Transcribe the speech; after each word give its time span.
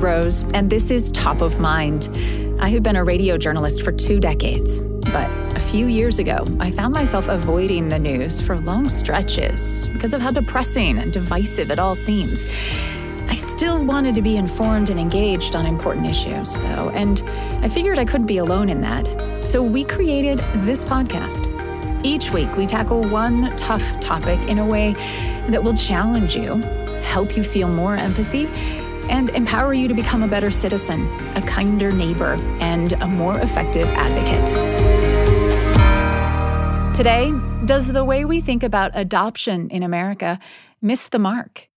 Rose, 0.00 0.44
and 0.54 0.70
this 0.70 0.90
is 0.90 1.10
Top 1.10 1.40
of 1.40 1.58
Mind. 1.58 2.08
I 2.60 2.68
have 2.68 2.82
been 2.82 2.96
a 2.96 3.02
radio 3.02 3.36
journalist 3.36 3.82
for 3.82 3.90
two 3.90 4.20
decades, 4.20 4.80
but 4.80 5.28
a 5.56 5.60
few 5.60 5.86
years 5.86 6.18
ago, 6.18 6.46
I 6.60 6.70
found 6.70 6.94
myself 6.94 7.26
avoiding 7.28 7.88
the 7.88 7.98
news 7.98 8.40
for 8.40 8.56
long 8.58 8.90
stretches 8.90 9.88
because 9.88 10.14
of 10.14 10.20
how 10.20 10.30
depressing 10.30 10.98
and 10.98 11.12
divisive 11.12 11.70
it 11.70 11.78
all 11.78 11.94
seems. 11.94 12.46
I 13.26 13.34
still 13.34 13.84
wanted 13.84 14.14
to 14.14 14.22
be 14.22 14.36
informed 14.36 14.88
and 14.90 15.00
engaged 15.00 15.56
on 15.56 15.66
important 15.66 16.06
issues, 16.06 16.56
though, 16.58 16.90
and 16.90 17.20
I 17.64 17.68
figured 17.68 17.98
I 17.98 18.04
couldn't 18.04 18.26
be 18.26 18.38
alone 18.38 18.68
in 18.68 18.80
that. 18.82 19.06
So 19.44 19.62
we 19.62 19.84
created 19.84 20.38
this 20.64 20.84
podcast. 20.84 21.46
Each 22.04 22.30
week, 22.30 22.56
we 22.56 22.66
tackle 22.66 23.02
one 23.02 23.56
tough 23.56 23.82
topic 24.00 24.38
in 24.48 24.58
a 24.58 24.64
way 24.64 24.92
that 25.48 25.62
will 25.62 25.74
challenge 25.74 26.36
you, 26.36 26.54
help 27.02 27.36
you 27.36 27.42
feel 27.42 27.68
more 27.68 27.96
empathy, 27.96 28.48
and 29.08 29.30
empower 29.30 29.74
you 29.74 29.88
to 29.88 29.94
become 29.94 30.22
a 30.22 30.28
better 30.28 30.50
citizen, 30.50 31.06
a 31.36 31.42
kinder 31.42 31.90
neighbor, 31.90 32.38
and 32.60 32.92
a 32.94 33.06
more 33.06 33.38
effective 33.40 33.86
advocate. 33.88 34.48
Today, 36.94 37.32
does 37.64 37.88
the 37.88 38.04
way 38.04 38.24
we 38.24 38.40
think 38.40 38.62
about 38.62 38.90
adoption 38.94 39.70
in 39.70 39.82
America 39.82 40.38
miss 40.82 41.08
the 41.08 41.18
mark? 41.18 41.68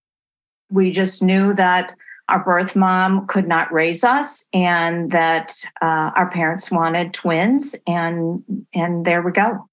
We 0.71 0.91
just 0.91 1.21
knew 1.21 1.53
that 1.53 1.95
our 2.31 2.43
birth 2.43 2.75
mom 2.75 3.27
could 3.27 3.47
not 3.47 3.71
raise 3.71 4.03
us 4.03 4.45
and 4.53 5.11
that 5.11 5.63
uh, 5.81 6.11
our 6.15 6.29
parents 6.29 6.71
wanted 6.71 7.13
twins 7.13 7.75
and 7.85 8.43
and 8.73 9.05
there 9.05 9.21
we 9.21 9.31
go 9.31 9.67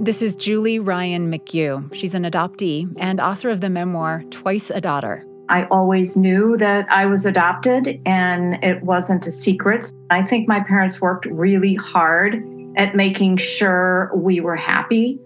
this 0.00 0.22
is 0.22 0.34
julie 0.36 0.78
ryan 0.78 1.30
mcgue 1.30 1.94
she's 1.94 2.14
an 2.14 2.24
adoptee 2.24 2.90
and 2.98 3.20
author 3.20 3.50
of 3.50 3.60
the 3.60 3.68
memoir 3.68 4.22
twice 4.30 4.70
a 4.70 4.80
daughter 4.80 5.26
i 5.50 5.64
always 5.64 6.16
knew 6.16 6.56
that 6.56 6.86
i 6.90 7.04
was 7.04 7.26
adopted 7.26 8.00
and 8.06 8.62
it 8.64 8.82
wasn't 8.82 9.26
a 9.26 9.30
secret 9.30 9.92
i 10.10 10.22
think 10.22 10.48
my 10.48 10.60
parents 10.60 11.00
worked 11.00 11.26
really 11.26 11.74
hard 11.74 12.42
at 12.76 12.94
making 12.94 13.36
sure 13.36 14.10
we 14.14 14.40
were 14.40 14.56
happy 14.56 15.18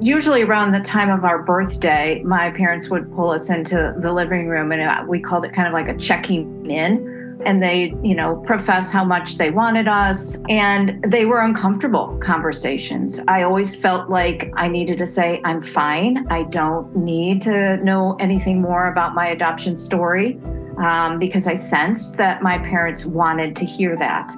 usually 0.00 0.42
around 0.42 0.72
the 0.72 0.80
time 0.80 1.10
of 1.10 1.24
our 1.24 1.42
birthday, 1.42 2.22
my 2.22 2.50
parents 2.50 2.90
would 2.90 3.10
pull 3.14 3.30
us 3.30 3.48
into 3.48 3.94
the 3.98 4.12
living 4.12 4.48
room 4.48 4.72
and 4.72 4.82
uh, 4.82 5.04
we 5.08 5.20
called 5.20 5.44
it 5.44 5.52
kind 5.52 5.66
of 5.66 5.72
like 5.72 5.88
a 5.88 5.96
checking 5.96 6.70
in. 6.70 7.15
And 7.46 7.62
they, 7.62 7.94
you 8.02 8.14
know, 8.14 8.36
profess 8.44 8.90
how 8.90 9.04
much 9.04 9.38
they 9.38 9.50
wanted 9.50 9.86
us. 9.86 10.36
And 10.48 11.00
they 11.04 11.26
were 11.26 11.40
uncomfortable 11.40 12.18
conversations. 12.20 13.20
I 13.28 13.42
always 13.42 13.74
felt 13.74 14.10
like 14.10 14.52
I 14.56 14.66
needed 14.66 14.98
to 14.98 15.06
say, 15.06 15.40
I'm 15.44 15.62
fine. 15.62 16.26
I 16.28 16.42
don't 16.42 16.94
need 16.96 17.40
to 17.42 17.76
know 17.78 18.16
anything 18.18 18.60
more 18.60 18.88
about 18.88 19.14
my 19.14 19.28
adoption 19.28 19.76
story 19.76 20.40
um, 20.78 21.20
because 21.20 21.46
I 21.46 21.54
sensed 21.54 22.16
that 22.16 22.42
my 22.42 22.58
parents 22.58 23.06
wanted 23.06 23.54
to 23.56 23.64
hear 23.64 23.96
that. 23.96 24.30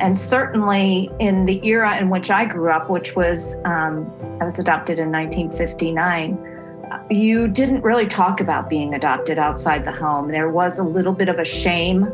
And 0.00 0.18
certainly 0.18 1.10
in 1.20 1.46
the 1.46 1.64
era 1.64 1.96
in 1.96 2.10
which 2.10 2.28
I 2.28 2.44
grew 2.44 2.70
up, 2.70 2.90
which 2.90 3.14
was, 3.14 3.54
um, 3.64 4.10
I 4.40 4.44
was 4.44 4.58
adopted 4.58 4.98
in 4.98 5.12
1959, 5.12 6.53
you 7.10 7.48
didn't 7.48 7.82
really 7.82 8.06
talk 8.06 8.40
about 8.40 8.68
being 8.68 8.94
adopted 8.94 9.38
outside 9.38 9.84
the 9.84 9.92
home. 9.92 10.28
There 10.28 10.50
was 10.50 10.78
a 10.78 10.82
little 10.82 11.12
bit 11.12 11.28
of 11.28 11.38
a 11.38 11.44
shame 11.44 12.08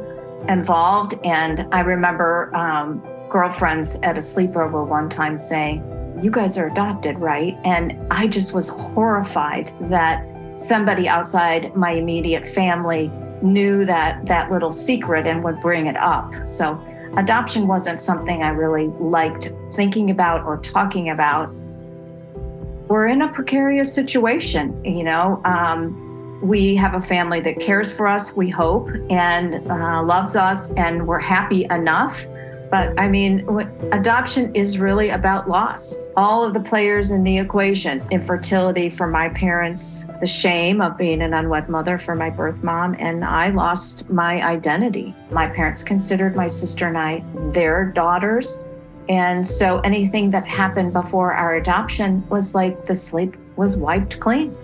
involved. 0.49 1.15
And 1.25 1.67
I 1.73 1.81
remember 1.81 2.51
um, 2.55 3.03
girlfriends 3.29 3.97
at 4.03 4.17
a 4.17 4.21
sleepover 4.21 4.87
one 4.87 5.09
time 5.09 5.39
saying, 5.39 5.83
You 6.23 6.31
guys 6.31 6.59
are 6.59 6.67
adopted, 6.67 7.19
right? 7.19 7.57
And 7.65 7.99
I 8.11 8.27
just 8.27 8.53
was 8.53 8.69
horrified 8.69 9.73
that 9.91 10.25
somebody 10.57 11.09
outside 11.09 11.75
my 11.75 11.93
immediate 11.93 12.47
family 12.47 13.11
knew 13.43 13.85
that 13.87 14.27
that 14.27 14.51
little 14.51 14.73
secret 14.73 15.27
and 15.27 15.43
would 15.43 15.61
bring 15.61 15.87
it 15.87 15.97
up. 15.97 16.35
So 16.45 16.79
adoption 17.17 17.67
wasn't 17.67 18.01
something 18.01 18.43
I 18.43 18.51
really 18.51 18.89
liked 18.99 19.51
thinking 19.73 20.11
about 20.11 20.45
or 20.45 20.59
talking 20.59 21.11
about. 21.11 21.55
We're 22.91 23.07
in 23.07 23.23
a 23.23 23.33
precarious 23.33 23.95
situation, 23.95 24.85
you 24.85 25.05
know. 25.05 25.41
Um, 25.45 26.41
we 26.43 26.75
have 26.75 26.95
a 26.95 27.01
family 27.01 27.41
that 27.43 27.61
cares 27.61 27.93
for 27.93 28.09
us, 28.09 28.35
we 28.35 28.51
hope, 28.51 28.89
and 29.09 29.71
uh, 29.71 30.03
loves 30.03 30.35
us, 30.35 30.71
and 30.71 31.07
we're 31.07 31.21
happy 31.21 31.67
enough 31.71 32.27
but 32.71 32.99
I 32.99 33.09
mean, 33.09 33.45
adoption 33.91 34.55
is 34.55 34.79
really 34.79 35.11
about 35.11 35.49
loss. 35.49 35.99
All 36.17 36.45
of 36.45 36.55
the 36.55 36.61
players 36.61 37.11
in 37.11 37.25
the 37.25 37.37
equation 37.39 38.01
infertility 38.13 38.89
for 38.89 39.09
my 39.09 39.29
parents, 39.31 40.05
the 40.21 40.27
shame 40.27 40.81
of 40.81 40.97
being 40.97 41.21
an 41.21 41.35
unwed 41.35 41.69
mother 41.69 41.99
for 41.99 42.15
my 42.15 42.31
birth 42.31 42.63
mom, 42.63 42.95
and 43.01 43.25
I 43.25 43.51
lost 43.51 44.09
my 44.09 44.41
identity. 44.47 45.15
My 45.33 45.49
parents 45.49 45.83
considered 45.83 46.37
my 46.37 46.47
sister 46.47 46.87
and 46.87 46.97
I 46.97 47.25
their 47.51 47.87
daughters. 47.87 48.61
And 49.11 49.47
so 49.47 49.81
anything 49.81 50.31
that 50.31 50.47
happened 50.47 50.93
before 50.93 51.33
our 51.33 51.57
adoption 51.57 52.25
was 52.29 52.55
like 52.55 52.87
the 52.87 52.95
slate 52.95 53.35
was 53.57 53.77
wiped 53.77 54.21
clean. 54.21 54.57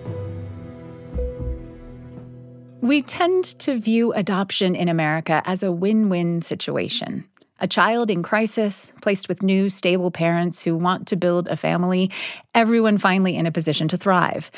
We 2.79 3.01
tend 3.01 3.43
to 3.59 3.77
view 3.77 4.13
adoption 4.13 4.73
in 4.73 4.87
America 4.87 5.41
as 5.43 5.63
a 5.63 5.71
win 5.73 6.07
win 6.07 6.41
situation. 6.41 7.25
A 7.59 7.67
child 7.67 8.09
in 8.09 8.23
crisis, 8.23 8.93
placed 9.01 9.27
with 9.27 9.43
new, 9.43 9.69
stable 9.69 10.11
parents 10.11 10.61
who 10.61 10.77
want 10.77 11.07
to 11.07 11.17
build 11.17 11.49
a 11.49 11.57
family, 11.57 12.09
everyone 12.55 12.99
finally 12.99 13.35
in 13.35 13.47
a 13.47 13.51
position 13.51 13.89
to 13.89 13.97
thrive. 13.97 14.49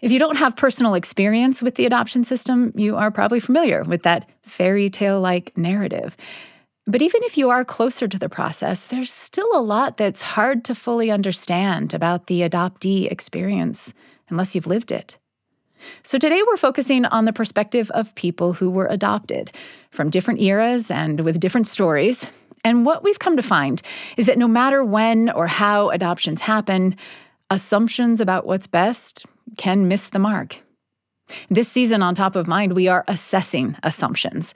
If 0.00 0.12
you 0.12 0.18
don't 0.18 0.36
have 0.36 0.56
personal 0.56 0.94
experience 0.94 1.60
with 1.60 1.74
the 1.74 1.84
adoption 1.84 2.24
system, 2.24 2.72
you 2.74 2.96
are 2.96 3.10
probably 3.10 3.40
familiar 3.40 3.84
with 3.84 4.04
that 4.04 4.30
fairy 4.44 4.88
tale 4.88 5.20
like 5.20 5.54
narrative. 5.58 6.16
But 6.86 7.02
even 7.02 7.22
if 7.24 7.36
you 7.36 7.50
are 7.50 7.64
closer 7.64 8.08
to 8.08 8.18
the 8.18 8.28
process, 8.28 8.86
there's 8.86 9.12
still 9.12 9.48
a 9.54 9.62
lot 9.62 9.96
that's 9.96 10.20
hard 10.20 10.64
to 10.64 10.74
fully 10.74 11.10
understand 11.10 11.94
about 11.94 12.26
the 12.26 12.40
adoptee 12.40 13.10
experience 13.10 13.94
unless 14.28 14.54
you've 14.54 14.66
lived 14.66 14.90
it. 14.90 15.18
So 16.02 16.18
today 16.18 16.42
we're 16.46 16.56
focusing 16.56 17.04
on 17.06 17.24
the 17.24 17.32
perspective 17.32 17.90
of 17.92 18.14
people 18.14 18.52
who 18.52 18.70
were 18.70 18.86
adopted 18.86 19.52
from 19.90 20.10
different 20.10 20.40
eras 20.40 20.90
and 20.90 21.20
with 21.20 21.40
different 21.40 21.66
stories. 21.66 22.26
And 22.64 22.84
what 22.84 23.02
we've 23.02 23.18
come 23.18 23.36
to 23.36 23.42
find 23.42 23.80
is 24.16 24.26
that 24.26 24.38
no 24.38 24.48
matter 24.48 24.84
when 24.84 25.30
or 25.30 25.46
how 25.46 25.90
adoptions 25.90 26.42
happen, 26.42 26.96
assumptions 27.48 28.20
about 28.20 28.46
what's 28.46 28.66
best 28.66 29.24
can 29.56 29.88
miss 29.88 30.08
the 30.10 30.18
mark. 30.18 30.58
This 31.48 31.68
season 31.68 32.02
on 32.02 32.14
Top 32.14 32.36
of 32.36 32.46
Mind, 32.46 32.74
we 32.74 32.88
are 32.88 33.04
assessing 33.08 33.76
assumptions. 33.82 34.54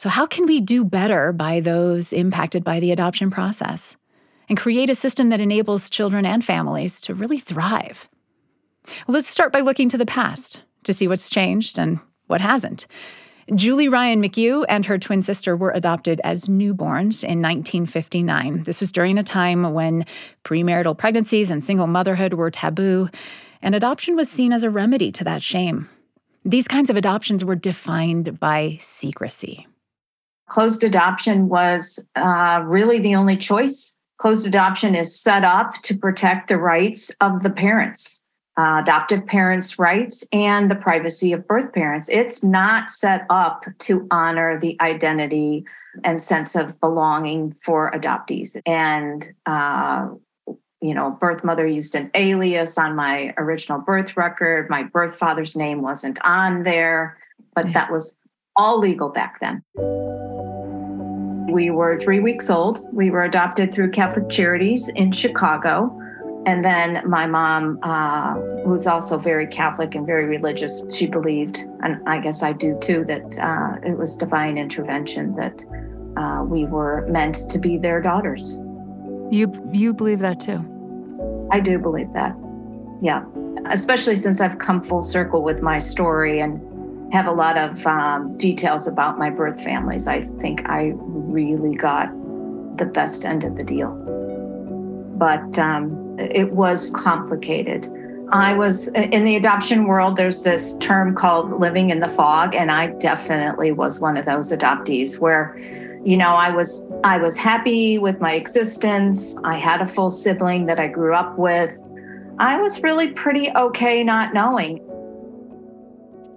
So, 0.00 0.08
how 0.08 0.24
can 0.24 0.46
we 0.46 0.62
do 0.62 0.82
better 0.82 1.30
by 1.30 1.60
those 1.60 2.14
impacted 2.14 2.64
by 2.64 2.80
the 2.80 2.90
adoption 2.90 3.30
process 3.30 3.98
and 4.48 4.56
create 4.56 4.88
a 4.88 4.94
system 4.94 5.28
that 5.28 5.42
enables 5.42 5.90
children 5.90 6.24
and 6.24 6.42
families 6.42 7.02
to 7.02 7.14
really 7.14 7.36
thrive? 7.36 8.08
Well, 8.86 9.12
let's 9.16 9.28
start 9.28 9.52
by 9.52 9.60
looking 9.60 9.90
to 9.90 9.98
the 9.98 10.06
past 10.06 10.60
to 10.84 10.94
see 10.94 11.06
what's 11.06 11.28
changed 11.28 11.78
and 11.78 12.00
what 12.28 12.40
hasn't. 12.40 12.86
Julie 13.54 13.90
Ryan 13.90 14.22
McGue 14.22 14.64
and 14.70 14.86
her 14.86 14.98
twin 14.98 15.20
sister 15.20 15.54
were 15.54 15.72
adopted 15.72 16.18
as 16.24 16.46
newborns 16.46 17.22
in 17.22 17.42
1959. 17.42 18.62
This 18.62 18.80
was 18.80 18.92
during 18.92 19.18
a 19.18 19.22
time 19.22 19.74
when 19.74 20.06
premarital 20.44 20.96
pregnancies 20.96 21.50
and 21.50 21.62
single 21.62 21.86
motherhood 21.86 22.32
were 22.32 22.50
taboo, 22.50 23.10
and 23.60 23.74
adoption 23.74 24.16
was 24.16 24.30
seen 24.30 24.50
as 24.50 24.64
a 24.64 24.70
remedy 24.70 25.12
to 25.12 25.24
that 25.24 25.42
shame. 25.42 25.90
These 26.42 26.68
kinds 26.68 26.88
of 26.88 26.96
adoptions 26.96 27.44
were 27.44 27.54
defined 27.54 28.40
by 28.40 28.78
secrecy. 28.80 29.66
Closed 30.50 30.84
adoption 30.84 31.48
was 31.48 31.98
uh, 32.16 32.62
really 32.66 32.98
the 32.98 33.14
only 33.14 33.36
choice. 33.36 33.94
Closed 34.18 34.46
adoption 34.46 34.94
is 34.94 35.18
set 35.18 35.44
up 35.44 35.80
to 35.82 35.96
protect 35.96 36.48
the 36.48 36.58
rights 36.58 37.10
of 37.20 37.42
the 37.42 37.50
parents 37.50 38.20
uh, 38.60 38.80
adoptive 38.80 39.26
parents' 39.26 39.78
rights 39.78 40.22
and 40.32 40.70
the 40.70 40.74
privacy 40.74 41.32
of 41.32 41.46
birth 41.46 41.72
parents. 41.72 42.08
It's 42.10 42.42
not 42.42 42.90
set 42.90 43.24
up 43.30 43.64
to 43.80 44.06
honor 44.10 44.58
the 44.60 44.76
identity 44.80 45.64
and 46.04 46.22
sense 46.22 46.54
of 46.54 46.78
belonging 46.80 47.52
for 47.52 47.90
adoptees. 47.92 48.60
And, 48.66 49.32
uh, 49.46 50.08
you 50.82 50.94
know, 50.94 51.16
birth 51.20 51.42
mother 51.42 51.66
used 51.66 51.94
an 51.94 52.10
alias 52.14 52.76
on 52.76 52.94
my 52.94 53.32
original 53.38 53.80
birth 53.80 54.16
record. 54.16 54.68
My 54.68 54.82
birth 54.82 55.16
father's 55.16 55.56
name 55.56 55.80
wasn't 55.80 56.18
on 56.22 56.62
there, 56.62 57.18
but 57.54 57.72
that 57.72 57.90
was 57.90 58.16
all 58.56 58.78
legal 58.78 59.08
back 59.08 59.40
then. 59.40 59.62
We 61.50 61.70
were 61.70 61.98
three 61.98 62.20
weeks 62.20 62.48
old. 62.48 62.86
We 62.92 63.10
were 63.10 63.24
adopted 63.24 63.74
through 63.74 63.90
Catholic 63.90 64.28
Charities 64.28 64.88
in 64.88 65.12
Chicago. 65.12 65.96
And 66.46 66.64
then 66.64 67.02
my 67.06 67.26
mom, 67.26 67.78
uh, 67.82 68.34
who's 68.64 68.86
also 68.86 69.18
very 69.18 69.46
Catholic 69.46 69.94
and 69.94 70.06
very 70.06 70.24
religious, 70.24 70.80
she 70.94 71.06
believed, 71.06 71.58
and 71.82 72.00
I 72.08 72.18
guess 72.18 72.42
I 72.42 72.52
do 72.52 72.78
too, 72.80 73.04
that 73.04 73.38
uh, 73.38 73.76
it 73.86 73.98
was 73.98 74.16
divine 74.16 74.56
intervention 74.56 75.34
that 75.34 75.62
uh, 76.16 76.44
we 76.44 76.64
were 76.64 77.06
meant 77.08 77.48
to 77.50 77.58
be 77.58 77.76
their 77.76 78.00
daughters. 78.00 78.58
You 79.30 79.52
you 79.72 79.92
believe 79.92 80.20
that 80.20 80.40
too? 80.40 80.64
I 81.52 81.60
do 81.60 81.78
believe 81.78 82.12
that. 82.14 82.34
Yeah, 83.00 83.24
especially 83.66 84.16
since 84.16 84.40
I've 84.40 84.58
come 84.58 84.82
full 84.82 85.02
circle 85.02 85.42
with 85.42 85.62
my 85.62 85.78
story 85.78 86.40
and 86.40 86.60
have 87.12 87.26
a 87.26 87.32
lot 87.32 87.56
of 87.56 87.86
um, 87.86 88.36
details 88.36 88.86
about 88.86 89.18
my 89.18 89.30
birth 89.30 89.60
families. 89.62 90.06
I 90.06 90.22
think 90.40 90.68
I 90.68 90.92
really 90.94 91.74
got 91.74 92.08
the 92.76 92.84
best 92.84 93.24
end 93.24 93.44
of 93.44 93.56
the 93.56 93.64
deal. 93.64 93.90
But 95.16 95.58
um, 95.58 96.16
it 96.18 96.52
was 96.52 96.90
complicated. 96.90 97.88
I 98.32 98.54
was 98.54 98.86
in 98.88 99.24
the 99.24 99.34
adoption 99.34 99.86
world, 99.86 100.14
there's 100.14 100.42
this 100.42 100.74
term 100.78 101.16
called 101.16 101.50
living 101.50 101.90
in 101.90 101.98
the 101.98 102.08
fog, 102.08 102.54
and 102.54 102.70
I 102.70 102.88
definitely 102.98 103.72
was 103.72 103.98
one 103.98 104.16
of 104.16 104.24
those 104.24 104.52
adoptees 104.52 105.18
where 105.18 105.58
you 106.02 106.16
know 106.16 106.30
i 106.30 106.48
was 106.48 106.84
i 107.04 107.18
was 107.18 107.36
happy 107.36 107.98
with 107.98 108.20
my 108.20 108.32
existence 108.32 109.36
i 109.44 109.54
had 109.56 109.82
a 109.82 109.86
full 109.86 110.10
sibling 110.10 110.64
that 110.64 110.80
i 110.80 110.86
grew 110.86 111.14
up 111.14 111.36
with 111.36 111.76
i 112.38 112.58
was 112.58 112.82
really 112.82 113.08
pretty 113.08 113.50
okay 113.54 114.02
not 114.02 114.32
knowing 114.32 114.80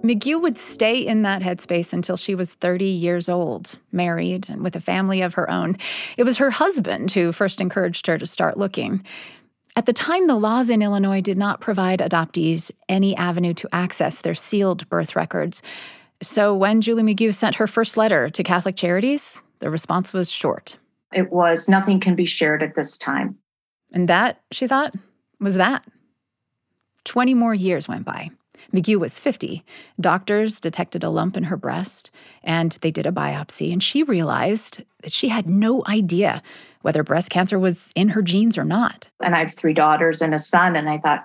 McGue 0.04 0.40
would 0.40 0.58
stay 0.58 0.98
in 0.98 1.22
that 1.22 1.40
headspace 1.40 1.94
until 1.94 2.18
she 2.18 2.34
was 2.34 2.52
30 2.52 2.84
years 2.84 3.30
old, 3.30 3.78
married 3.90 4.50
and 4.50 4.62
with 4.62 4.76
a 4.76 4.80
family 4.80 5.22
of 5.22 5.32
her 5.32 5.50
own. 5.50 5.78
It 6.18 6.24
was 6.24 6.36
her 6.36 6.50
husband 6.50 7.10
who 7.10 7.32
first 7.32 7.58
encouraged 7.58 8.06
her 8.06 8.18
to 8.18 8.26
start 8.26 8.58
looking. 8.58 9.02
At 9.76 9.86
the 9.86 9.94
time, 9.94 10.26
the 10.26 10.36
laws 10.36 10.68
in 10.68 10.82
Illinois 10.82 11.22
did 11.22 11.38
not 11.38 11.62
provide 11.62 12.00
adoptees 12.00 12.70
any 12.86 13.16
avenue 13.16 13.54
to 13.54 13.74
access 13.74 14.20
their 14.20 14.34
sealed 14.34 14.86
birth 14.90 15.16
records. 15.16 15.62
So 16.22 16.54
when 16.54 16.82
Julie 16.82 17.02
McGue 17.02 17.34
sent 17.34 17.56
her 17.56 17.66
first 17.66 17.96
letter 17.96 18.28
to 18.28 18.42
Catholic 18.42 18.76
Charities, 18.76 19.40
the 19.60 19.70
response 19.70 20.12
was 20.12 20.30
short. 20.30 20.76
It 21.14 21.32
was 21.32 21.66
nothing 21.66 21.98
can 21.98 22.14
be 22.14 22.26
shared 22.26 22.62
at 22.62 22.74
this 22.74 22.98
time. 22.98 23.38
And 23.94 24.06
that, 24.08 24.42
she 24.50 24.66
thought, 24.66 24.94
was 25.40 25.54
that. 25.54 25.82
20 27.04 27.32
more 27.32 27.54
years 27.54 27.88
went 27.88 28.04
by. 28.04 28.30
McGue 28.72 28.98
was 28.98 29.18
50. 29.18 29.64
Doctors 30.00 30.60
detected 30.60 31.04
a 31.04 31.10
lump 31.10 31.36
in 31.36 31.44
her 31.44 31.56
breast, 31.56 32.10
and 32.42 32.72
they 32.80 32.90
did 32.90 33.06
a 33.06 33.12
biopsy, 33.12 33.72
and 33.72 33.82
she 33.82 34.02
realized 34.02 34.84
that 35.02 35.12
she 35.12 35.28
had 35.28 35.48
no 35.48 35.82
idea 35.86 36.42
whether 36.82 37.02
breast 37.02 37.30
cancer 37.30 37.58
was 37.58 37.92
in 37.94 38.10
her 38.10 38.22
genes 38.22 38.58
or 38.58 38.64
not. 38.64 39.08
And 39.22 39.34
I 39.34 39.40
have 39.40 39.54
three 39.54 39.74
daughters 39.74 40.20
and 40.20 40.34
a 40.34 40.38
son, 40.38 40.76
and 40.76 40.88
I 40.88 40.98
thought, 40.98 41.24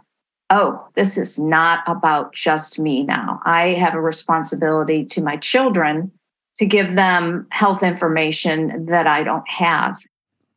oh, 0.49 0.87
this 0.95 1.17
is 1.17 1.37
not 1.37 1.83
about 1.85 2.33
just 2.33 2.79
me 2.79 3.03
now. 3.03 3.39
I 3.45 3.69
have 3.73 3.93
a 3.93 4.01
responsibility 4.01 5.05
to 5.05 5.21
my 5.21 5.37
children 5.37 6.11
to 6.57 6.65
give 6.65 6.95
them 6.95 7.47
health 7.51 7.83
information 7.83 8.85
that 8.87 9.07
I 9.07 9.23
don't 9.23 9.47
have. 9.47 9.97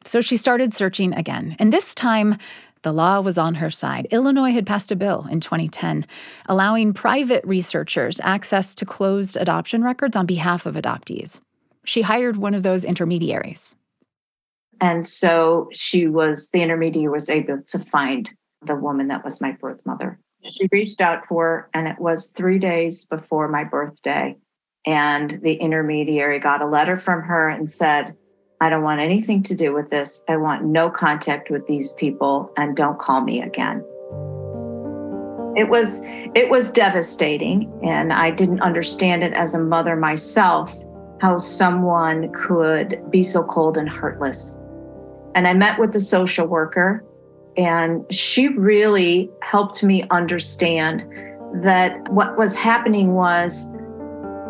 So 0.04 0.20
she 0.20 0.36
started 0.36 0.74
searching 0.74 1.12
again. 1.14 1.56
And 1.58 1.72
this 1.72 1.94
time, 1.94 2.36
the 2.82 2.92
law 2.92 3.20
was 3.20 3.38
on 3.38 3.54
her 3.56 3.70
side. 3.70 4.06
Illinois 4.10 4.52
had 4.52 4.66
passed 4.66 4.90
a 4.90 4.96
bill 4.96 5.26
in 5.30 5.40
2010 5.40 6.06
allowing 6.46 6.92
private 6.92 7.44
researchers 7.44 8.20
access 8.22 8.74
to 8.74 8.84
closed 8.84 9.36
adoption 9.36 9.82
records 9.82 10.16
on 10.16 10.26
behalf 10.26 10.66
of 10.66 10.74
adoptees. 10.74 11.40
She 11.84 12.02
hired 12.02 12.36
one 12.36 12.54
of 12.54 12.62
those 12.62 12.84
intermediaries. 12.84 13.74
And 14.80 15.06
so 15.06 15.68
she 15.72 16.08
was, 16.08 16.48
the 16.52 16.62
intermediary 16.62 17.08
was 17.08 17.28
able 17.28 17.62
to 17.62 17.78
find 17.78 18.30
the 18.64 18.74
woman 18.74 19.08
that 19.08 19.24
was 19.24 19.40
my 19.40 19.52
birth 19.52 19.80
mother. 19.84 20.18
She 20.42 20.68
reached 20.72 21.00
out 21.00 21.26
for 21.28 21.44
her, 21.44 21.70
and 21.72 21.86
it 21.86 22.00
was 22.00 22.26
three 22.26 22.58
days 22.58 23.04
before 23.04 23.48
my 23.48 23.62
birthday. 23.62 24.36
And 24.84 25.40
the 25.42 25.54
intermediary 25.54 26.40
got 26.40 26.62
a 26.62 26.66
letter 26.66 26.96
from 26.96 27.22
her 27.22 27.48
and 27.48 27.70
said, 27.70 28.16
I 28.62 28.68
don't 28.68 28.84
want 28.84 29.00
anything 29.00 29.42
to 29.42 29.56
do 29.56 29.74
with 29.74 29.88
this. 29.88 30.22
I 30.28 30.36
want 30.36 30.64
no 30.64 30.88
contact 30.88 31.50
with 31.50 31.66
these 31.66 31.90
people 31.94 32.52
and 32.56 32.76
don't 32.76 32.96
call 32.96 33.20
me 33.20 33.42
again. 33.42 33.84
It 35.56 35.68
was 35.68 36.00
it 36.04 36.48
was 36.48 36.70
devastating 36.70 37.76
and 37.82 38.12
I 38.12 38.30
didn't 38.30 38.60
understand 38.60 39.24
it 39.24 39.32
as 39.32 39.54
a 39.54 39.58
mother 39.58 39.96
myself 39.96 40.72
how 41.20 41.38
someone 41.38 42.32
could 42.32 43.02
be 43.10 43.24
so 43.24 43.42
cold 43.42 43.76
and 43.76 43.88
heartless. 43.88 44.56
And 45.34 45.48
I 45.48 45.54
met 45.54 45.80
with 45.80 45.92
the 45.92 45.98
social 45.98 46.46
worker 46.46 47.04
and 47.56 48.06
she 48.14 48.46
really 48.46 49.28
helped 49.42 49.82
me 49.82 50.04
understand 50.10 51.02
that 51.64 52.12
what 52.12 52.38
was 52.38 52.54
happening 52.54 53.14
was 53.14 53.66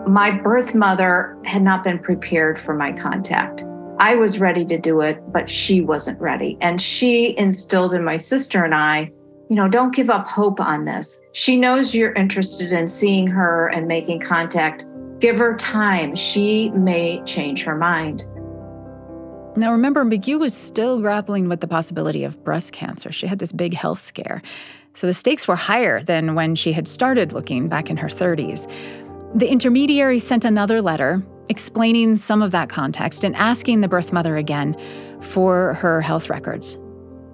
my 0.06 0.30
birth 0.30 0.74
mother 0.74 1.38
had 1.46 1.62
not 1.62 1.82
been 1.82 1.98
prepared 1.98 2.60
for 2.60 2.74
my 2.74 2.92
contact. 2.92 3.64
I 4.02 4.16
was 4.16 4.40
ready 4.40 4.64
to 4.64 4.76
do 4.76 5.00
it, 5.00 5.20
but 5.32 5.48
she 5.48 5.80
wasn't 5.80 6.20
ready. 6.20 6.58
And 6.60 6.82
she 6.82 7.38
instilled 7.38 7.94
in 7.94 8.02
my 8.02 8.16
sister 8.16 8.64
and 8.64 8.74
I, 8.74 9.12
you 9.48 9.54
know, 9.54 9.68
don't 9.68 9.94
give 9.94 10.10
up 10.10 10.26
hope 10.26 10.58
on 10.58 10.86
this. 10.86 11.20
She 11.34 11.54
knows 11.54 11.94
you're 11.94 12.12
interested 12.14 12.72
in 12.72 12.88
seeing 12.88 13.28
her 13.28 13.68
and 13.68 13.86
making 13.86 14.18
contact. 14.18 14.84
Give 15.20 15.38
her 15.38 15.56
time. 15.56 16.16
She 16.16 16.70
may 16.70 17.22
change 17.26 17.62
her 17.62 17.76
mind. 17.76 18.24
Now, 19.54 19.70
remember, 19.70 20.04
McGue 20.04 20.40
was 20.40 20.52
still 20.52 20.98
grappling 21.00 21.48
with 21.48 21.60
the 21.60 21.68
possibility 21.68 22.24
of 22.24 22.42
breast 22.42 22.72
cancer. 22.72 23.12
She 23.12 23.28
had 23.28 23.38
this 23.38 23.52
big 23.52 23.72
health 23.72 24.02
scare. 24.02 24.42
So 24.94 25.06
the 25.06 25.14
stakes 25.14 25.46
were 25.46 25.54
higher 25.54 26.02
than 26.02 26.34
when 26.34 26.56
she 26.56 26.72
had 26.72 26.88
started 26.88 27.32
looking 27.32 27.68
back 27.68 27.88
in 27.88 27.98
her 27.98 28.08
30s. 28.08 28.68
The 29.36 29.48
intermediary 29.48 30.18
sent 30.18 30.44
another 30.44 30.82
letter 30.82 31.22
explaining 31.48 32.16
some 32.16 32.42
of 32.42 32.50
that 32.52 32.68
context 32.68 33.24
and 33.24 33.36
asking 33.36 33.80
the 33.80 33.88
birth 33.88 34.12
mother 34.12 34.36
again 34.36 34.76
for 35.20 35.74
her 35.74 36.00
health 36.00 36.30
records. 36.30 36.78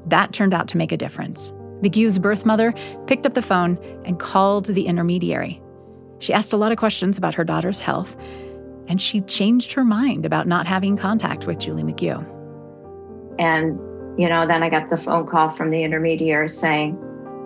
That 0.07 0.33
turned 0.33 0.55
out 0.55 0.69
to 0.69 0.77
make 0.77 0.93
a 0.93 0.97
difference. 0.97 1.53
McGue's 1.83 2.19
birth 2.19 2.45
mother 2.45 2.75
picked 3.07 3.27
up 3.27 3.35
the 3.35 3.43
phone 3.43 3.79
and 4.05 4.19
called 4.19 4.67
the 4.67 4.87
intermediary. 4.87 5.63
She 6.19 6.33
asked 6.33 6.53
a 6.53 6.57
lot 6.57 6.73
of 6.73 6.79
questions 6.79 7.17
about 7.17 7.35
her 7.35 7.45
daughter's 7.45 7.81
health, 7.81 8.17
and 8.89 9.01
she 9.01 9.21
changed 9.21 9.73
her 9.73 9.85
mind 9.85 10.27
about 10.27 10.49
not 10.49 10.67
having 10.67 10.97
contact 10.97 11.47
with 11.47 11.59
Julie 11.59 11.85
McGue. 11.85 12.27
And, 13.39 13.79
you 14.19 14.29
know, 14.29 14.47
then 14.47 14.63
I 14.63 14.71
got 14.71 14.89
the 14.89 14.97
phone 14.97 15.27
call 15.27 15.51
from 15.51 15.71
the 15.71 15.83
intermediary 15.83 16.49
saying, 16.49 16.99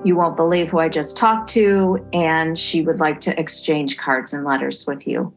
you 0.05 0.17
won't 0.17 0.37
believe 0.37 0.71
who 0.71 0.79
I 0.79 0.89
just 0.89 1.17
talked 1.17 1.51
to, 1.51 2.05
and 2.13 2.59
she 2.59 2.83
would 2.83 2.99
like 2.99 3.21
to 3.21 3.39
exchange 3.39 3.99
cards 3.99 4.33
and 4.33 4.45
letters 4.45 4.87
with 4.87 5.07
you. 5.07 5.33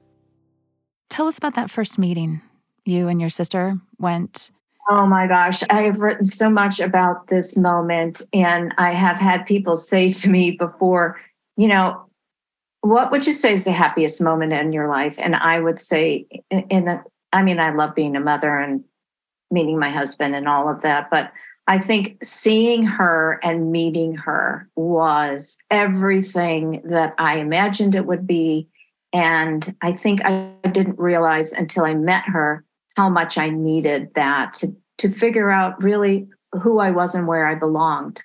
Tell 1.09 1.27
us 1.27 1.37
about 1.37 1.55
that 1.55 1.69
first 1.69 1.97
meeting 1.97 2.41
you 2.85 3.07
and 3.07 3.19
your 3.19 3.29
sister 3.29 3.77
went. 3.97 4.51
Oh 4.89 5.07
my 5.07 5.25
gosh, 5.25 5.63
I 5.69 5.81
have 5.81 5.99
written 5.99 6.25
so 6.25 6.49
much 6.49 6.79
about 6.79 7.27
this 7.27 7.57
moment, 7.57 8.21
and 8.33 8.73
I 8.77 8.91
have 8.91 9.17
had 9.17 9.45
people 9.45 9.77
say 9.77 10.13
to 10.13 10.29
me 10.29 10.51
before, 10.51 11.19
you 11.57 11.67
know, 11.67 12.05
what 12.81 13.11
would 13.11 13.25
you 13.25 13.33
say 13.33 13.53
is 13.53 13.63
the 13.63 13.71
happiest 13.71 14.21
moment 14.21 14.53
in 14.53 14.71
your 14.71 14.87
life? 14.87 15.15
And 15.17 15.35
I 15.35 15.59
would 15.59 15.79
say, 15.79 16.27
in, 16.51 16.59
in 16.69 16.87
a, 16.87 17.03
I 17.33 17.41
mean, 17.41 17.59
I 17.59 17.71
love 17.71 17.95
being 17.95 18.15
a 18.15 18.19
mother 18.19 18.59
and 18.59 18.83
meeting 19.49 19.79
my 19.79 19.89
husband 19.89 20.35
and 20.35 20.47
all 20.47 20.69
of 20.69 20.81
that, 20.83 21.09
but 21.09 21.31
I 21.67 21.79
think 21.79 22.23
seeing 22.23 22.83
her 22.83 23.39
and 23.41 23.71
meeting 23.71 24.13
her 24.15 24.69
was 24.75 25.57
everything 25.71 26.83
that 26.85 27.15
I 27.17 27.37
imagined 27.37 27.95
it 27.95 28.05
would 28.05 28.27
be. 28.27 28.67
And 29.15 29.73
I 29.81 29.93
think 29.93 30.25
I 30.25 30.51
didn't 30.73 30.99
realize 30.99 31.53
until 31.53 31.85
I 31.85 31.93
met 31.93 32.25
her 32.25 32.65
how 32.97 33.07
much 33.07 33.37
I 33.37 33.49
needed 33.49 34.13
that 34.15 34.53
to, 34.55 34.75
to 34.97 35.09
figure 35.09 35.49
out 35.49 35.81
really 35.81 36.27
who 36.51 36.79
I 36.79 36.91
was 36.91 37.15
and 37.15 37.25
where 37.25 37.47
I 37.47 37.55
belonged. 37.55 38.21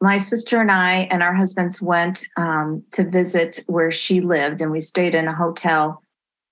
My 0.00 0.16
sister 0.16 0.60
and 0.60 0.70
I 0.70 1.08
and 1.10 1.24
our 1.24 1.34
husbands 1.34 1.82
went 1.82 2.24
um, 2.36 2.84
to 2.92 3.02
visit 3.02 3.64
where 3.66 3.90
she 3.90 4.20
lived, 4.20 4.60
and 4.60 4.70
we 4.70 4.78
stayed 4.78 5.16
in 5.16 5.26
a 5.26 5.34
hotel. 5.34 6.04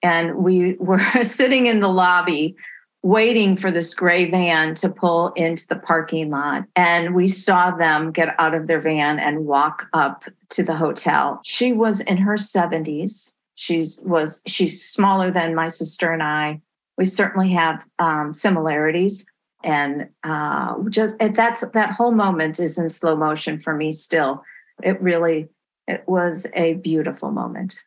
And 0.02 0.34
we 0.34 0.74
were 0.80 1.22
sitting 1.22 1.66
in 1.66 1.78
the 1.78 1.88
lobby 1.88 2.56
waiting 3.04 3.54
for 3.54 3.70
this 3.70 3.94
gray 3.94 4.28
van 4.28 4.74
to 4.74 4.88
pull 4.88 5.28
into 5.34 5.64
the 5.68 5.76
parking 5.76 6.28
lot. 6.30 6.64
And 6.74 7.14
we 7.14 7.28
saw 7.28 7.70
them 7.70 8.10
get 8.10 8.34
out 8.40 8.52
of 8.52 8.66
their 8.66 8.80
van 8.80 9.20
and 9.20 9.46
walk 9.46 9.86
up 9.92 10.24
to 10.48 10.64
the 10.64 10.74
hotel. 10.74 11.38
She 11.44 11.72
was 11.72 12.00
in 12.00 12.16
her 12.16 12.34
70s. 12.34 13.32
She's 13.56 14.00
was 14.02 14.42
she's 14.46 14.84
smaller 14.84 15.30
than 15.30 15.54
my 15.54 15.68
sister 15.68 16.12
and 16.12 16.22
I. 16.22 16.60
We 16.96 17.04
certainly 17.04 17.50
have 17.52 17.86
um, 17.98 18.32
similarities, 18.32 19.26
and 19.64 20.08
uh, 20.24 20.76
just 20.88 21.18
that's 21.18 21.64
that 21.74 21.90
whole 21.90 22.12
moment 22.12 22.60
is 22.60 22.78
in 22.78 22.88
slow 22.88 23.16
motion 23.16 23.60
for 23.60 23.74
me. 23.74 23.92
Still, 23.92 24.42
it 24.82 25.00
really 25.02 25.48
it 25.88 26.04
was 26.06 26.46
a 26.54 26.74
beautiful 26.74 27.32
moment. 27.32 27.82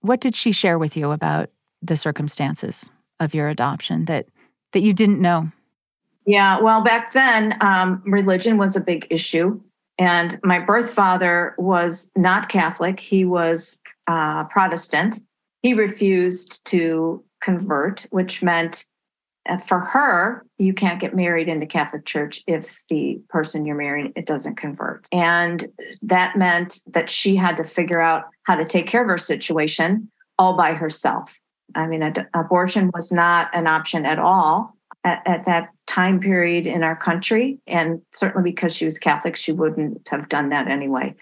What 0.00 0.20
did 0.20 0.34
she 0.34 0.52
share 0.52 0.78
with 0.78 0.96
you 0.96 1.10
about 1.10 1.50
the 1.82 1.96
circumstances? 1.96 2.90
of 3.20 3.34
your 3.34 3.48
adoption 3.48 4.04
that 4.06 4.26
that 4.72 4.80
you 4.80 4.92
didn't 4.92 5.20
know? 5.20 5.50
Yeah, 6.26 6.60
well, 6.60 6.82
back 6.82 7.12
then, 7.12 7.56
um, 7.60 8.02
religion 8.06 8.56
was 8.56 8.76
a 8.76 8.80
big 8.80 9.06
issue, 9.10 9.60
and 9.98 10.40
my 10.42 10.58
birth 10.58 10.92
father 10.92 11.54
was 11.58 12.10
not 12.16 12.48
Catholic; 12.48 12.98
he 12.98 13.24
was 13.24 13.78
uh, 14.06 14.44
Protestant. 14.44 15.20
He 15.62 15.74
refused 15.74 16.64
to 16.66 17.24
convert, 17.40 18.06
which 18.10 18.42
meant 18.42 18.84
for 19.66 19.78
her, 19.78 20.44
you 20.58 20.72
can't 20.72 21.00
get 21.00 21.14
married 21.14 21.48
in 21.48 21.60
the 21.60 21.66
Catholic 21.66 22.06
Church 22.06 22.42
if 22.46 22.82
the 22.88 23.20
person 23.28 23.66
you're 23.66 23.76
marrying 23.76 24.12
it 24.16 24.26
doesn't 24.26 24.56
convert. 24.56 25.06
And 25.12 25.66
that 26.02 26.36
meant 26.36 26.80
that 26.86 27.10
she 27.10 27.36
had 27.36 27.56
to 27.58 27.64
figure 27.64 28.00
out 28.00 28.24
how 28.44 28.54
to 28.54 28.64
take 28.64 28.86
care 28.86 29.02
of 29.02 29.08
her 29.08 29.18
situation 29.18 30.10
all 30.38 30.56
by 30.56 30.72
herself. 30.72 31.38
I 31.74 31.86
mean, 31.86 32.02
ad- 32.02 32.28
abortion 32.34 32.90
was 32.94 33.12
not 33.12 33.50
an 33.54 33.66
option 33.66 34.06
at 34.06 34.18
all 34.18 34.74
at, 35.04 35.22
at, 35.26 35.44
that 35.44 35.70
time 35.86 36.20
period 36.20 36.66
in 36.66 36.82
our 36.82 36.96
country. 36.96 37.58
And 37.66 38.00
certainly 38.12 38.50
because 38.50 38.74
she 38.74 38.84
was 38.84 38.98
Catholic, 38.98 39.36
she 39.36 39.52
wouldn't 39.52 40.08
have 40.08 40.28
done 40.28 40.48
that 40.48 40.68
anyway. 40.68 41.14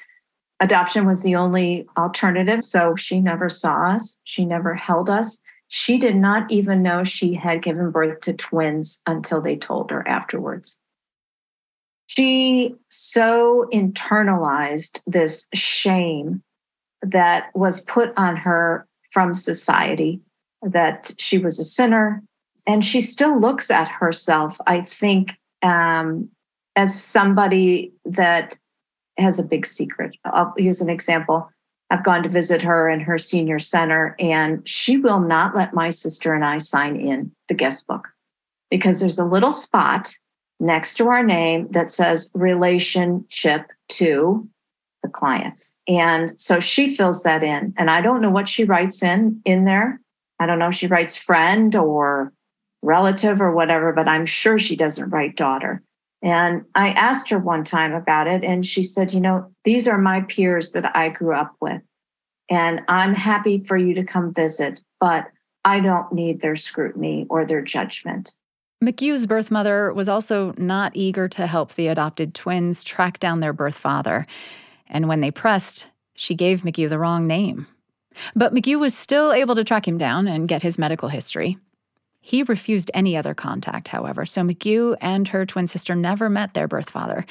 Adoption 0.62 1.06
was 1.06 1.22
the 1.22 1.34
only 1.34 1.88
alternative. 1.96 2.62
So 2.62 2.94
she 2.94 3.20
never 3.20 3.48
saw 3.48 3.90
us, 3.90 4.20
she 4.22 4.44
never 4.44 4.74
held 4.74 5.10
us. 5.10 5.42
She 5.66 5.98
did 5.98 6.14
not 6.14 6.50
even 6.50 6.82
know 6.82 7.02
she 7.02 7.34
had 7.34 7.62
given 7.62 7.90
birth 7.90 8.20
to 8.20 8.32
twins 8.32 9.00
until 9.06 9.40
they 9.40 9.56
told 9.56 9.90
her 9.90 10.06
afterwards. 10.06 10.78
She 12.06 12.76
so 12.90 13.68
internalized 13.72 15.00
this 15.06 15.46
shame 15.52 16.42
that 17.00 17.46
was 17.54 17.80
put 17.80 18.12
on 18.16 18.36
her 18.36 18.86
from 19.10 19.34
society 19.34 20.20
that 20.62 21.10
she 21.18 21.38
was 21.38 21.58
a 21.58 21.64
sinner. 21.64 22.22
And 22.68 22.84
she 22.84 23.00
still 23.00 23.40
looks 23.40 23.68
at 23.68 23.88
herself, 23.88 24.60
I 24.68 24.82
think, 24.82 25.32
um, 25.62 26.28
as 26.76 27.02
somebody 27.02 27.92
that 28.04 28.56
has 29.18 29.38
a 29.38 29.44
big 29.44 29.66
secret. 29.66 30.16
I'll 30.24 30.54
use 30.56 30.80
an 30.80 30.90
example. 30.90 31.50
I've 31.90 32.04
gone 32.04 32.22
to 32.22 32.28
visit 32.28 32.62
her 32.62 32.88
in 32.88 33.00
her 33.00 33.18
senior 33.18 33.58
center, 33.58 34.16
and 34.18 34.66
she 34.66 34.96
will 34.96 35.20
not 35.20 35.54
let 35.54 35.74
my 35.74 35.90
sister 35.90 36.32
and 36.32 36.44
I 36.44 36.58
sign 36.58 36.96
in 36.96 37.30
the 37.48 37.54
guest 37.54 37.86
book 37.86 38.08
because 38.70 39.00
there's 39.00 39.18
a 39.18 39.24
little 39.24 39.52
spot 39.52 40.14
next 40.58 40.94
to 40.94 41.08
our 41.08 41.22
name 41.22 41.68
that 41.72 41.90
says 41.90 42.30
relationship 42.32 43.66
to 43.90 44.48
the 45.02 45.08
client. 45.08 45.68
And 45.86 46.40
so 46.40 46.60
she 46.60 46.94
fills 46.94 47.24
that 47.24 47.42
in. 47.42 47.74
And 47.76 47.90
I 47.90 48.00
don't 48.00 48.22
know 48.22 48.30
what 48.30 48.48
she 48.48 48.64
writes 48.64 49.02
in 49.02 49.42
in 49.44 49.64
there. 49.64 50.00
I 50.38 50.46
don't 50.46 50.58
know 50.58 50.68
if 50.68 50.74
she 50.74 50.86
writes 50.86 51.16
friend 51.16 51.74
or 51.74 52.32
relative 52.82 53.40
or 53.40 53.52
whatever, 53.52 53.92
but 53.92 54.08
I'm 54.08 54.26
sure 54.26 54.58
she 54.58 54.76
doesn't 54.76 55.10
write 55.10 55.36
daughter. 55.36 55.82
And 56.22 56.64
I 56.74 56.90
asked 56.90 57.28
her 57.30 57.38
one 57.38 57.64
time 57.64 57.92
about 57.92 58.28
it, 58.28 58.44
and 58.44 58.64
she 58.64 58.82
said, 58.82 59.12
You 59.12 59.20
know, 59.20 59.52
these 59.64 59.88
are 59.88 59.98
my 59.98 60.20
peers 60.22 60.70
that 60.72 60.96
I 60.96 61.08
grew 61.08 61.34
up 61.34 61.56
with, 61.60 61.82
and 62.48 62.80
I'm 62.88 63.14
happy 63.14 63.64
for 63.64 63.76
you 63.76 63.94
to 63.94 64.04
come 64.04 64.32
visit, 64.32 64.80
but 65.00 65.26
I 65.64 65.80
don't 65.80 66.12
need 66.12 66.40
their 66.40 66.56
scrutiny 66.56 67.26
or 67.28 67.44
their 67.44 67.62
judgment. 67.62 68.34
McGue's 68.82 69.26
birth 69.26 69.50
mother 69.50 69.92
was 69.92 70.08
also 70.08 70.54
not 70.56 70.92
eager 70.94 71.28
to 71.28 71.46
help 71.46 71.74
the 71.74 71.86
adopted 71.86 72.34
twins 72.34 72.82
track 72.82 73.20
down 73.20 73.40
their 73.40 73.52
birth 73.52 73.78
father. 73.78 74.26
And 74.88 75.08
when 75.08 75.20
they 75.20 75.30
pressed, 75.30 75.86
she 76.14 76.34
gave 76.34 76.62
McGue 76.62 76.88
the 76.88 76.98
wrong 76.98 77.28
name. 77.28 77.68
But 78.34 78.52
McGue 78.52 78.80
was 78.80 78.96
still 78.96 79.32
able 79.32 79.54
to 79.54 79.64
track 79.64 79.86
him 79.86 79.98
down 79.98 80.26
and 80.26 80.48
get 80.48 80.62
his 80.62 80.78
medical 80.78 81.08
history. 81.08 81.58
He 82.22 82.44
refused 82.44 82.90
any 82.94 83.16
other 83.16 83.34
contact, 83.34 83.88
however, 83.88 84.24
so 84.24 84.42
McGue 84.42 84.96
and 85.00 85.28
her 85.28 85.44
twin 85.44 85.66
sister 85.66 85.94
never 85.94 86.30
met 86.30 86.54
their 86.54 86.68
birth 86.68 86.88
father. 86.88 87.26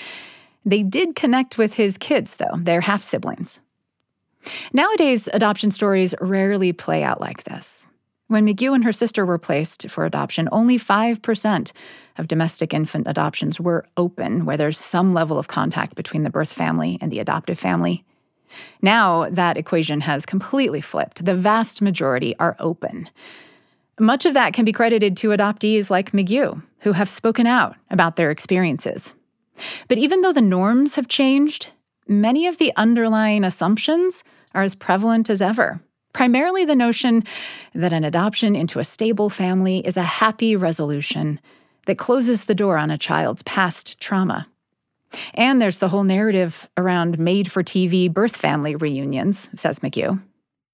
They 0.65 0.83
did 0.83 1.15
connect 1.15 1.57
with 1.57 1.73
his 1.73 1.97
kids, 1.97 2.35
though, 2.35 2.57
they're 2.57 2.81
half 2.81 3.01
siblings. 3.01 3.59
Nowadays, 4.73 5.29
adoption 5.33 5.71
stories 5.71 6.13
rarely 6.19 6.73
play 6.73 7.03
out 7.03 7.21
like 7.21 7.45
this. 7.45 7.85
When 8.27 8.45
McGue 8.45 8.75
and 8.75 8.83
her 8.83 8.91
sister 8.91 9.25
were 9.25 9.37
placed 9.37 9.89
for 9.89 10.05
adoption, 10.05 10.47
only 10.51 10.77
5% 10.77 11.71
of 12.17 12.27
domestic 12.27 12.73
infant 12.73 13.07
adoptions 13.07 13.59
were 13.59 13.85
open, 13.97 14.45
where 14.45 14.57
there's 14.57 14.77
some 14.77 15.13
level 15.13 15.39
of 15.39 15.47
contact 15.47 15.95
between 15.95 16.23
the 16.23 16.29
birth 16.29 16.51
family 16.51 16.97
and 17.01 17.11
the 17.11 17.19
adoptive 17.19 17.59
family. 17.59 18.03
Now, 18.81 19.29
that 19.29 19.57
equation 19.57 20.01
has 20.01 20.25
completely 20.25 20.81
flipped. 20.81 21.23
The 21.23 21.35
vast 21.35 21.81
majority 21.81 22.35
are 22.39 22.55
open. 22.59 23.09
Much 23.99 24.25
of 24.25 24.33
that 24.33 24.53
can 24.53 24.65
be 24.65 24.71
credited 24.71 25.17
to 25.17 25.29
adoptees 25.29 25.89
like 25.89 26.11
McGue, 26.11 26.61
who 26.79 26.93
have 26.93 27.09
spoken 27.09 27.45
out 27.45 27.75
about 27.89 28.15
their 28.15 28.31
experiences. 28.31 29.13
But 29.87 29.97
even 29.97 30.21
though 30.21 30.33
the 30.33 30.41
norms 30.41 30.95
have 30.95 31.07
changed, 31.07 31.69
many 32.07 32.47
of 32.47 32.57
the 32.57 32.73
underlying 32.75 33.43
assumptions 33.43 34.23
are 34.53 34.63
as 34.63 34.75
prevalent 34.75 35.29
as 35.29 35.41
ever. 35.41 35.79
Primarily 36.13 36.65
the 36.65 36.75
notion 36.75 37.23
that 37.73 37.93
an 37.93 38.03
adoption 38.03 38.55
into 38.55 38.79
a 38.79 38.85
stable 38.85 39.29
family 39.29 39.79
is 39.79 39.95
a 39.97 40.03
happy 40.03 40.55
resolution 40.55 41.39
that 41.85 41.97
closes 41.97 42.45
the 42.45 42.55
door 42.55 42.77
on 42.77 42.91
a 42.91 42.97
child's 42.97 43.43
past 43.43 43.99
trauma. 43.99 44.47
And 45.33 45.61
there's 45.61 45.79
the 45.79 45.89
whole 45.89 46.03
narrative 46.03 46.69
around 46.77 47.19
made 47.19 47.51
for 47.51 47.63
TV 47.63 48.11
birth 48.11 48.35
family 48.35 48.75
reunions, 48.75 49.49
says 49.55 49.79
McGue. 49.79 50.21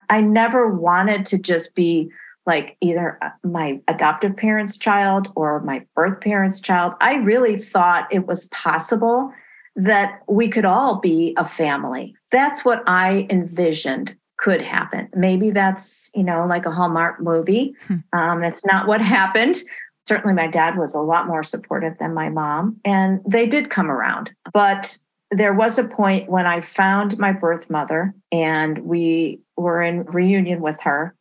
I 0.09 0.21
never 0.21 0.73
wanted 0.73 1.25
to 1.27 1.37
just 1.37 1.75
be 1.75 2.09
like 2.47 2.77
either 2.81 3.19
uh, 3.21 3.29
my 3.43 3.79
adoptive 3.87 4.35
parents' 4.35 4.77
child 4.77 5.31
or 5.35 5.59
my 5.61 5.85
birth 5.95 6.21
parents' 6.21 6.61
child. 6.61 6.93
I 7.01 7.15
really 7.15 7.59
thought 7.59 8.07
it 8.11 8.25
was 8.25 8.45
possible 8.47 9.31
that 9.75 10.21
we 10.27 10.47
could 10.47 10.65
all 10.65 10.99
be 10.99 11.35
a 11.37 11.45
family. 11.45 12.15
That's 12.31 12.65
what 12.65 12.81
I 12.87 13.27
envisioned 13.29 14.15
could 14.37 14.61
happen. 14.61 15.09
Maybe 15.15 15.51
that's, 15.51 16.09
you 16.15 16.23
know, 16.23 16.45
like 16.47 16.65
a 16.65 16.71
Hallmark 16.71 17.19
movie. 17.19 17.75
Hmm. 17.87 17.97
Um, 18.13 18.41
that's 18.41 18.65
not 18.65 18.87
what 18.87 19.01
happened. 19.17 19.61
Certainly, 20.07 20.35
my 20.35 20.47
dad 20.47 20.77
was 20.77 20.93
a 20.93 21.01
lot 21.01 21.27
more 21.27 21.43
supportive 21.43 21.97
than 21.99 22.13
my 22.13 22.29
mom, 22.29 22.79
and 22.85 23.19
they 23.27 23.45
did 23.45 23.69
come 23.69 23.91
around. 23.91 24.33
But 24.53 24.97
there 25.31 25.53
was 25.53 25.77
a 25.77 25.83
point 25.83 26.29
when 26.29 26.45
I 26.45 26.61
found 26.61 27.17
my 27.17 27.33
birth 27.33 27.69
mother 27.69 28.15
and 28.31 28.79
we 28.79 29.41
were 29.57 29.81
in 29.81 30.05
reunion 30.05 30.61
with 30.61 30.79
her 30.81 31.13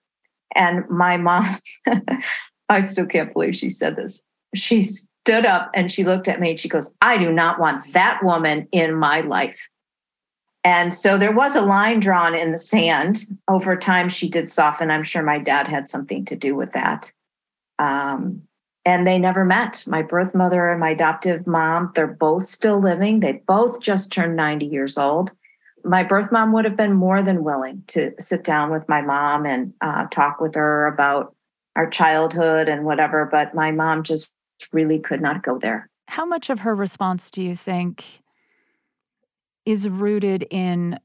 and 0.57 0.89
my 0.89 1.17
mom, 1.17 1.59
I 2.69 2.81
still 2.81 3.07
can't 3.07 3.33
believe 3.33 3.55
she 3.55 3.71
said 3.71 3.97
this. 3.97 4.23
She 4.55 4.83
stood 4.83 5.47
up 5.47 5.71
and 5.75 5.91
she 5.91 6.05
looked 6.05 6.29
at 6.29 6.41
me 6.41 6.51
and 6.51 6.61
she 6.61 6.69
goes, 6.69 6.91
I 7.01 7.19
do 7.19 7.33
not 7.33 7.61
want 7.61 7.93
that 7.93 8.25
woman 8.25 8.69
in 8.73 8.95
my 8.95 9.21
life. 9.21 9.69
And 10.65 10.93
so 10.93 11.17
there 11.17 11.33
was 11.33 11.55
a 11.55 11.61
line 11.61 12.01
drawn 12.01 12.35
in 12.35 12.51
the 12.51 12.59
sand. 12.59 13.25
Over 13.47 13.77
time, 13.77 14.09
she 14.09 14.29
did 14.29 14.51
soften. 14.51 14.91
I'm 14.91 15.05
sure 15.05 15.23
my 15.23 15.39
dad 15.39 15.69
had 15.69 15.89
something 15.89 16.25
to 16.25 16.35
do 16.35 16.57
with 16.57 16.73
that. 16.73 17.13
Um, 17.79 18.43
and 18.85 19.07
they 19.07 19.19
never 19.19 19.45
met. 19.45 19.85
My 19.87 20.03
birth 20.03 20.35
mother 20.35 20.71
and 20.71 20.81
my 20.81 20.91
adoptive 20.91 21.47
mom, 21.47 21.93
they're 21.95 22.07
both 22.07 22.47
still 22.47 22.81
living. 22.81 23.21
They 23.21 23.43
both 23.47 23.81
just 23.81 24.11
turned 24.11 24.35
90 24.37 24.67
years 24.67 24.99
old 24.99 25.31
my 25.85 26.03
birth 26.03 26.33
mom 26.33 26.53
would 26.53 26.65
have 26.65 26.77
been 26.77 26.93
more 26.93 27.23
than 27.23 27.45
willing 27.45 27.83
to 27.89 28.13
sit 28.19 28.45
down 28.45 28.71
with 28.71 28.89
my 28.89 29.03
mom 29.03 29.47
and 29.47 29.73
uh, 29.81 30.07
talk 30.07 30.41
with 30.41 30.55
her 30.55 30.87
about 30.87 31.35
our 31.77 31.89
childhood 31.89 32.69
and 32.69 32.85
whatever, 32.85 33.29
but 33.31 33.55
my 33.55 33.71
mom 33.71 34.03
just 34.03 34.31
really 34.73 34.99
could 34.99 35.21
not 35.21 35.43
go 35.43 35.59
there. 35.59 35.89
How 36.09 36.25
much 36.25 36.51
of 36.51 36.61
her 36.61 36.75
response 36.75 37.31
do 37.31 37.43
you 37.43 37.55
think 37.55 38.23
is 39.65 39.89
rooted 39.89 40.47
in 40.51 40.99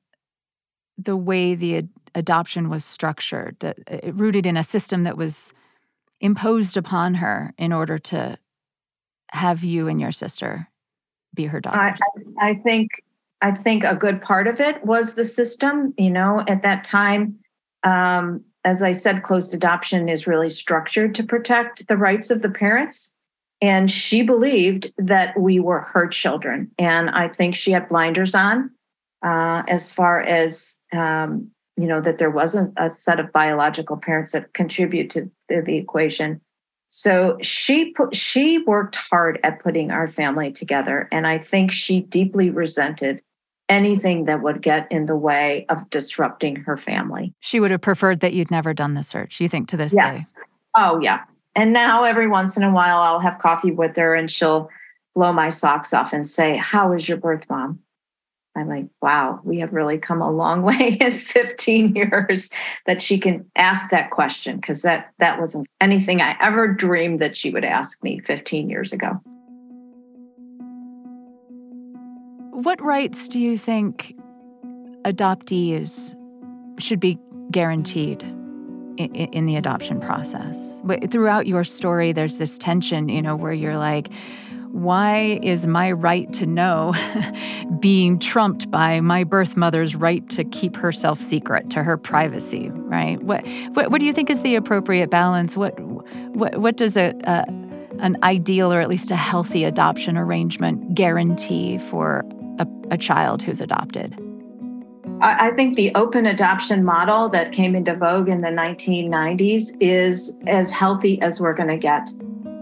the 0.98 1.18
way 1.18 1.56
the 1.56 1.78
ad- 1.78 1.90
adoption 2.16 2.70
was 2.70 2.86
structured, 2.86 3.58
uh, 3.64 3.74
rooted 4.14 4.46
in 4.46 4.56
a 4.56 4.64
system 4.64 5.04
that 5.04 5.18
was 5.18 5.54
imposed 6.20 6.78
upon 6.78 7.16
her 7.16 7.54
in 7.58 7.74
order 7.74 7.98
to 7.98 8.38
have 9.32 9.64
you 9.64 9.88
and 9.88 10.00
your 10.00 10.12
sister 10.12 10.70
be 11.34 11.46
her 11.46 11.60
daughters? 11.60 12.00
I, 12.40 12.50
I 12.50 12.56
think 12.56 12.90
I 13.42 13.52
think 13.52 13.84
a 13.84 13.96
good 13.96 14.22
part 14.22 14.48
of 14.48 14.60
it 14.60 14.86
was 14.86 15.16
the 15.16 15.26
system. 15.26 15.94
You 15.98 16.12
know, 16.12 16.44
at 16.48 16.64
that 16.64 16.84
time, 16.84 17.40
um, 17.84 18.44
as 18.64 18.82
I 18.82 18.92
said, 18.92 19.24
closed 19.24 19.54
adoption 19.54 20.10
is 20.10 20.28
really 20.28 20.50
structured 20.50 21.16
to 21.16 21.24
protect 21.24 21.88
the 21.88 21.98
rights 21.98 22.30
of 22.30 22.42
the 22.42 22.50
parents. 22.50 23.12
And 23.62 23.90
she 23.90 24.24
believed 24.24 24.92
that 24.98 25.40
we 25.40 25.60
were 25.60 25.82
her 25.82 26.08
children. 26.08 26.72
And 26.80 27.10
I 27.10 27.28
think 27.28 27.56
she 27.56 27.72
had 27.72 27.88
blinders 27.88 28.34
on 28.34 28.72
uh, 29.24 29.64
as 29.68 29.92
far 29.92 30.22
as, 30.22 30.78
um, 30.92 31.52
you 31.78 31.88
know, 31.88 32.02
that 32.02 32.18
there 32.18 32.32
wasn't 32.32 32.74
a 32.78 32.92
set 32.92 33.20
of 33.20 33.32
biological 33.32 33.98
parents 33.98 34.32
that 34.34 34.54
contribute 34.54 35.12
to 35.12 35.30
the, 35.48 35.62
the 35.62 35.78
equation. 35.78 36.42
So 36.88 37.38
she 37.42 37.92
put 37.92 38.14
she 38.14 38.64
worked 38.64 38.98
hard 38.98 39.40
at 39.44 39.60
putting 39.60 39.92
our 39.92 40.10
family 40.10 40.52
together, 40.52 41.08
and 41.10 41.26
I 41.26 41.38
think 41.38 41.72
she 41.72 42.02
deeply 42.02 42.50
resented 42.50 43.22
anything 43.72 44.26
that 44.26 44.44
would 44.44 44.62
get 44.62 44.92
in 44.92 45.06
the 45.06 45.16
way 45.16 45.66
of 45.70 45.90
disrupting 45.90 46.58
her 46.58 46.76
family. 46.78 47.34
She 47.40 47.60
would 47.60 47.72
have 47.72 47.82
preferred 47.82 48.20
that 48.20 48.34
you'd 48.34 48.52
never 48.52 48.74
done 48.74 48.94
the 48.94 49.04
search, 49.04 49.40
you 49.40 49.48
think, 49.48 49.70
to 49.70 49.78
this 49.78 49.96
yes. 49.98 50.34
day? 50.34 50.42
Oh, 50.78 51.00
yeah. 51.00 51.24
And 51.56 51.74
now 51.74 52.04
every 52.04 52.28
once 52.28 52.58
in 52.58 52.64
a 52.64 52.72
while, 52.72 52.98
I'll 52.98 53.20
have 53.20 53.40
coffee 53.40 53.72
with 53.72 53.96
her 53.96 54.14
and 54.14 54.30
she'll 54.30 54.70
blow 55.16 55.32
my 55.32 55.50
socks 55.50 55.94
off 55.94 56.14
and 56.14 56.28
say, 56.28 56.58
How 56.58 56.92
is 56.92 57.08
your 57.08 57.18
birth 57.18 57.50
mom? 57.50 57.80
I'm 58.56 58.68
like, 58.68 58.88
wow, 59.02 59.40
we 59.46 59.60
have 59.60 59.72
really 59.72 59.98
come 59.98 60.22
a 60.22 60.30
long 60.30 60.62
way 60.64 60.98
in 61.00 61.14
15 61.14 61.96
years 61.96 62.50
that 62.86 63.02
she 63.02 63.18
can 63.18 63.50
ask 63.56 63.90
that 63.92 64.12
question 64.12 64.58
because 64.58 64.82
that 64.82 65.14
that 65.20 65.40
wasn't 65.40 65.68
anything 65.80 66.22
I 66.22 66.36
ever 66.42 66.68
dreamed 66.68 67.22
that 67.22 67.38
she 67.38 67.52
would 67.52 67.64
ask 67.64 68.04
me 68.04 68.20
15 68.20 68.70
years 68.70 68.92
ago. 68.92 69.22
What 72.64 72.82
rights 72.82 73.28
do 73.28 73.40
you 73.40 73.58
think 73.58 74.16
adoptees 75.04 76.16
should 76.80 77.00
be 77.00 77.18
guaranteed 77.52 78.24
in, 78.98 79.16
in 79.16 79.46
the 79.46 79.56
adoption 79.56 80.00
process. 80.00 80.82
Throughout 81.10 81.48
your 81.48 81.64
story, 81.64 82.12
there's 82.12 82.38
this 82.38 82.58
tension, 82.58 83.10
you 83.10 83.22
know, 83.22 83.36
where 83.36 83.54
you're 83.54 83.78
like, 83.78 84.10
why 84.72 85.40
is 85.44 85.68
my 85.68 85.92
right 85.92 86.32
to 86.34 86.46
know 86.46 86.94
being 87.80 88.18
trumped 88.18 88.72
by 88.72 89.02
my 89.02 89.24
birth 89.24 89.58
mother's 89.58 89.96
right 89.96 90.28
to 90.30 90.46
keep 90.46 90.78
herself 90.78 91.20
secret 91.20 91.70
to 91.70 91.84
her 91.84 91.98
privacy 91.98 92.70
right 92.70 93.22
what 93.22 93.46
what, 93.74 93.92
what 93.92 94.00
do 94.00 94.06
you 94.06 94.14
think 94.14 94.30
is 94.30 94.40
the 94.40 94.56
appropriate 94.56 95.10
balance 95.10 95.58
what 95.58 95.78
what 95.78 96.56
what 96.56 96.78
does 96.78 96.96
a, 96.96 97.14
a 97.26 97.44
an 98.00 98.16
ideal 98.24 98.72
or 98.72 98.80
at 98.80 98.88
least 98.88 99.12
a 99.12 99.16
healthy 99.18 99.66
adoption 99.66 100.18
arrangement 100.18 100.96
guarantee 100.96 101.78
for 101.78 102.24
a, 102.60 102.68
a 102.92 102.98
child 102.98 103.42
who's 103.42 103.62
adopted 103.62 104.18
I 105.24 105.52
think 105.52 105.76
the 105.76 105.94
open 105.94 106.26
adoption 106.26 106.84
model 106.84 107.30
that 107.30 107.52
came 107.52 107.76
into 107.76 107.96
vogue 107.96 108.28
in 108.28 108.42
the 108.42 108.50
1990s 108.50 109.78
is 109.80 110.34
as 110.48 110.72
healthy 110.72 111.22
as 111.22 111.40
we're 111.40 111.54
going 111.54 111.70
to 111.70 111.78
get. 111.78 112.10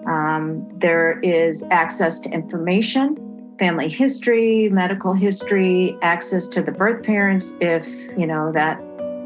Um, 0.05 0.67
there 0.77 1.21
is 1.21 1.63
access 1.71 2.19
to 2.19 2.29
information, 2.29 3.55
family 3.59 3.87
history, 3.87 4.67
medical 4.69 5.13
history, 5.13 5.95
access 6.01 6.47
to 6.47 6.61
the 6.61 6.73
birth 6.73 7.03
parents 7.03 7.53
if, 7.61 7.87
you 8.17 8.27
know, 8.27 8.51
that 8.51 8.81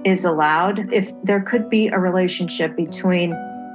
is 0.06 0.26
allowed. 0.26 0.94
If 0.94 1.12
there 1.24 1.42
could 1.42 1.72
be 1.72 1.88
a 1.88 1.98
relationship 1.98 2.76
between 2.76 3.32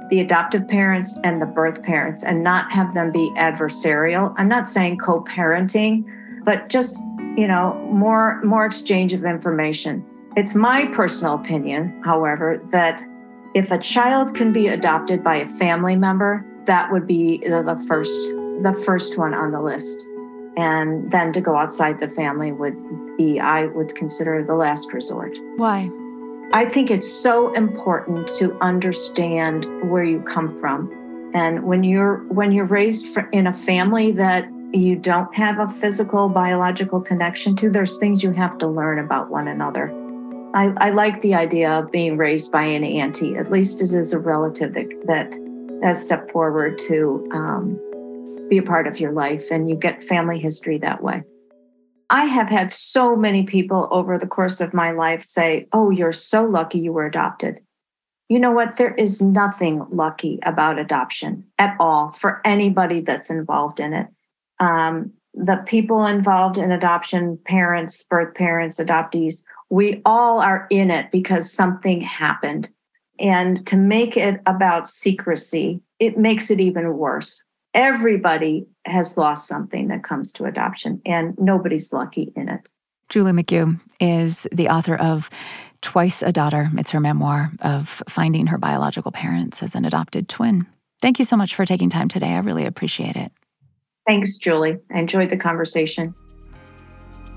the 0.09 0.21
adoptive 0.21 0.67
parents 0.69 1.15
and 1.25 1.41
the 1.41 1.45
birth 1.45 1.83
parents 1.83 2.23
and 2.23 2.43
not 2.43 2.71
have 2.71 2.93
them 2.93 3.11
be 3.11 3.29
adversarial. 3.35 4.33
I'm 4.37 4.47
not 4.47 4.69
saying 4.69 4.99
co-parenting, 4.99 6.05
but 6.43 6.69
just, 6.69 6.97
you 7.35 7.47
know, 7.47 7.73
more 7.91 8.41
more 8.43 8.65
exchange 8.65 9.13
of 9.13 9.25
information. 9.25 10.05
It's 10.35 10.55
my 10.55 10.85
personal 10.93 11.35
opinion, 11.35 12.01
however, 12.03 12.61
that 12.71 13.03
if 13.55 13.71
a 13.71 13.79
child 13.79 14.35
can 14.35 14.51
be 14.53 14.67
adopted 14.67 15.23
by 15.23 15.37
a 15.37 15.47
family 15.47 15.95
member, 15.95 16.45
that 16.65 16.91
would 16.91 17.07
be 17.07 17.39
the 17.39 17.83
first 17.87 18.19
the 18.61 18.73
first 18.85 19.17
one 19.17 19.33
on 19.33 19.51
the 19.51 19.61
list. 19.61 20.05
And 20.57 21.09
then 21.11 21.31
to 21.33 21.41
go 21.41 21.55
outside 21.55 22.01
the 22.01 22.09
family 22.09 22.51
would 22.51 22.75
be 23.17 23.39
i 23.39 23.65
would 23.65 23.95
consider 23.95 24.43
the 24.43 24.55
last 24.55 24.91
resort. 24.93 25.37
Why? 25.57 25.89
I 26.51 26.65
think 26.65 26.89
it's 26.89 27.11
so 27.11 27.53
important 27.53 28.27
to 28.39 28.57
understand 28.59 29.65
where 29.89 30.03
you 30.03 30.21
come 30.21 30.57
from. 30.59 30.91
And 31.33 31.63
when 31.63 31.83
you're 31.83 32.17
when 32.29 32.51
you're 32.51 32.65
raised 32.65 33.05
in 33.31 33.47
a 33.47 33.53
family 33.53 34.11
that 34.13 34.49
you 34.71 34.95
don't 34.95 35.33
have 35.35 35.59
a 35.59 35.71
physical 35.73 36.29
biological 36.29 37.01
connection 37.01 37.55
to 37.55 37.69
there's 37.69 37.97
things 37.97 38.23
you 38.23 38.31
have 38.31 38.57
to 38.57 38.67
learn 38.67 38.99
about 38.99 39.29
one 39.29 39.47
another 39.47 39.93
I, 40.53 40.73
I 40.77 40.89
like 40.89 41.21
the 41.21 41.35
idea 41.35 41.71
of 41.71 41.91
being 41.91 42.17
raised 42.17 42.51
by 42.51 42.63
an 42.63 42.83
auntie 42.83 43.35
at 43.35 43.51
least 43.51 43.81
it 43.81 43.93
is 43.93 44.13
a 44.13 44.19
relative 44.19 44.73
that, 44.73 44.87
that 45.05 45.35
has 45.83 46.01
stepped 46.01 46.31
forward 46.31 46.77
to 46.87 47.27
um, 47.31 47.79
be 48.49 48.57
a 48.57 48.63
part 48.63 48.87
of 48.87 48.99
your 48.99 49.13
life, 49.13 49.45
and 49.51 49.69
you 49.69 49.75
get 49.75 50.03
family 50.03 50.39
history 50.39 50.77
that 50.79 51.01
way. 51.01 51.23
I 52.09 52.25
have 52.25 52.47
had 52.47 52.71
so 52.71 53.15
many 53.15 53.43
people 53.43 53.87
over 53.91 54.17
the 54.17 54.27
course 54.27 54.59
of 54.59 54.73
my 54.73 54.91
life 54.91 55.23
say, 55.23 55.67
Oh, 55.71 55.91
you're 55.91 56.11
so 56.11 56.43
lucky 56.43 56.79
you 56.79 56.91
were 56.91 57.05
adopted. 57.05 57.61
You 58.27 58.39
know 58.39 58.51
what? 58.51 58.75
There 58.75 58.93
is 58.95 59.21
nothing 59.21 59.85
lucky 59.91 60.39
about 60.43 60.79
adoption 60.79 61.45
at 61.59 61.77
all 61.79 62.11
for 62.11 62.41
anybody 62.45 63.01
that's 63.01 63.29
involved 63.29 63.79
in 63.79 63.93
it. 63.93 64.07
Um, 64.59 65.13
the 65.33 65.63
people 65.67 66.05
involved 66.05 66.57
in 66.57 66.71
adoption, 66.71 67.39
parents, 67.45 68.03
birth 68.03 68.33
parents, 68.35 68.77
adoptees, 68.77 69.41
we 69.69 70.01
all 70.05 70.39
are 70.39 70.67
in 70.69 70.91
it 70.91 71.11
because 71.11 71.51
something 71.51 72.01
happened. 72.01 72.71
And 73.19 73.65
to 73.67 73.75
make 73.75 74.17
it 74.17 74.41
about 74.45 74.87
secrecy, 74.87 75.81
it 75.99 76.17
makes 76.17 76.49
it 76.49 76.59
even 76.59 76.97
worse. 76.97 77.43
Everybody 77.73 78.65
has 78.85 79.17
lost 79.17 79.47
something 79.47 79.89
that 79.89 80.03
comes 80.03 80.31
to 80.33 80.45
adoption, 80.45 81.01
and 81.05 81.37
nobody's 81.37 81.93
lucky 81.93 82.31
in 82.35 82.49
it. 82.49 82.69
Julie 83.09 83.31
McGue 83.31 83.79
is 83.99 84.47
the 84.51 84.69
author 84.69 84.95
of 84.95 85.29
Twice 85.81 86.21
a 86.21 86.31
Daughter. 86.31 86.69
It's 86.77 86.91
her 86.91 86.99
memoir 86.99 87.51
of 87.61 88.01
finding 88.07 88.47
her 88.47 88.57
biological 88.57 89.11
parents 89.11 89.61
as 89.61 89.75
an 89.75 89.85
adopted 89.85 90.27
twin. 90.27 90.65
Thank 91.01 91.19
you 91.19 91.25
so 91.25 91.37
much 91.37 91.55
for 91.55 91.65
taking 91.65 91.89
time 91.89 92.07
today. 92.07 92.33
I 92.33 92.39
really 92.39 92.65
appreciate 92.65 93.15
it. 93.15 93.31
Thanks, 94.09 94.37
Julie. 94.37 94.75
I 94.91 94.97
enjoyed 94.97 95.29
the 95.29 95.37
conversation. 95.37 96.15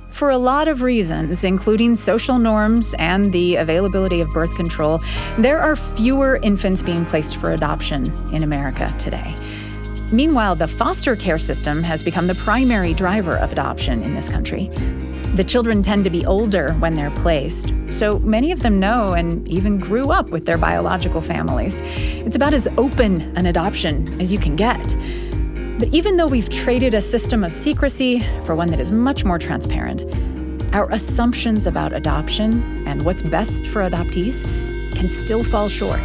For 0.09 0.31
a 0.31 0.39
lot 0.39 0.69
of 0.69 0.81
reasons, 0.81 1.45
including 1.45 1.97
social 1.97 2.39
norms 2.39 2.95
and 2.99 3.31
the 3.31 3.57
availability 3.57 4.23
of 4.23 4.33
birth 4.33 4.55
control, 4.57 5.03
there 5.37 5.61
are 5.61 5.77
fewer 5.77 6.37
infants 6.43 6.83
being 6.83 7.05
placed 7.05 7.37
for 7.37 7.53
adoption 7.53 8.07
in 8.33 8.43
America 8.43 8.91
today. 8.99 9.37
Meanwhile, 10.13 10.57
the 10.57 10.67
foster 10.67 11.15
care 11.15 11.39
system 11.39 11.83
has 11.83 12.03
become 12.03 12.27
the 12.27 12.37
primary 12.37 12.95
driver 12.95 13.37
of 13.37 13.53
adoption 13.53 14.03
in 14.03 14.15
this 14.15 14.31
country. 14.31 14.69
The 15.35 15.45
children 15.45 15.83
tend 15.83 16.05
to 16.05 16.11
be 16.11 16.25
older 16.25 16.73
when 16.79 16.97
they're 16.97 17.11
placed, 17.21 17.71
so 17.91 18.19
many 18.21 18.51
of 18.51 18.63
them 18.63 18.81
know 18.81 19.13
and 19.13 19.47
even 19.47 19.77
grew 19.77 20.11
up 20.11 20.31
with 20.31 20.47
their 20.47 20.57
biological 20.57 21.21
families. 21.21 21.83
It's 22.25 22.37
about 22.37 22.55
as 22.55 22.67
open 22.79 23.21
an 23.37 23.45
adoption 23.45 24.19
as 24.23 24.33
you 24.33 24.39
can 24.39 24.57
get. 24.57 24.81
But 25.79 25.89
even 25.93 26.17
though 26.17 26.27
we've 26.27 26.49
traded 26.49 26.95
a 26.95 27.01
system 27.01 27.43
of 27.43 27.57
secrecy 27.57 28.21
for 28.45 28.55
one 28.55 28.69
that 28.71 28.81
is 28.81 28.93
much 28.93 29.25
more 29.25 29.39
transparent, 29.39 30.05
our 30.75 30.91
assumptions 30.91 31.67
about 31.67 31.93
adoption 31.93 32.87
and 32.87 33.05
what's 33.05 33.23
best 33.23 33.67
for 33.67 33.83
adoptees 33.83 34.43
can 34.95 35.09
still 35.09 35.43
fall 35.45 35.69
short. 35.69 36.01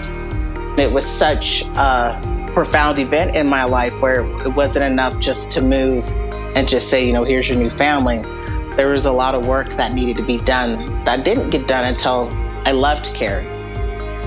It 0.78 0.92
was 0.92 1.06
such 1.06 1.64
a 1.76 2.52
profound 2.54 3.00
event 3.00 3.36
in 3.36 3.48
my 3.48 3.66
life 3.66 4.02
where 4.02 4.26
it 4.46 4.56
wasn't 4.56 4.86
enough 4.86 5.20
just 5.20 5.52
to 5.54 5.62
move 5.62 6.06
and 6.56 6.68
just 6.68 6.90
say, 6.90 7.06
you 7.06 7.14
know, 7.14 7.24
here's 7.24 7.48
your 7.48 7.58
new 7.58 7.70
family. 7.70 8.20
There 8.76 8.90
was 8.90 9.06
a 9.06 9.12
lot 9.12 9.36
of 9.36 9.46
work 9.46 9.70
that 9.74 9.94
needed 9.94 10.18
to 10.18 10.24
be 10.24 10.38
done 10.40 11.04
that 11.04 11.24
didn't 11.24 11.50
get 11.50 11.68
done 11.68 11.86
until 11.86 12.30
I 12.66 12.72
left 12.72 13.14
care. 13.14 13.44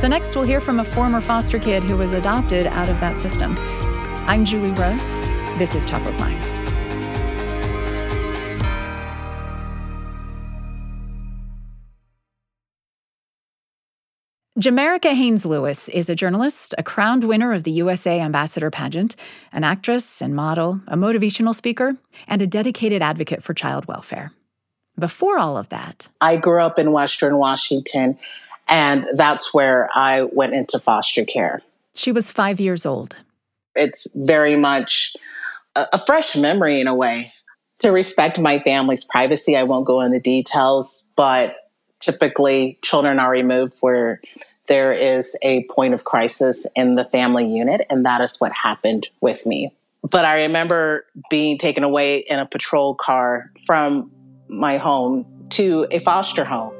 So, 0.00 0.09
next, 0.09 0.35
we'll 0.35 0.44
hear 0.44 0.61
from 0.61 0.81
a 0.81 0.85
former 0.85 1.20
foster 1.20 1.59
kid 1.59 1.83
who 1.83 1.96
was 1.96 2.12
adopted 2.12 2.66
out 2.66 2.88
of 2.88 2.98
that 3.00 3.18
system. 3.18 3.57
I'm 4.26 4.44
Julie 4.44 4.70
Rose. 4.70 5.14
This 5.59 5.74
is 5.74 5.85
Top 5.85 6.04
of 6.06 6.18
Mind. 6.20 6.40
Jamerika 14.61 15.14
Haynes 15.14 15.46
Lewis 15.46 15.88
is 15.88 16.11
a 16.11 16.14
journalist, 16.14 16.74
a 16.76 16.83
crowned 16.83 17.24
winner 17.24 17.54
of 17.54 17.64
the 17.64 17.70
USA 17.70 18.20
Ambassador 18.20 18.70
pageant, 18.70 19.16
an 19.52 19.64
actress 19.64 20.20
and 20.20 20.37
model, 20.37 20.80
a 20.87 20.96
motivational 20.96 21.54
speaker, 21.54 21.96
and 22.28 22.42
a 22.42 22.46
dedicated 22.46 23.00
advocate 23.00 23.42
for 23.42 23.54
child 23.54 23.87
welfare. 23.87 24.33
Before 24.98 25.38
all 25.38 25.56
of 25.56 25.70
that, 25.70 26.09
I 26.20 26.37
grew 26.37 26.62
up 26.62 26.78
in 26.78 26.92
Western 26.92 27.38
Washington, 27.38 28.18
and 28.68 29.06
that's 29.14 29.54
where 29.54 29.88
I 29.94 30.24
went 30.24 30.52
into 30.52 30.78
foster 30.78 31.24
care. 31.24 31.62
She 31.94 32.12
was 32.12 32.30
five 32.30 32.61
years 32.61 32.85
old. 32.85 33.16
It's 33.81 34.14
very 34.14 34.57
much 34.57 35.16
a, 35.75 35.88
a 35.95 35.99
fresh 35.99 36.37
memory 36.37 36.81
in 36.81 36.87
a 36.87 36.95
way. 36.95 37.33
To 37.81 37.90
respect 37.90 38.38
my 38.38 38.59
family's 38.59 39.05
privacy, 39.05 39.57
I 39.57 39.62
won't 39.62 39.87
go 39.87 40.03
into 40.03 40.21
details, 40.21 41.07
but 41.16 41.55
typically 41.99 42.79
children 42.83 43.19
are 43.19 43.31
removed 43.31 43.79
where 43.81 44.21
there 44.69 44.93
is 44.93 45.37
a 45.43 45.64
point 45.64 45.95
of 45.95 46.05
crisis 46.05 46.66
in 46.77 46.95
the 46.95 47.05
family 47.07 47.47
unit, 47.47 47.81
and 47.88 48.05
that 48.05 48.21
is 48.21 48.37
what 48.38 48.53
happened 48.53 49.09
with 49.21 49.47
me. 49.47 49.73
But 50.09 50.25
I 50.27 50.43
remember 50.43 51.07
being 51.31 51.59
taken 51.59 51.83
away 51.83 52.19
in 52.19 52.38
a 52.38 52.47
patrol 52.47 52.95
car 52.95 53.51
from 53.66 54.12
my 54.47 54.77
home 54.77 55.27
to 55.51 55.87
a 55.90 56.01
foster 56.01 56.45
home. 56.45 56.75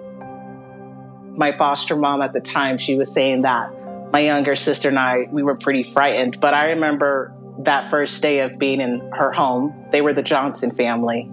My 1.37 1.57
foster 1.57 1.97
mom 1.97 2.21
at 2.21 2.33
the 2.35 2.41
time, 2.41 2.77
she 2.77 2.95
was 2.95 3.13
saying 3.13 3.43
that 3.43 3.73
my 4.13 4.21
younger 4.21 4.57
sister 4.57 4.89
and 4.89 4.99
I, 4.99 5.29
we 5.31 5.43
were 5.43 5.57
pretty 5.57 5.93
frightened. 5.93 6.41
But 6.41 6.55
I 6.55 6.71
remember 6.71 7.33
that 7.65 7.91
first 7.91 8.23
day 8.23 8.41
of 8.41 8.59
being 8.59 8.81
in 8.81 9.01
her 9.13 9.33
home. 9.33 9.87
They 9.91 10.01
were 10.01 10.13
the 10.13 10.23
Johnson 10.23 10.71
family. 10.75 11.31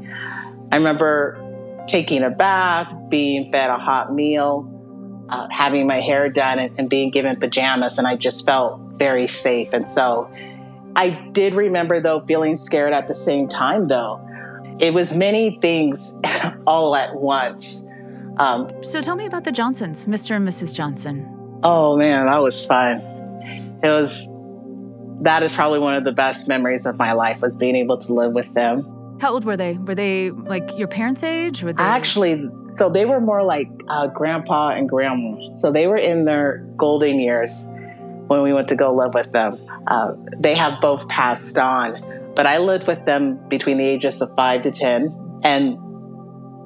I 0.72 0.76
remember 0.76 1.44
taking 1.88 2.24
a 2.24 2.30
bath, 2.30 2.94
being 3.10 3.52
fed 3.52 3.70
a 3.70 3.78
hot 3.78 4.14
meal, 4.14 4.70
uh, 5.30 5.48
having 5.50 5.88
my 5.88 6.02
hair 6.02 6.30
done, 6.30 6.60
and, 6.60 6.80
and 6.80 6.90
being 6.90 7.12
given 7.12 7.40
pajamas. 7.40 7.98
And 7.98 8.08
I 8.08 8.16
just 8.16 8.46
felt 8.46 8.80
very 8.98 9.28
safe. 9.28 9.70
And 9.72 9.90
so 9.90 10.30
I 10.96 11.10
did 11.32 11.54
remember, 11.54 12.02
though, 12.02 12.20
feeling 12.22 12.58
scared 12.58 12.94
at 12.94 13.08
the 13.08 13.16
same 13.16 13.48
time, 13.48 13.88
though. 13.88 14.24
It 14.80 14.94
was 14.94 15.16
many 15.16 15.58
things 15.62 16.14
all 16.68 16.96
at 16.96 17.16
once. 17.16 17.86
Um, 18.38 18.72
so 18.84 19.02
tell 19.02 19.16
me 19.16 19.26
about 19.26 19.44
the 19.46 19.52
Johnsons, 19.52 20.06
Mr. 20.06 20.36
and 20.36 20.48
Mrs. 20.48 20.74
Johnson. 20.74 21.37
Oh, 21.64 21.98
man, 21.98 22.26
that 22.26 22.42
was 22.42 22.66
fun. 22.66 23.02
It 23.84 23.90
was 23.90 24.28
that 25.22 25.44
is 25.44 25.56
probably 25.56 25.80
one 25.80 25.96
of 25.96 26.04
the 26.04 26.12
best 26.12 26.48
memories 26.48 26.86
of 26.86 26.98
my 26.98 27.14
life 27.14 27.42
was 27.42 27.58
being 27.58 27.76
able 27.76 27.98
to 27.98 28.14
live 28.14 28.34
with 28.34 28.54
them. 28.54 29.18
How 29.20 29.34
old 29.34 29.46
were 29.46 29.58
they? 29.58 29.74
Were 29.78 29.96
they 29.96 30.30
like 30.30 30.78
your 30.78 30.88
parents' 30.88 31.24
age? 31.24 31.64
Were 31.64 31.74
they... 31.74 31.82
Actually, 31.82 32.48
so 32.66 32.90
they 32.90 33.06
were 33.06 33.20
more 33.20 33.44
like 33.44 33.68
uh, 33.90 34.08
grandpa 34.08 34.70
and 34.70 34.88
grandma. 34.88 35.56
So 35.56 35.72
they 35.72 35.88
were 35.88 35.98
in 35.98 36.26
their 36.26 36.68
golden 36.78 37.20
years 37.20 37.68
when 38.28 38.44
we 38.44 38.54
went 38.54 38.70
to 38.70 38.76
go 38.76 38.94
live 38.94 39.16
with 39.16 39.32
them. 39.32 39.60
Uh, 39.88 40.14
they 40.38 40.54
have 40.54 40.80
both 40.82 41.08
passed 41.10 41.58
on, 41.58 42.32
but 42.36 42.46
I 42.46 42.60
lived 42.60 42.88
with 42.88 43.06
them 43.06 43.40
between 43.50 43.80
the 43.80 43.86
ages 43.86 44.22
of 44.22 44.36
five 44.36 44.62
to 44.64 44.72
10. 44.72 45.42
And 45.44 45.80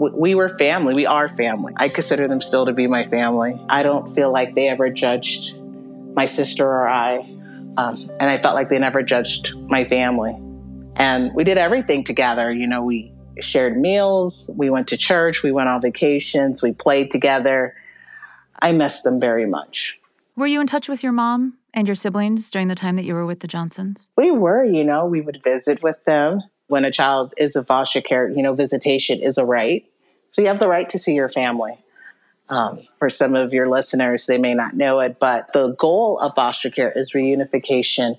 we 0.10 0.36
were 0.36 0.58
family. 0.58 0.94
We 0.96 1.06
are 1.06 1.30
family. 1.30 1.74
I 1.76 1.90
consider 1.90 2.28
them 2.28 2.42
still 2.42 2.66
to 2.66 2.74
be 2.74 2.88
my 2.88 3.08
family. 3.08 3.60
I 3.70 3.84
don't 3.84 4.16
feel 4.16 4.32
like 4.32 4.56
they 4.56 4.70
ever 4.70 4.90
judged 4.90 5.56
my 6.16 6.26
sister 6.26 6.66
or 6.66 6.88
I. 6.88 7.20
Um, 7.78 8.10
and 8.20 8.24
I 8.30 8.42
felt 8.42 8.56
like 8.56 8.70
they 8.70 8.80
never 8.80 9.04
judged 9.04 9.54
my 9.56 9.86
family. 9.86 10.36
And 10.96 11.34
we 11.34 11.44
did 11.44 11.58
everything 11.58 12.04
together. 12.04 12.52
You 12.52 12.68
know, 12.68 12.84
we 12.84 13.14
shared 13.40 13.78
meals, 13.78 14.52
we 14.58 14.70
went 14.70 14.88
to 14.90 14.98
church, 14.98 15.44
we 15.44 15.52
went 15.52 15.70
on 15.70 15.82
vacations, 15.82 16.62
we 16.62 16.74
played 16.74 17.12
together. 17.12 17.76
I 18.62 18.74
miss 18.74 19.02
them 19.02 19.20
very 19.20 19.46
much. 19.46 20.00
Were 20.36 20.48
you 20.48 20.62
in 20.62 20.68
touch 20.68 20.90
with 20.90 21.04
your 21.04 21.12
mom 21.12 21.58
and 21.74 21.88
your 21.88 21.96
siblings 21.96 22.50
during 22.52 22.68
the 22.68 22.76
time 22.76 22.96
that 22.96 23.06
you 23.06 23.14
were 23.14 23.26
with 23.26 23.40
the 23.40 23.48
Johnsons? 23.48 24.10
We 24.18 24.32
were, 24.32 24.64
you 24.64 24.84
know, 24.84 25.06
we 25.06 25.22
would 25.22 25.44
visit 25.44 25.82
with 25.82 26.04
them. 26.06 26.42
When 26.68 26.86
a 26.86 26.92
child 26.92 27.34
is 27.38 27.58
in 27.58 27.66
foster 27.66 28.02
care, 28.02 28.30
you 28.30 28.42
know, 28.42 28.54
visitation 28.54 29.20
is 29.20 29.38
a 29.38 29.46
right. 29.46 29.86
So 30.32 30.42
you 30.42 30.48
have 30.48 30.60
the 30.60 30.68
right 30.68 30.90
to 30.90 30.98
see 30.98 31.14
your 31.14 31.30
family. 31.30 31.78
Um, 32.50 32.82
for 33.00 33.10
some 33.10 33.36
of 33.36 33.54
your 33.54 33.70
listeners, 33.70 34.26
they 34.26 34.38
may 34.38 34.54
not 34.54 34.76
know 34.76 35.00
it, 35.00 35.20
but 35.20 35.54
the 35.54 35.70
goal 35.76 36.20
of 36.20 36.36
foster 36.36 36.70
care 36.70 36.92
is 36.92 37.14
reunification 37.14 38.18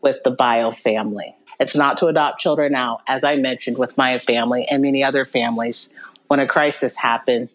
with 0.00 0.22
the 0.22 0.30
bio 0.30 0.70
family. 0.70 1.34
It's 1.58 1.76
not 1.76 1.96
to 1.98 2.06
adopt 2.06 2.40
children 2.40 2.74
out, 2.74 3.02
as 3.08 3.24
I 3.24 3.36
mentioned 3.36 3.78
with 3.78 3.96
my 3.96 4.18
family 4.18 4.66
and 4.68 4.82
many 4.82 5.02
other 5.02 5.24
families. 5.24 5.90
When 6.28 6.40
a 6.40 6.46
crisis 6.46 6.96
happens, 6.96 7.50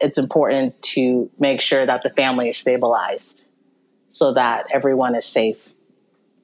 it's 0.00 0.18
important 0.18 0.80
to 0.82 1.30
make 1.38 1.60
sure 1.60 1.86
that 1.86 2.02
the 2.02 2.10
family 2.10 2.48
is 2.48 2.56
stabilized 2.56 3.46
so 4.10 4.32
that 4.34 4.66
everyone 4.72 5.14
is 5.14 5.24
safe. 5.24 5.72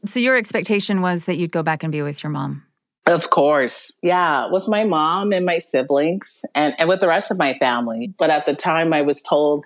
So, 0.05 0.21
your 0.21 0.37
expectation 0.37 1.01
was 1.01 1.27
that 1.27 1.37
you'd 1.37 1.53
go 1.53 1.63
back 1.63 1.83
and 1.83 1.93
be 1.93 2.03
with 2.03 2.23
your 2.23 2.31
mom? 2.31 2.65
Of 3.07 3.31
course. 3.31 3.93
Yeah, 4.03 4.51
with 4.51 4.69
my 4.69 4.85
mom 4.85 5.33
and 5.33 5.45
my 5.45 5.59
siblings 5.59 6.45
and, 6.55 6.75
and 6.79 6.89
with 6.89 7.01
the 7.01 7.09
rest 7.09 7.31
of 7.31 7.39
my 7.39 7.59
family. 7.59 8.15
But 8.17 8.31
at 8.31 8.47
the 8.47 8.55
time, 8.55 8.93
I 8.93 9.03
was 9.03 9.23
told 9.23 9.65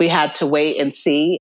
we 0.00 0.08
had 0.08 0.34
to 0.36 0.46
wait 0.46 0.80
and 0.80 0.94
see. 0.94 1.38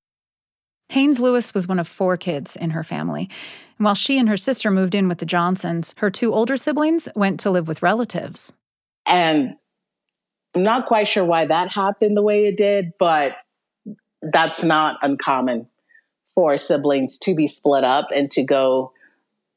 Haynes 0.90 1.20
Lewis 1.20 1.54
was 1.54 1.68
one 1.68 1.80
of 1.80 1.88
four 1.88 2.16
kids 2.16 2.56
in 2.56 2.70
her 2.72 2.84
family. 2.84 3.30
And 3.78 3.86
while 3.86 3.96
she 3.96 4.20
and 4.20 4.30
her 4.30 4.38
sister 4.38 4.70
moved 4.70 4.94
in 4.94 5.08
with 5.08 5.18
the 5.18 5.26
Johnsons, 5.26 5.96
her 5.98 6.12
two 6.12 6.32
older 6.32 6.58
siblings 6.58 7.10
went 7.16 7.40
to 7.42 7.50
live 7.50 7.68
with 7.68 7.82
relatives. 7.82 8.54
And 9.08 9.56
I'm 10.56 10.64
not 10.64 10.86
quite 10.86 11.08
sure 11.08 11.26
why 11.26 11.48
that 11.48 11.72
happened 11.72 12.16
the 12.16 12.22
way 12.22 12.46
it 12.46 12.58
did, 12.58 12.94
but 13.00 13.36
that's 14.22 14.64
not 14.64 14.98
uncommon 15.02 15.68
for 16.36 16.58
siblings 16.58 17.18
to 17.20 17.34
be 17.34 17.48
split 17.48 17.84
up 17.84 18.10
and 18.14 18.30
to 18.32 18.44
go 18.44 18.94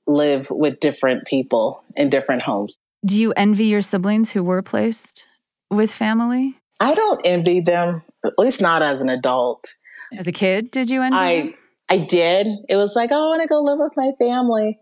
live 0.09 0.51
with 0.51 0.81
different 0.81 1.27
people 1.27 1.83
in 1.97 2.09
different 2.09 2.43
homes. 2.43 2.79
Do 3.07 3.21
you 3.21 3.33
envy 3.37 3.67
your 3.67 3.83
siblings 3.83 4.31
who 4.31 4.43
were 4.43 4.63
placed 4.63 5.25
with 5.71 5.93
family? 5.93 6.57
I 6.81 6.95
don't 6.95 7.21
envy 7.25 7.61
them, 7.61 8.03
at 8.25 8.33
least 8.39 8.61
not 8.61 8.83
as 8.83 9.01
an 9.03 9.09
adult. 9.09 9.75
As 10.17 10.27
a 10.27 10.33
kid, 10.33 10.71
did 10.71 10.91
you 10.91 11.03
envy? 11.03 11.17
I 11.17 11.41
them? 11.41 11.55
I 11.91 11.99
did. 11.99 12.47
It 12.69 12.77
was 12.77 12.95
like, 12.97 13.11
oh, 13.13 13.17
I 13.17 13.29
want 13.29 13.43
to 13.43 13.49
go 13.49 13.63
live 13.63 13.79
with 13.79 13.97
my 13.97 14.13
family. 14.19 14.79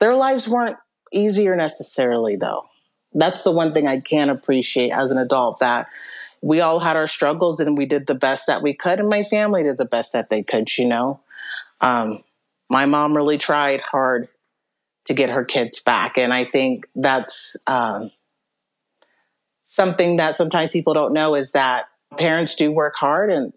Their 0.00 0.14
lives 0.14 0.48
weren't 0.48 0.76
easier 1.12 1.56
necessarily, 1.56 2.36
though. 2.36 2.64
That's 3.12 3.44
the 3.44 3.52
one 3.52 3.72
thing 3.72 3.86
I 3.86 4.00
can 4.00 4.28
appreciate 4.28 4.90
as 4.90 5.10
an 5.10 5.18
adult 5.18 5.60
that 5.60 5.86
we 6.42 6.60
all 6.60 6.80
had 6.80 6.96
our 6.96 7.08
struggles 7.08 7.60
and 7.60 7.78
we 7.78 7.86
did 7.86 8.06
the 8.06 8.14
best 8.14 8.46
that 8.48 8.62
we 8.62 8.74
could, 8.74 9.00
and 9.00 9.08
my 9.08 9.22
family 9.22 9.62
did 9.62 9.78
the 9.78 9.84
best 9.84 10.12
that 10.12 10.28
they 10.28 10.42
could, 10.42 10.76
you 10.76 10.86
know. 10.86 11.20
Um, 11.80 12.22
my 12.68 12.86
mom 12.86 13.16
really 13.16 13.38
tried 13.38 13.80
hard 13.80 14.28
to 15.06 15.14
get 15.14 15.30
her 15.30 15.44
kids 15.44 15.80
back, 15.80 16.16
and 16.16 16.32
I 16.32 16.44
think 16.44 16.86
that's 16.94 17.56
um, 17.66 18.10
something 19.66 20.16
that 20.18 20.36
sometimes 20.36 20.72
people 20.72 20.94
don't 20.94 21.12
know 21.12 21.34
is 21.34 21.52
that 21.52 21.86
parents 22.16 22.54
do 22.54 22.70
work 22.70 22.94
hard 22.96 23.30
and 23.30 23.52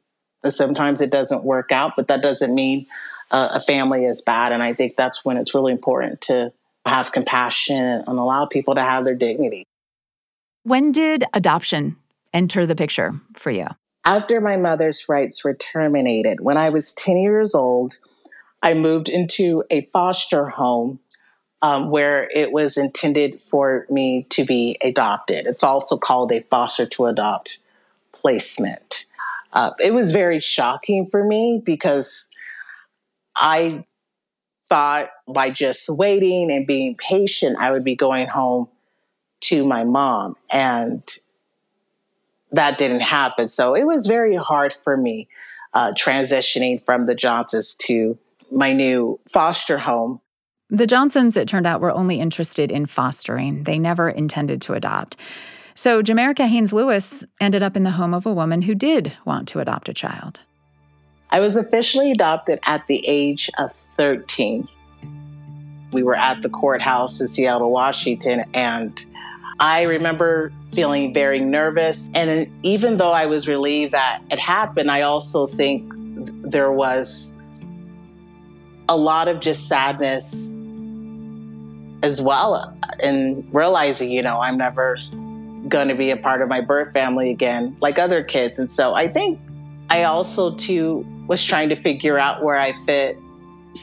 sometimes 0.50 1.02
it 1.02 1.12
doesn't 1.12 1.44
work 1.44 1.72
out, 1.72 1.94
but 1.96 2.08
that 2.08 2.22
doesn't 2.22 2.54
mean 2.54 2.88
uh, 3.32 3.50
a 3.54 3.62
family 3.62 4.06
is 4.06 4.22
bad. 4.22 4.52
And 4.52 4.64
I 4.64 4.74
think 4.74 4.96
that's 4.96 5.24
when 5.24 5.38
it's 5.38 5.54
really 5.54 5.72
important 5.72 6.22
to 6.22 6.52
have 6.86 7.12
compassion 7.12 7.78
and 7.78 8.08
allow 8.08 8.46
people 8.46 8.76
to 8.76 8.82
have 8.82 9.04
their 9.04 9.16
dignity. 9.16 9.66
When 10.64 10.92
did 10.92 11.24
adoption 11.34 11.98
enter 12.34 12.66
the 12.66 12.76
picture 12.76 13.14
for 13.34 13.52
you? 13.52 13.68
After 14.06 14.40
my 14.40 14.58
mother's 14.58 15.06
rights 15.10 15.44
were 15.44 15.54
terminated, 15.54 16.40
when 16.40 16.58
I 16.58 16.70
was 16.70 16.94
10 16.94 17.18
years 17.18 17.54
old, 17.54 18.00
I 18.64 18.74
moved 18.74 19.10
into 19.10 19.64
a 19.70 19.82
foster 19.94 20.48
home 20.48 21.00
um, 21.62 21.90
where 21.90 22.30
it 22.30 22.52
was 22.52 22.78
intended 22.78 23.42
for 23.42 23.86
me 23.90 24.26
to 24.30 24.46
be 24.46 24.78
adopted. 24.82 25.48
It's 25.48 25.64
also 25.64 25.98
called 25.98 26.32
a 26.32 26.42
foster 26.42 26.86
to 26.86 27.06
adopt 27.08 27.60
placement. 28.12 29.06
Uh, 29.54 29.72
it 29.80 29.94
was 29.94 30.12
very 30.12 30.40
shocking 30.40 31.08
for 31.10 31.24
me 31.24 31.62
because 31.64 32.30
I 33.36 33.86
thought 34.70 35.10
by 35.28 35.50
just 35.50 35.90
waiting 35.90 36.52
and 36.52 36.68
being 36.68 36.96
patient, 36.96 37.58
I 37.60 37.72
would 37.72 37.84
be 37.84 37.96
going 37.96 38.28
home 38.28 38.68
to 39.40 39.66
my 39.66 39.84
mom. 39.84 40.36
And 40.52 41.02
that 42.52 42.78
didn't 42.78 43.02
happen. 43.02 43.48
So 43.48 43.76
it 43.76 43.86
was 43.86 44.08
very 44.08 44.36
hard 44.36 44.74
for 44.74 44.98
me 44.98 45.28
uh, 45.74 45.94
transitioning 45.94 46.84
from 46.84 47.06
the 47.06 47.16
Johnsons 47.16 47.76
to 47.84 48.18
my 48.52 48.74
new 48.74 49.20
foster 49.30 49.78
home. 49.78 50.22
The 50.70 50.88
Johnsons, 50.88 51.38
it 51.38 51.48
turned 51.48 51.66
out, 51.66 51.80
were 51.80 51.94
only 51.94 52.20
interested 52.20 52.72
in 52.72 52.88
fostering. 52.88 53.64
They 53.64 53.80
never 53.80 54.10
intended 54.10 54.62
to 54.64 54.74
adopt. 54.74 55.16
So 55.76 56.02
Jamerika 56.04 56.46
Haynes 56.46 56.74
Lewis 56.74 57.24
ended 57.40 57.64
up 57.64 57.78
in 57.78 57.84
the 57.84 57.92
home 57.92 58.14
of 58.14 58.26
a 58.26 58.34
woman 58.34 58.64
who 58.64 58.76
did 58.76 59.14
want 59.24 59.48
to 59.50 59.60
adopt 59.60 59.88
a 59.88 59.94
child. 59.94 60.42
I 61.30 61.40
was 61.40 61.56
officially 61.56 62.12
adopted 62.12 62.60
at 62.64 62.86
the 62.88 63.06
age 63.08 63.50
of 63.58 63.72
13. 63.96 64.68
We 65.94 66.04
were 66.04 66.16
at 66.16 66.42
the 66.42 66.50
courthouse 66.50 67.22
in 67.22 67.30
Seattle, 67.30 67.72
Washington, 67.72 68.44
and 68.54 69.06
I 69.62 69.84
remember 69.84 70.52
feeling 70.74 71.14
very 71.14 71.40
nervous. 71.40 72.10
And 72.14 72.52
even 72.64 72.98
though 72.98 73.14
I 73.14 73.26
was 73.26 73.48
relieved 73.48 73.94
that 73.94 74.22
it 74.30 74.40
happened, 74.40 74.92
I 74.92 75.04
also 75.04 75.48
think 75.48 75.90
there 76.44 76.72
was 76.74 77.34
a 78.90 78.98
lot 78.98 79.30
of 79.30 79.40
just 79.40 79.68
sadness 79.68 80.54
as 82.04 82.22
well 82.22 82.78
and 83.00 83.48
realizing, 83.54 84.12
you 84.12 84.22
know, 84.22 84.40
I'm 84.40 84.58
never 84.58 84.98
going 85.68 85.88
to 85.90 85.96
be 85.96 86.12
a 86.12 86.18
part 86.18 86.42
of 86.42 86.50
my 86.50 86.62
birth 86.62 86.94
family 86.94 87.32
again, 87.32 87.76
like 87.82 88.00
other 88.00 88.24
kids. 88.24 88.60
And 88.60 88.72
so 88.72 88.94
I 88.94 89.08
think 89.08 89.40
I 89.90 90.04
also, 90.04 90.56
too, 90.56 91.06
was 91.28 91.44
trying 91.44 91.70
to 91.70 91.82
figure 91.82 92.18
out 92.18 92.44
where 92.44 92.58
I 92.58 92.74
fit 92.86 93.18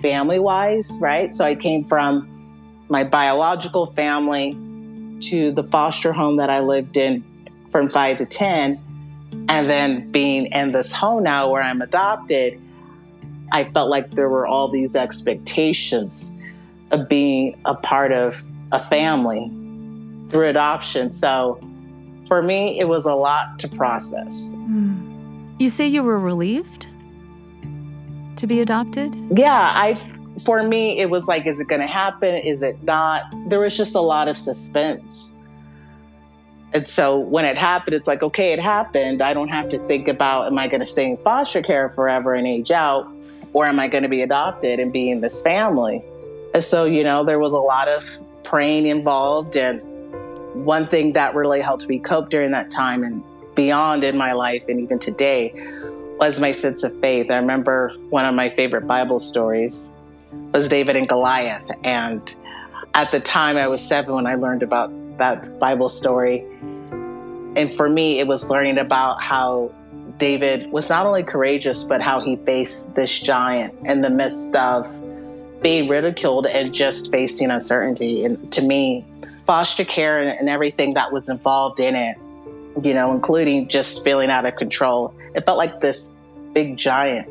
family 0.01 0.39
wise, 0.39 0.91
right? 1.01 1.33
So 1.33 1.45
I 1.45 1.55
came 1.55 1.85
from 1.85 2.31
my 2.89 3.05
biological 3.05 3.93
family 3.93 4.53
to 5.21 5.53
the 5.53 5.65
foster 5.65 6.13
home 6.13 6.37
that 6.37 6.51
I 6.51 6.61
lived 6.61 6.97
in 6.97 7.25
from 7.71 7.89
five 7.89 8.19
to 8.19 8.27
10. 8.27 8.81
And 9.49 9.71
then 9.71 10.11
being 10.11 10.47
in 10.47 10.73
this 10.73 10.93
home 10.93 11.25
now 11.25 11.51
where 11.51 11.63
I'm 11.63 11.83
adopted, 11.83 12.61
I 13.53 13.65
felt 13.65 13.91
like 13.91 14.13
there 14.13 14.29
were 14.29 14.47
all 14.47 14.69
these 14.69 14.95
expectations 14.97 16.39
of 16.91 17.09
being 17.09 17.59
a 17.65 17.75
part 17.75 18.13
of 18.13 18.43
a 18.73 18.85
family 18.89 19.51
through 20.29 20.49
adoption. 20.49 21.13
So 21.13 21.61
for 22.29 22.43
me, 22.43 22.79
it 22.79 22.89
was 22.89 23.05
a 23.05 23.15
lot 23.15 23.59
to 23.61 23.69
process. 23.69 24.57
Mm. 24.57 25.55
You 25.59 25.69
say 25.69 25.87
you 25.87 26.03
were 26.03 26.19
relieved 26.19 26.89
to 28.37 28.47
be 28.47 28.61
adopted? 28.61 29.15
Yeah, 29.37 29.73
I 29.75 29.95
for 30.45 30.65
me 30.65 30.99
it 30.99 31.11
was 31.11 31.27
like 31.27 31.47
is 31.47 31.61
it 31.61 31.69
going 31.69 31.81
to 31.81 31.87
happen? 31.87 32.35
Is 32.35 32.63
it 32.63 32.83
not? 32.83 33.23
There 33.49 33.61
was 33.61 33.77
just 33.77 33.95
a 33.95 34.01
lot 34.01 34.29
of 34.29 34.37
suspense. 34.37 35.37
And 36.73 36.89
so 36.89 37.17
when 37.17 37.45
it 37.45 37.57
happened, 37.57 37.95
it's 37.95 38.09
like, 38.09 38.25
okay, 38.25 38.53
it 38.53 38.59
happened. 38.59 39.23
I 39.23 39.33
don't 39.33 39.49
have 39.49 39.69
to 39.69 39.79
think 39.87 40.09
about 40.09 40.49
am 40.49 40.59
I 40.59 40.67
going 40.67 40.81
to 40.81 40.87
stay 40.87 41.09
in 41.09 41.17
foster 41.19 41.63
care 41.63 41.89
forever 41.91 42.35
and 42.35 42.49
age 42.49 42.73
out 42.73 43.09
or 43.53 43.67
am 43.67 43.79
I 43.79 43.87
going 43.87 44.03
to 44.03 44.09
be 44.09 44.23
adopted 44.23 44.81
and 44.81 44.93
be 44.93 45.09
in 45.09 45.21
this 45.21 45.41
family? 45.43 46.03
So, 46.61 46.85
you 46.85 47.03
know, 47.03 47.25
there 47.25 47.39
was 47.39 47.53
a 47.53 47.59
lot 47.59 47.89
of 47.89 48.19
praying 48.45 48.87
involved 48.87 49.57
and 49.57 49.81
one 50.65 50.87
thing 50.87 51.15
that 51.15 51.35
really 51.35 51.61
helped 51.61 51.89
me 51.89 51.99
cope 51.99 52.31
during 52.31 52.53
that 52.53 52.71
time 52.71 53.03
and 53.03 53.25
beyond 53.57 54.05
in 54.05 54.17
my 54.17 54.33
life 54.33 54.63
and 54.69 54.81
even 54.81 54.99
today 55.01 55.53
was 56.19 56.41
my 56.41 56.53
sense 56.53 56.85
of 56.85 56.99
faith. 57.01 57.31
I 57.31 57.37
remember 57.37 57.93
one 58.11 58.25
of 58.25 58.35
my 58.35 58.51
favorite 58.51 58.87
Bible 58.87 59.19
stories 59.19 59.93
was 60.53 60.69
David 60.69 60.95
and 60.95 61.09
Goliath. 61.09 61.69
And 61.83 62.35
at 62.95 63.11
the 63.11 63.19
time 63.19 63.57
I 63.57 63.67
was 63.67 63.83
seven 63.83 64.15
when 64.15 64.27
I 64.27 64.37
learned 64.37 64.63
about 64.63 64.93
that 65.19 65.59
Bible 65.59 65.89
story. 65.89 66.45
And 67.57 67.75
for 67.77 67.89
me, 67.89 68.21
it 68.21 68.29
was 68.29 68.49
learning 68.49 68.79
about 68.79 69.21
how 69.21 69.73
David 70.19 70.71
was 70.71 70.89
not 70.89 71.07
only 71.07 71.25
courageous, 71.25 71.83
but 71.83 72.01
how 72.01 72.21
he 72.21 72.37
faced 72.37 72.95
this 72.95 73.19
giant 73.19 73.75
in 73.85 74.01
the 74.01 74.11
midst 74.11 74.55
of 74.55 74.87
being 75.65 75.89
ridiculed 75.89 76.45
and 76.47 76.75
just 76.75 77.11
facing 77.11 77.51
uncertainty. 77.51 78.23
And 78.23 78.53
to 78.53 78.61
me, 78.61 79.03
foster 79.47 79.83
care 79.83 80.21
and, 80.21 80.39
and 80.39 80.51
everything 80.51 80.93
that 80.93 81.11
was 81.11 81.31
involved 81.31 81.81
in 81.81 81.97
it, 81.97 82.19
you 82.83 82.93
know, 82.93 83.13
including 83.13 83.67
just 83.69 84.05
feeling 84.05 84.29
out 84.29 84.45
of 84.45 84.57
control, 84.57 85.15
it 85.35 85.47
felt 85.47 85.57
like 85.57 85.81
this 85.81 86.15
big 86.53 86.77
giant 86.77 87.27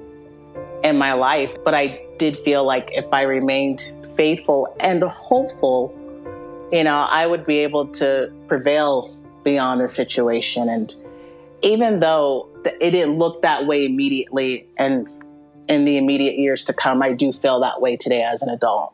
in 0.83 0.97
my 0.97 1.13
life. 1.13 1.51
But 1.63 1.75
I 1.75 2.03
did 2.17 2.39
feel 2.39 2.65
like 2.65 2.89
if 2.91 3.05
I 3.13 3.21
remained 3.21 3.93
faithful 4.17 4.75
and 4.79 5.03
hopeful, 5.03 5.93
you 6.71 6.83
know, 6.83 7.01
I 7.01 7.27
would 7.27 7.45
be 7.45 7.59
able 7.59 7.85
to 7.89 8.33
prevail 8.47 9.15
beyond 9.43 9.79
the 9.79 9.87
situation. 9.87 10.69
And 10.69 10.95
even 11.61 11.99
though 11.99 12.49
it 12.65 12.91
didn't 12.91 13.19
look 13.19 13.43
that 13.43 13.67
way 13.67 13.85
immediately 13.85 14.67
and 14.77 15.07
in 15.67 15.85
the 15.85 15.97
immediate 15.97 16.37
years 16.37 16.65
to 16.65 16.73
come, 16.73 17.01
I 17.01 17.13
do 17.13 17.31
feel 17.31 17.61
that 17.61 17.81
way 17.81 17.97
today 17.97 18.23
as 18.23 18.41
an 18.41 18.49
adult. 18.49 18.93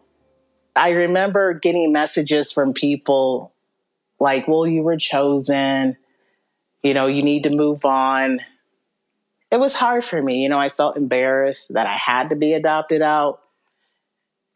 I 0.75 0.91
remember 0.91 1.53
getting 1.53 1.91
messages 1.91 2.51
from 2.51 2.73
people 2.73 3.53
like, 4.19 4.47
well, 4.47 4.67
you 4.67 4.83
were 4.83 4.97
chosen, 4.97 5.97
you 6.83 6.93
know, 6.93 7.07
you 7.07 7.21
need 7.21 7.43
to 7.43 7.49
move 7.49 7.85
on. 7.85 8.39
It 9.51 9.59
was 9.59 9.73
hard 9.73 10.05
for 10.05 10.21
me. 10.21 10.43
You 10.43 10.49
know, 10.49 10.59
I 10.59 10.69
felt 10.69 10.95
embarrassed 10.95 11.73
that 11.73 11.87
I 11.87 11.97
had 11.97 12.29
to 12.29 12.35
be 12.35 12.53
adopted 12.53 13.01
out. 13.01 13.41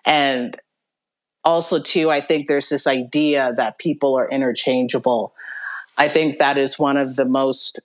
And 0.06 0.56
also, 1.44 1.80
too, 1.80 2.10
I 2.10 2.22
think 2.22 2.48
there's 2.48 2.70
this 2.70 2.88
idea 2.88 3.54
that 3.58 3.80
people 3.80 4.16
are 4.16 4.30
interchangeable. 4.30 5.34
I 5.98 6.08
think 6.08 6.40
that 6.40 6.58
is 6.58 6.80
one 6.80 6.98
of 6.98 7.16
the 7.16 7.26
most 7.26 7.82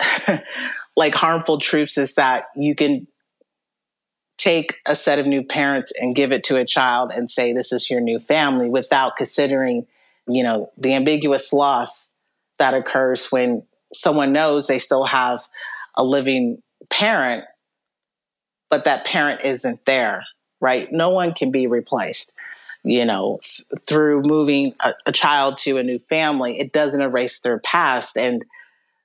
like 0.98 1.14
harmful 1.14 1.60
truths 1.60 1.96
is 1.96 2.14
that 2.14 2.46
you 2.56 2.74
can 2.74 3.06
take 4.36 4.74
a 4.84 4.96
set 4.96 5.20
of 5.20 5.26
new 5.26 5.44
parents 5.44 5.92
and 6.00 6.16
give 6.16 6.32
it 6.32 6.42
to 6.42 6.56
a 6.56 6.64
child 6.64 7.12
and 7.14 7.30
say 7.30 7.52
this 7.52 7.72
is 7.72 7.88
your 7.88 8.00
new 8.00 8.18
family 8.18 8.68
without 8.68 9.16
considering 9.16 9.86
you 10.26 10.42
know 10.42 10.72
the 10.76 10.92
ambiguous 10.94 11.52
loss 11.52 12.10
that 12.58 12.74
occurs 12.74 13.30
when 13.30 13.62
someone 13.94 14.32
knows 14.32 14.66
they 14.66 14.80
still 14.80 15.04
have 15.04 15.40
a 15.96 16.02
living 16.02 16.60
parent 16.90 17.44
but 18.68 18.84
that 18.84 19.04
parent 19.04 19.40
isn't 19.44 19.86
there 19.86 20.24
right? 20.60 20.88
No 20.90 21.10
one 21.10 21.32
can 21.32 21.52
be 21.52 21.68
replaced 21.68 22.34
you 22.82 23.04
know 23.04 23.38
through 23.86 24.22
moving 24.22 24.74
a, 24.80 24.94
a 25.06 25.12
child 25.12 25.58
to 25.58 25.78
a 25.78 25.82
new 25.84 26.00
family. 26.00 26.58
It 26.58 26.72
doesn't 26.72 27.00
erase 27.00 27.40
their 27.40 27.60
past 27.60 28.16
and 28.16 28.44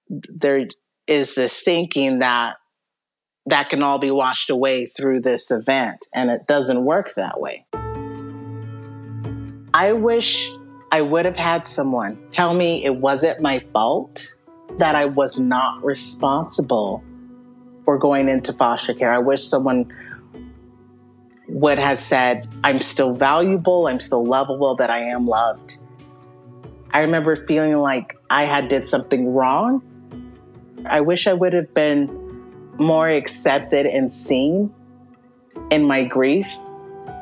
there 0.09 0.65
is 1.07 1.35
this 1.35 1.61
thinking 1.61 2.19
that 2.19 2.57
that 3.45 3.69
can 3.69 3.83
all 3.83 3.99
be 3.99 4.11
washed 4.11 4.49
away 4.49 4.85
through 4.85 5.19
this 5.21 5.51
event. 5.51 6.05
And 6.13 6.29
it 6.29 6.47
doesn't 6.47 6.83
work 6.83 7.13
that 7.15 7.39
way. 7.39 7.65
I 9.73 9.93
wish 9.93 10.49
I 10.91 11.01
would 11.01 11.25
have 11.25 11.37
had 11.37 11.65
someone 11.65 12.17
tell 12.31 12.53
me 12.53 12.85
it 12.85 12.95
wasn't 12.95 13.41
my 13.41 13.59
fault, 13.73 14.35
that 14.77 14.95
I 14.95 15.05
was 15.05 15.39
not 15.39 15.83
responsible 15.83 17.03
for 17.85 17.97
going 17.97 18.29
into 18.29 18.53
foster 18.53 18.93
care. 18.93 19.11
I 19.11 19.19
wish 19.19 19.43
someone 19.43 19.91
would 21.47 21.77
have 21.77 21.99
said, 21.99 22.47
I'm 22.63 22.81
still 22.81 23.13
valuable, 23.13 23.87
I'm 23.87 23.99
still 23.99 24.23
lovable, 24.23 24.75
that 24.77 24.89
I 24.89 25.09
am 25.09 25.27
loved. 25.27 25.79
I 26.91 27.01
remember 27.01 27.35
feeling 27.35 27.77
like 27.77 28.17
I 28.29 28.45
had 28.45 28.67
did 28.67 28.87
something 28.87 29.33
wrong 29.33 29.83
I 30.85 31.01
wish 31.01 31.27
I 31.27 31.33
would 31.33 31.53
have 31.53 31.73
been 31.73 32.07
more 32.77 33.09
accepted 33.09 33.85
and 33.85 34.11
seen 34.11 34.73
in 35.69 35.85
my 35.85 36.03
grief. 36.03 36.47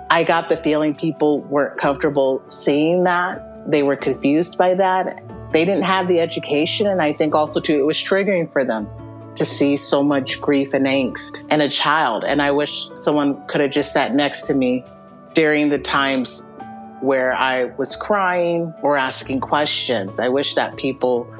I 0.09 0.23
got 0.23 0.49
the 0.49 0.57
feeling 0.57 0.95
people 0.95 1.41
weren't 1.41 1.79
comfortable 1.79 2.43
seeing 2.49 3.03
that. 3.03 3.69
They 3.69 3.83
were 3.83 3.95
confused 3.95 4.57
by 4.57 4.73
that. 4.75 5.23
They 5.53 5.65
didn't 5.65 5.83
have 5.83 6.07
the 6.07 6.19
education. 6.19 6.87
And 6.87 7.01
I 7.01 7.13
think 7.13 7.35
also, 7.35 7.59
too, 7.59 7.79
it 7.79 7.85
was 7.85 7.97
triggering 7.97 8.51
for 8.51 8.65
them 8.65 8.87
to 9.35 9.45
see 9.45 9.77
so 9.77 10.03
much 10.03 10.41
grief 10.41 10.73
and 10.73 10.85
angst 10.85 11.49
in 11.51 11.61
a 11.61 11.69
child. 11.69 12.23
And 12.23 12.41
I 12.41 12.51
wish 12.51 12.89
someone 12.95 13.45
could 13.47 13.61
have 13.61 13.71
just 13.71 13.93
sat 13.93 14.13
next 14.13 14.43
to 14.47 14.53
me 14.53 14.83
during 15.33 15.69
the 15.69 15.79
times 15.79 16.51
where 17.01 17.33
I 17.33 17.65
was 17.77 17.95
crying 17.95 18.73
or 18.81 18.97
asking 18.97 19.39
questions. 19.39 20.19
I 20.19 20.29
wish 20.29 20.55
that 20.55 20.75
people 20.75 21.33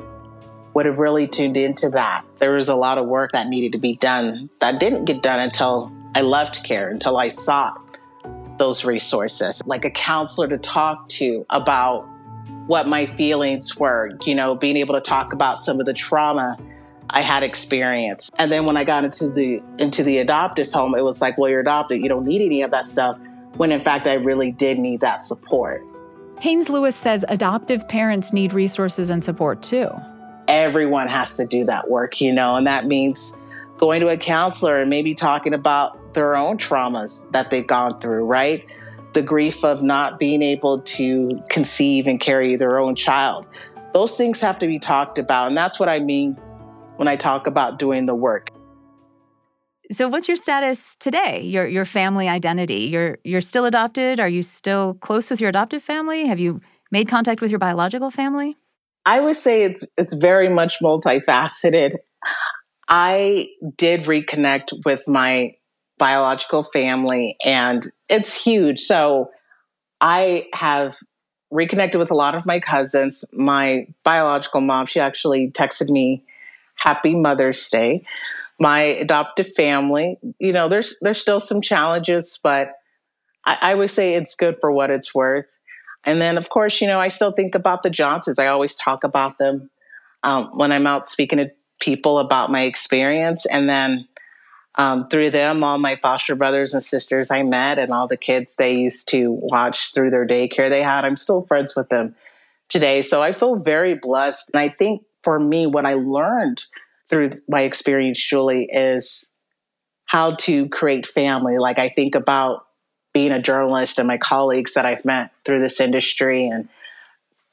would 0.74 0.86
have 0.86 0.98
really 0.98 1.28
tuned 1.28 1.58
into 1.58 1.90
that. 1.90 2.24
There 2.40 2.54
was 2.54 2.70
a 2.70 2.76
lot 2.76 2.98
of 2.98 3.08
work 3.08 3.32
that 3.34 3.48
needed 3.48 3.74
to 3.74 3.78
be 3.78 3.96
done 3.96 4.50
that 4.60 4.80
didn't 4.80 5.06
get 5.06 5.22
done 5.22 5.40
until 5.40 5.92
I 6.16 6.22
left 6.22 6.64
care, 6.64 6.90
until 6.90 7.18
I 7.18 7.30
sought 7.30 7.78
those 8.58 8.86
resources, 8.86 9.62
like 9.66 9.86
a 9.86 9.90
counselor 9.90 10.48
to 10.48 10.58
talk 10.58 11.10
to 11.10 11.46
about 11.50 12.08
what 12.68 12.88
my 12.88 13.06
feelings 13.18 13.78
were, 13.78 14.12
you 14.26 14.36
know, 14.36 14.56
being 14.56 14.78
able 14.78 14.94
to 14.94 15.02
talk 15.02 15.34
about 15.34 15.58
some 15.58 15.80
of 15.80 15.86
the 15.86 15.94
trauma 15.94 16.58
I 17.10 17.22
had 17.22 17.44
experienced. 17.44 18.32
And 18.38 18.52
then 18.52 18.66
when 18.66 18.78
I 18.78 18.84
got 18.84 19.04
into 19.04 19.30
the 19.30 19.62
into 19.78 20.04
the 20.04 20.20
adoptive 20.20 20.72
home, 20.72 20.96
it 20.96 21.04
was 21.04 21.22
like, 21.22 21.38
well, 21.38 21.50
you're 21.50 21.60
adopted, 21.60 22.02
you 22.02 22.08
don't 22.08 22.26
need 22.26 22.42
any 22.42 22.62
of 22.62 22.72
that 22.72 22.86
stuff. 22.86 23.18
When 23.58 23.72
in 23.72 23.84
fact 23.84 24.08
I 24.08 24.14
really 24.14 24.52
did 24.52 24.80
need 24.80 25.02
that 25.02 25.26
support. 25.26 25.84
Haynes 26.40 26.70
Lewis 26.70 26.96
says 26.96 27.26
adoptive 27.28 27.88
parents 27.88 28.32
need 28.32 28.54
resources 28.54 29.10
and 29.10 29.24
support 29.24 29.62
too 29.62 29.92
everyone 30.52 31.08
has 31.08 31.38
to 31.38 31.46
do 31.46 31.66
that 31.66 31.90
work, 31.90 32.20
you 32.20 32.32
know, 32.32 32.56
and 32.56 32.68
that 32.68 32.86
means 32.86 33.38
going 33.78 34.02
to 34.02 34.10
a 34.10 34.18
counselor 34.18 34.80
and 34.80 34.90
maybe 34.90 35.16
talking 35.16 35.54
about 35.54 36.14
their 36.14 36.36
own 36.36 36.58
traumas 36.58 37.30
that 37.32 37.50
they've 37.50 37.66
gone 37.66 38.00
through, 38.00 38.26
right? 38.26 38.66
The 39.14 39.22
grief 39.22 39.64
of 39.64 39.82
not 39.82 40.20
being 40.20 40.42
able 40.42 40.82
to 40.82 41.42
conceive 41.50 42.06
and 42.06 42.20
carry 42.20 42.56
their 42.58 42.80
own 42.80 42.96
child. 42.96 43.48
Those 43.94 44.16
things 44.16 44.42
have 44.42 44.60
to 44.60 44.68
be 44.68 44.78
talked 44.78 45.18
about. 45.18 45.48
And 45.48 45.58
that's 45.58 45.80
what 45.80 45.90
I 45.90 46.00
mean 46.00 46.34
when 46.98 47.08
I 47.08 47.16
talk 47.16 47.48
about 47.48 47.80
doing 47.80 48.06
the 48.06 48.16
work. 48.16 48.50
So 49.92 50.08
what's 50.08 50.28
your 50.28 50.38
status 50.38 50.96
today? 50.96 51.42
Your 51.42 51.68
your 51.68 51.84
family 51.84 52.30
identity? 52.30 52.84
You're 52.84 53.18
you're 53.26 53.42
still 53.42 53.66
adopted? 53.66 54.22
Are 54.22 54.30
you 54.30 54.42
still 54.42 54.94
close 54.96 55.30
with 55.30 55.42
your 55.42 55.50
adoptive 55.50 55.84
family? 55.84 56.28
Have 56.28 56.40
you 56.40 56.62
made 56.92 57.10
contact 57.10 57.42
with 57.42 57.52
your 57.52 57.60
biological 57.60 58.10
family? 58.10 58.56
I 59.06 59.20
would 59.20 59.36
say 59.36 59.64
it's 59.64 59.88
it's 59.98 60.14
very 60.14 60.50
much 60.50 60.80
multifaceted. 60.82 61.98
I 62.88 63.48
did 63.78 64.02
reconnect 64.04 64.86
with 64.86 65.08
my 65.08 65.56
biological 65.98 66.64
family 66.64 67.38
and 67.44 67.86
it's 68.10 68.44
huge. 68.44 68.80
So 68.80 69.32
I 70.02 70.48
have 70.54 70.98
reconnected 71.52 72.00
with 72.00 72.12
a 72.12 72.16
lot 72.16 72.36
of 72.36 72.46
my 72.46 72.60
cousins. 72.60 73.24
My 73.34 73.88
biological 74.04 74.62
mom, 74.62 74.88
she 74.88 75.00
actually 75.00 75.52
texted 75.52 75.90
me 75.90 76.24
happy 76.76 77.16
Mother's 77.16 77.70
Day. 77.70 78.04
My 78.60 78.80
adoptive 78.80 79.54
family, 79.54 80.18
you 80.40 80.54
know, 80.54 80.70
there's 80.70 80.98
there's 81.02 81.22
still 81.22 81.40
some 81.40 81.62
challenges, 81.62 82.40
but 82.42 82.74
I, 83.46 83.58
I 83.62 83.76
would 83.76 83.90
say 83.90 84.16
it's 84.16 84.36
good 84.36 84.58
for 84.60 84.72
what 84.72 84.90
it's 84.90 85.14
worth. 85.16 85.46
And 86.04 86.22
then, 86.22 86.38
of 86.38 86.50
course, 86.50 86.82
you 86.82 86.88
know, 86.88 87.00
I 87.00 87.10
still 87.10 87.32
think 87.32 87.56
about 87.56 87.84
the 87.84 87.90
Johnsons. 87.90 88.40
I 88.40 88.48
always 88.48 88.76
talk 88.76 89.04
about 89.04 89.38
them 89.38 89.70
um, 90.24 90.52
when 90.56 90.72
I'm 90.72 90.88
out 90.88 91.10
speaking 91.10 91.38
to 91.38 91.52
people 91.80 92.20
about 92.20 92.52
my 92.52 92.64
experience. 92.64 93.46
And 93.46 93.70
then 93.70 94.08
um, 94.76 95.08
through 95.10 95.32
them, 95.32 95.64
all 95.64 95.78
my 95.78 95.98
foster 95.98 96.36
brothers 96.36 96.74
and 96.74 96.84
sisters 96.84 97.30
I 97.30 97.44
met, 97.44 97.78
and 97.78 97.92
all 97.92 98.08
the 98.08 98.18
kids 98.18 98.56
they 98.56 98.78
used 98.80 99.10
to 99.10 99.30
watch 99.30 99.94
through 99.94 100.12
their 100.12 100.28
daycare 100.28 100.70
they 100.70 100.82
had, 100.82 101.06
I'm 101.06 101.18
still 101.18 101.42
friends 101.42 101.76
with 101.76 101.90
them 101.90 102.16
today. 102.70 103.02
So 103.02 103.22
I 103.22 103.34
feel 103.34 103.58
very 103.58 103.96
blessed. 103.96 104.52
And 104.54 104.62
I 104.62 104.70
think 104.70 105.04
for 105.24 105.40
me, 105.40 105.68
what 105.68 105.86
I 105.86 105.96
learned 105.96 106.64
through 107.10 107.32
my 107.50 107.62
experience, 107.62 108.24
Julie, 108.24 108.70
is 108.72 109.26
how 110.06 110.36
to 110.36 110.70
create 110.70 111.06
family. 111.06 111.58
Like 111.58 111.78
I 111.78 111.90
think 111.90 112.16
about 112.16 112.66
being 113.14 113.32
a 113.32 113.42
journalist 113.42 114.00
and 114.00 114.08
my 114.08 114.18
colleagues 114.18 114.74
that 114.74 114.86
I've 114.86 115.06
met 115.06 115.32
through 115.46 115.62
this 115.62 115.80
industry 115.80 116.48
and 116.48 116.70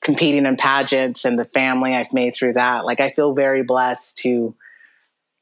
competing 0.03 0.47
in 0.47 0.57
pageants 0.57 1.25
and 1.25 1.39
the 1.39 1.45
family 1.45 1.95
I've 1.95 2.13
made 2.13 2.35
through 2.35 2.55
that. 2.55 2.85
Like 2.85 3.01
I 3.01 3.11
feel 3.11 3.35
very 3.35 3.63
blessed 3.63 4.19
to 4.19 4.55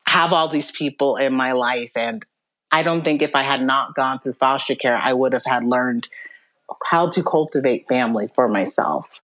have 0.07 0.33
all 0.33 0.49
these 0.49 0.71
people 0.71 1.17
in 1.17 1.35
my 1.35 1.53
life. 1.53 1.93
And 1.97 2.25
I 2.73 2.83
don't 2.83 3.03
think 3.03 3.23
if 3.23 3.35
I 3.35 3.43
had 3.43 3.63
not 3.63 3.95
gone 3.95 4.21
through 4.21 4.35
foster 4.35 4.75
care, 4.75 4.97
I 4.97 5.13
would 5.13 5.33
have 5.33 5.45
had 5.45 5.65
learned 5.65 6.09
how 6.87 7.09
to 7.11 7.23
cultivate 7.23 7.87
family 7.87 8.29
for 8.35 8.49
myself. 8.49 9.21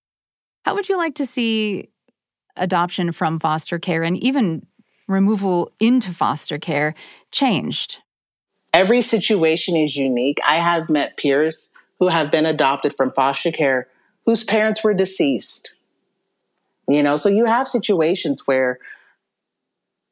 How 0.65 0.75
would 0.75 0.89
you 0.89 0.97
like 0.97 1.15
to 1.17 1.27
see 1.27 1.89
adoption 2.57 3.13
from 3.13 3.39
foster 3.39 3.79
care 3.79 4.03
and 4.03 4.23
even 4.23 4.67
removal 5.09 5.73
into 5.81 6.11
foster 6.13 6.59
care 6.59 6.95
changed? 7.33 7.99
Every 8.73 9.03
situation 9.03 9.77
is 9.77 9.97
unique. 9.97 10.39
I 10.47 10.57
have 10.57 10.89
met 10.89 11.17
peers 11.17 11.75
who 11.99 12.09
have 12.09 12.31
been 12.31 12.47
adopted 12.47 12.97
from 12.97 13.13
foster 13.13 13.53
care 13.53 13.89
whose 14.27 14.45
parents 14.45 14.83
were 14.85 14.95
deceased. 14.95 15.73
You 16.89 17.03
know, 17.03 17.17
so 17.17 17.29
you 17.29 17.45
have 17.45 17.69
situations 17.69 18.47
where 18.47 18.79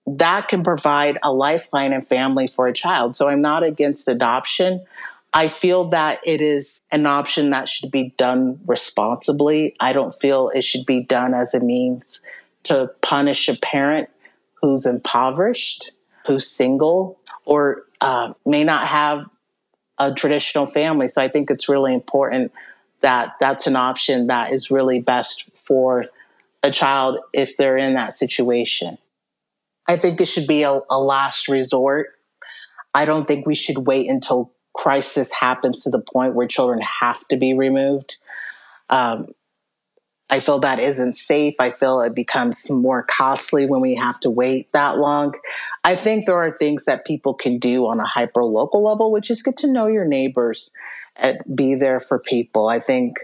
that 0.07 0.49
can 0.49 0.63
provide 0.63 1.19
a 1.23 1.33
lifeline 1.33 1.93
and 1.93 2.07
family 2.07 2.47
for 2.47 2.67
a 2.67 2.73
child. 2.73 3.17
So 3.17 3.29
I'm 3.29 3.43
not 3.43 3.63
against 3.63 4.09
adoption. 4.09 4.85
I 5.33 5.49
feel 5.49 5.91
that 5.91 6.19
it 6.25 6.41
is 6.41 6.81
an 6.91 7.07
option 7.07 7.51
that 7.51 7.69
should 7.69 7.91
be 7.91 8.15
done 8.17 8.61
responsibly. 8.67 9.77
I 9.79 9.93
don't 9.93 10.15
feel 10.15 10.51
it 10.55 10.63
should 10.63 10.87
be 10.87 11.03
done 11.03 11.35
as 11.35 11.55
a 11.55 11.61
means 11.61 12.23
to 12.65 12.91
punish 13.01 13.49
a 13.49 13.57
parent 13.57 14.09
who's 14.55 14.87
impoverished, 14.87 15.93
who's 16.27 16.51
single, 16.51 17.19
or 17.45 17.85
uh, 18.01 18.33
may 18.47 18.65
not 18.65 18.89
have 18.89 19.27
a 19.99 20.13
traditional 20.13 20.67
family. 20.67 21.09
So 21.09 21.23
I 21.23 21.29
think 21.29 21.51
it's 21.51 21.69
really 21.69 21.93
important 21.93 22.53
that 23.01 23.35
that's 23.41 23.67
an 23.67 23.77
option 23.77 24.29
that 24.29 24.53
is 24.53 24.71
really 24.71 25.01
best 25.01 25.51
for 25.57 26.07
a 26.63 26.71
child 26.71 27.19
if 27.33 27.57
they're 27.57 27.77
in 27.77 27.95
that 27.95 28.13
situation. 28.13 28.99
I 29.87 29.97
think 29.97 30.21
it 30.21 30.27
should 30.27 30.47
be 30.47 30.63
a, 30.63 30.81
a 30.91 30.99
last 30.99 31.49
resort. 31.49 32.11
I 32.95 33.05
don't 33.05 33.27
think 33.27 33.47
we 33.47 33.55
should 33.55 33.79
wait 33.79 34.09
until 34.09 34.53
crisis 34.75 35.33
happens 35.33 35.83
to 35.85 35.91
the 35.91 36.01
point 36.01 36.35
where 36.35 36.47
children 36.47 36.81
have 37.01 37.27
to 37.29 37.37
be 37.37 37.55
removed. 37.55 38.17
Um, 38.89 39.29
I 40.31 40.39
feel 40.39 40.61
that 40.61 40.79
isn't 40.79 41.17
safe. 41.17 41.55
I 41.59 41.73
feel 41.73 42.01
it 42.01 42.15
becomes 42.15 42.71
more 42.71 43.03
costly 43.03 43.67
when 43.67 43.81
we 43.81 43.97
have 43.97 44.21
to 44.21 44.31
wait 44.31 44.73
that 44.73 44.97
long. 44.97 45.35
I 45.83 45.97
think 45.97 46.27
there 46.27 46.37
are 46.37 46.53
things 46.53 46.85
that 46.85 47.05
people 47.05 47.35
can 47.35 47.59
do 47.59 47.87
on 47.87 47.99
a 47.99 48.07
hyper 48.07 48.45
local 48.45 48.85
level, 48.85 49.11
which 49.11 49.31
is 49.31 49.43
get 49.43 49.57
to 49.59 49.73
know 49.73 49.89
your 49.89 50.05
neighbors 50.05 50.73
and 51.17 51.39
be 51.53 51.75
there 51.75 51.99
for 51.99 52.21
people. 52.21 52.69
I 52.69 52.79
think 52.79 53.17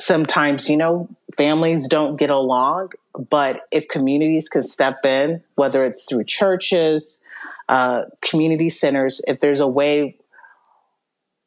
sometimes, 0.00 0.68
you 0.68 0.76
know, 0.76 1.08
families 1.36 1.86
don't 1.86 2.16
get 2.16 2.30
along, 2.30 2.90
but 3.30 3.62
if 3.70 3.86
communities 3.88 4.48
can 4.48 4.64
step 4.64 5.06
in, 5.06 5.42
whether 5.54 5.84
it's 5.84 6.06
through 6.08 6.24
churches, 6.24 7.22
uh, 7.68 8.02
community 8.20 8.68
centers, 8.68 9.20
if 9.28 9.38
there's 9.38 9.60
a 9.60 9.68
way 9.68 10.16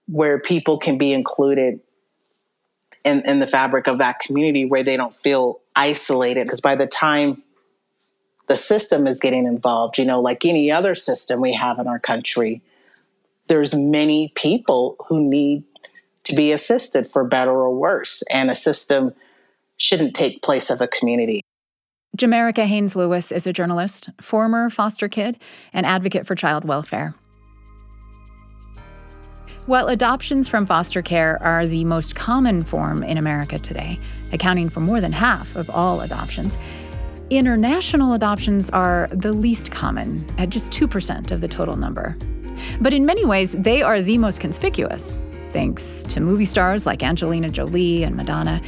where 0.08 0.40
people 0.40 0.78
can 0.78 0.98
be 0.98 1.12
included 1.12 1.80
in, 3.04 3.22
in 3.28 3.40
the 3.40 3.48
fabric 3.48 3.88
of 3.88 3.98
that 4.00 4.20
community 4.20 4.66
where 4.66 4.84
they 4.84 4.98
don't 4.98 5.16
feel 5.18 5.60
isolated. 5.76 6.46
Because 6.46 6.62
by 6.62 6.76
the 6.76 6.88
time 6.88 7.44
the 8.48 8.58
system 8.58 9.08
is 9.08 9.20
getting 9.20 9.46
involved, 9.46 9.98
you 9.98 10.06
know, 10.06 10.22
like 10.22 10.46
any 10.46 10.72
other 10.72 10.96
system 10.96 11.42
we 11.42 11.54
have 11.54 11.80
in 11.80 11.88
our 11.88 12.00
country, 12.00 12.62
there's 13.48 13.74
many 13.74 14.32
people 14.36 14.96
who 15.08 15.22
need 15.22 15.64
to 16.26 16.36
be 16.36 16.52
assisted 16.52 17.10
for 17.10 17.24
better 17.24 17.52
or 17.52 17.76
worse. 17.76 18.24
And 18.32 18.50
a 18.50 18.56
system 18.56 19.14
shouldn't 19.78 20.16
take 20.16 20.42
place 20.42 20.70
of 20.70 20.80
a 20.82 20.88
community. 20.88 21.42
Jamerika 22.18 22.66
Haynes 22.66 22.96
Lewis 22.96 23.32
is 23.32 23.48
a 23.48 23.54
journalist, 23.54 24.10
former 24.22 24.70
foster 24.70 25.10
kid, 25.10 25.40
and 25.74 25.86
advocate 25.86 26.28
for 26.28 26.36
child 26.36 26.64
welfare. 26.64 27.16
While 29.66 29.88
adoptions 29.88 30.50
from 30.50 30.66
foster 30.66 31.02
care 31.02 31.42
are 31.42 31.66
the 31.66 31.86
most 31.86 32.16
common 32.16 32.66
form 32.66 33.02
in 33.02 33.18
America 33.18 33.58
today, 33.58 33.98
accounting 34.34 34.68
for 34.68 34.82
more 34.82 35.00
than 35.00 35.14
half 35.14 35.56
of 35.56 35.70
all 35.70 36.02
adoptions, 36.02 36.58
international 37.30 38.12
adoptions 38.12 38.70
are 38.72 39.08
the 39.14 39.32
least 39.32 39.72
common, 39.72 40.26
at 40.38 40.50
just 40.50 40.74
2% 40.74 41.32
of 41.32 41.40
the 41.40 41.48
total 41.48 41.78
number. 41.78 42.18
But 42.82 42.94
in 42.94 43.06
many 43.06 43.24
ways, 43.24 43.54
they 43.54 43.82
are 43.82 44.02
the 44.02 44.18
most 44.18 44.42
conspicuous, 44.42 45.16
thanks 45.54 46.04
to 46.10 46.20
movie 46.20 46.44
stars 46.44 46.86
like 46.86 47.02
Angelina 47.02 47.48
Jolie 47.48 48.04
and 48.04 48.18
Madonna. 48.18 48.62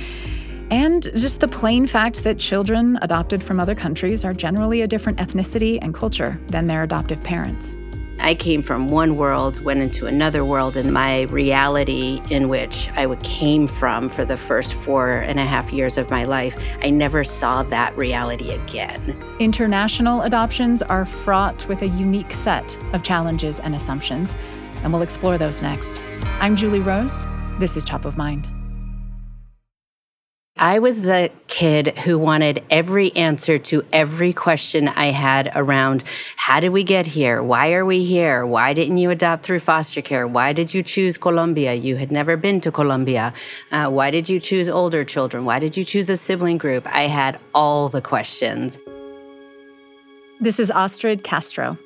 And 0.72 1.12
just 1.18 1.42
the 1.42 1.48
plain 1.50 1.88
fact 1.88 2.24
that 2.24 2.40
children 2.40 2.98
adopted 3.02 3.44
from 3.44 3.60
other 3.60 3.76
countries 3.76 4.24
are 4.24 4.34
generally 4.34 4.82
a 4.82 4.88
different 4.88 5.18
ethnicity 5.18 5.78
and 5.82 5.94
culture 5.94 6.40
than 6.48 6.68
their 6.68 6.84
adoptive 6.84 7.22
parents. 7.22 7.76
I 8.20 8.34
came 8.34 8.62
from 8.62 8.90
one 8.90 9.18
world, 9.18 9.64
went 9.64 9.82
into 9.82 10.08
another 10.08 10.44
world, 10.44 10.78
and 10.78 10.92
my 10.92 11.24
reality 11.24 12.22
in 12.30 12.50
which 12.50 12.90
I 12.96 13.14
came 13.18 13.68
from 13.68 14.10
for 14.10 14.26
the 14.26 14.38
first 14.38 14.74
four 14.74 15.18
and 15.18 15.40
a 15.40 15.46
half 15.46 15.72
years 15.72 15.98
of 15.98 16.10
my 16.10 16.24
life, 16.24 16.58
I 16.82 16.90
never 16.90 17.24
saw 17.24 17.64
that 17.64 17.96
reality 17.98 18.52
again. 18.52 19.22
International 19.40 20.22
adoptions 20.22 20.82
are 20.82 21.06
fraught 21.06 21.68
with 21.68 21.82
a 21.82 21.88
unique 21.88 22.32
set 22.32 22.78
of 22.94 23.04
challenges 23.04 23.60
and 23.60 23.76
assumptions, 23.76 24.34
and 24.84 24.92
we'll 24.92 25.02
explore 25.02 25.38
those 25.38 25.62
next. 25.62 26.00
I'm 26.40 26.56
Julie 26.56 26.80
Rose. 26.80 27.26
This 27.60 27.78
is 27.78 27.86
Top 27.86 28.06
of 28.06 28.18
Mind. 28.18 28.48
I 30.58 30.80
was 30.80 31.02
the 31.02 31.32
kid 31.48 31.98
who 31.98 32.18
wanted 32.18 32.64
every 32.70 33.14
answer 33.14 33.58
to 33.60 33.84
every 33.92 34.32
question 34.32 34.88
I 34.88 35.08
had 35.08 35.52
around 35.54 36.06
how 36.38 36.62
did 36.62 36.70
we 36.70 36.86
get 36.86 37.06
here? 37.06 37.44
Why 37.44 37.74
are 37.74 37.86
we 37.86 38.06
here? 38.06 38.46
Why 38.46 38.74
didn't 38.74 38.98
you 38.98 39.10
adopt 39.10 39.44
through 39.44 39.60
foster 39.60 40.02
care? 40.02 40.26
Why 40.26 40.54
did 40.54 40.74
you 40.74 40.82
choose 40.82 41.18
Colombia? 41.18 41.74
You 41.74 41.98
had 41.98 42.10
never 42.10 42.38
been 42.38 42.62
to 42.62 42.72
Colombia. 42.72 43.34
Uh, 43.70 43.90
why 43.90 44.12
did 44.12 44.30
you 44.30 44.40
choose 44.40 44.70
older 44.70 45.04
children? 45.04 45.44
Why 45.44 45.60
did 45.60 45.76
you 45.76 45.84
choose 45.84 46.10
a 46.10 46.16
sibling 46.16 46.58
group? 46.58 46.88
I 46.88 47.08
had 47.08 47.38
all 47.54 47.90
the 47.90 48.02
questions. 48.02 48.80
This 50.40 50.58
is 50.58 50.72
Astrid 50.72 51.26
Castro. 51.26 51.78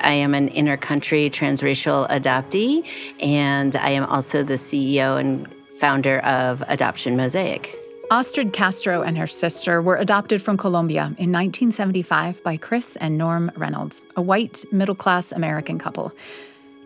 I 0.00 0.12
am 0.12 0.34
an 0.34 0.48
intercountry 0.50 1.28
transracial 1.28 2.08
adoptee, 2.08 2.86
and 3.20 3.74
I 3.74 3.90
am 3.90 4.04
also 4.04 4.44
the 4.44 4.54
CEO 4.54 5.18
and 5.18 5.52
founder 5.80 6.20
of 6.20 6.62
Adoption 6.68 7.16
Mosaic. 7.16 7.79
Astrid 8.12 8.52
Castro 8.52 9.02
and 9.02 9.16
her 9.16 9.28
sister 9.28 9.80
were 9.80 9.94
adopted 9.94 10.42
from 10.42 10.56
Colombia 10.56 11.02
in 11.02 11.30
1975 11.30 12.42
by 12.42 12.56
Chris 12.56 12.96
and 12.96 13.16
Norm 13.16 13.52
Reynolds, 13.54 14.02
a 14.16 14.20
white 14.20 14.64
middle 14.72 14.96
class 14.96 15.30
American 15.30 15.78
couple. 15.78 16.12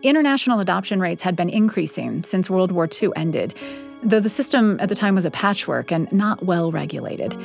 International 0.03 0.59
adoption 0.59 0.99
rates 0.99 1.23
had 1.23 1.35
been 1.35 1.49
increasing 1.49 2.23
since 2.23 2.47
World 2.47 2.71
War 2.71 2.87
II 3.01 3.09
ended, 3.15 3.55
though 4.03 4.19
the 4.19 4.29
system 4.29 4.79
at 4.79 4.87
the 4.87 4.93
time 4.93 5.15
was 5.15 5.25
a 5.25 5.31
patchwork 5.31 5.91
and 5.91 6.11
not 6.11 6.45
well 6.45 6.71
regulated. 6.71 7.35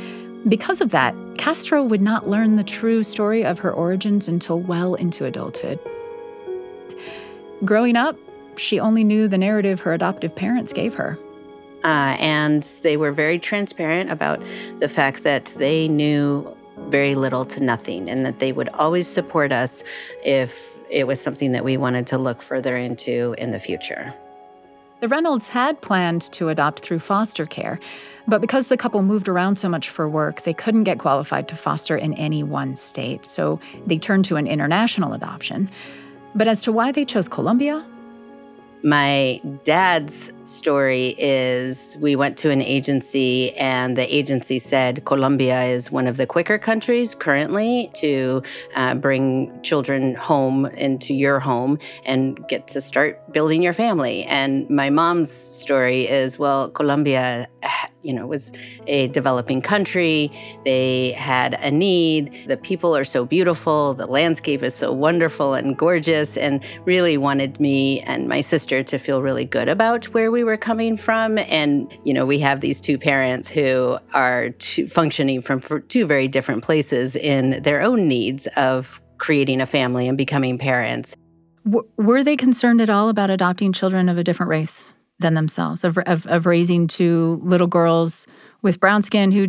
Because 0.47 0.83
of 0.83 0.91
that, 0.91 1.15
Castro 1.39 1.83
would 1.83 2.03
not 2.03 2.29
learn 2.29 2.57
the 2.57 2.65
true 2.65 3.03
story 3.03 3.47
of 3.47 3.61
her 3.61 3.73
origins 3.73 4.29
until 4.29 4.61
well 4.61 4.95
into 4.95 5.25
adulthood. 5.25 5.81
Growing 7.65 7.97
up, 7.97 8.19
she 8.57 8.79
only 8.79 9.05
knew 9.05 9.27
the 9.27 9.39
narrative 9.39 9.81
her 9.81 9.95
adoptive 9.95 10.37
parents 10.37 10.75
gave 10.75 10.93
her. 10.97 11.19
Uh, 11.85 12.17
and 12.21 12.63
they 12.83 12.97
were 12.97 13.13
very 13.13 13.39
transparent 13.39 14.11
about 14.11 14.43
the 14.81 14.89
fact 14.89 15.23
that 15.25 15.47
they 15.59 15.89
knew 15.89 16.47
very 16.89 17.15
little 17.15 17.45
to 17.45 17.63
nothing 17.63 18.09
and 18.09 18.25
that 18.25 18.39
they 18.39 18.53
would 18.53 18.69
always 18.71 19.07
support 19.07 19.53
us 19.53 19.83
if 20.25 20.79
it 20.91 21.07
was 21.07 21.21
something 21.21 21.53
that 21.53 21.65
we 21.65 21.77
wanted 21.77 22.07
to 22.09 22.19
look 22.19 22.43
further 22.43 22.77
into 22.77 23.35
in 23.39 23.53
the 23.53 23.59
future. 23.59 24.15
The 25.01 25.09
Reynolds 25.09 25.49
had 25.49 25.81
planned 25.81 26.23
to 26.33 26.51
adopt 26.51 26.81
through 26.81 26.99
foster 26.99 27.47
care, 27.47 27.81
but 28.29 28.43
because 28.43 28.67
the 28.67 28.77
couple 28.77 29.03
moved 29.03 29.29
around 29.29 29.57
so 29.57 29.67
much 29.67 29.89
for 29.89 30.07
work, 30.07 30.43
they 30.43 30.53
couldn't 30.53 30.85
get 30.85 30.99
qualified 30.99 31.49
to 31.49 31.57
foster 31.57 31.97
in 31.97 32.13
any 32.15 32.43
one 32.43 32.77
state, 32.77 33.27
so 33.27 33.59
they 33.87 33.97
turned 33.99 34.27
to 34.27 34.37
an 34.37 34.47
international 34.47 35.15
adoption. 35.15 35.71
But 36.35 36.49
as 36.49 36.63
to 36.65 36.73
why 36.73 36.93
they 36.93 37.07
chose 37.07 37.29
Colombia, 37.29 37.85
my 38.83 39.41
dad's 39.65 40.33
story 40.45 41.15
is 41.19 41.97
we 42.01 42.17
went 42.17 42.37
to 42.39 42.51
an 42.51 42.63
agency, 42.63 43.55
and 43.57 43.97
the 43.97 44.15
agency 44.15 44.59
said 44.59 45.05
Colombia 45.05 45.63
is 45.65 45.91
one 45.91 46.07
of 46.07 46.17
the 46.17 46.27
quicker 46.27 46.59
countries 46.59 47.15
currently 47.15 47.91
to 47.95 48.43
uh, 48.75 48.95
bring 48.95 49.61
children 49.63 50.15
home 50.15 50.67
into 50.67 51.15
your 51.15 51.39
home 51.41 51.79
and 52.05 52.47
get 52.49 52.69
to 52.69 52.81
start 52.81 53.33
building 53.33 53.63
your 53.63 53.73
family. 53.73 54.25
And 54.25 54.69
my 54.71 54.91
mom's 54.91 55.31
story 55.31 56.09
is 56.09 56.39
well, 56.39 56.69
Colombia 56.71 57.47
you 58.03 58.13
know, 58.13 58.23
it 58.23 58.29
was 58.29 58.53
a 58.87 59.09
developing 59.09 59.61
country. 59.61 60.31
They 60.65 61.13
had 61.13 61.55
a 61.55 61.71
need. 61.71 62.33
The 62.47 62.57
people 62.57 62.97
are 62.97 63.05
so 63.05 63.25
beautiful. 63.25 63.95
The 63.95 64.07
landscape 64.07 64.63
is 64.63 64.75
so 64.75 64.93
wonderful 64.93 65.55
and 65.55 65.77
gorgeous, 65.77 66.37
and 66.37 66.65
really 66.85 67.17
wanted 67.17 67.61
me 67.61 68.01
and 68.03 68.29
my 68.29 68.41
sister 68.41 68.83
to 68.83 68.99
feel 68.99 69.23
really 69.23 69.45
good 69.45 69.69
about 69.69 70.07
where 70.07 70.31
we 70.31 70.45
were 70.45 70.57
coming 70.57 70.97
from. 70.97 71.39
And, 71.39 71.93
you 72.05 72.15
know, 72.15 72.27
we 72.27 72.39
have 72.41 72.61
these 72.61 72.81
two 72.81 72.99
parents 72.99 73.51
who 73.51 73.99
are 74.13 74.51
two, 74.51 74.87
functioning 74.87 75.41
from 75.41 75.61
two 75.89 76.07
very 76.07 76.29
different 76.29 76.65
places 76.65 77.17
in 77.17 77.63
their 77.63 77.83
own 77.83 78.09
needs 78.09 78.47
of 78.57 79.01
creating 79.19 79.61
a 79.61 79.67
family 79.67 80.09
and 80.09 80.17
becoming 80.17 80.59
parents. 80.59 81.15
W- 81.65 81.87
were 81.99 82.25
they 82.25 82.37
concerned 82.37 82.81
at 82.81 82.89
all 82.89 83.09
about 83.11 83.31
adopting 83.31 83.73
children 83.73 84.09
of 84.09 84.17
a 84.17 84.25
different 84.25 84.49
race? 84.49 84.95
Than 85.21 85.35
themselves, 85.35 85.85
of, 85.85 85.99
of, 85.99 86.27
of 86.27 86.47
raising 86.47 86.87
two 86.87 87.41
little 87.43 87.67
girls 87.67 88.27
with 88.63 88.81
brown 88.81 89.03
skin 89.03 89.31
who 89.31 89.49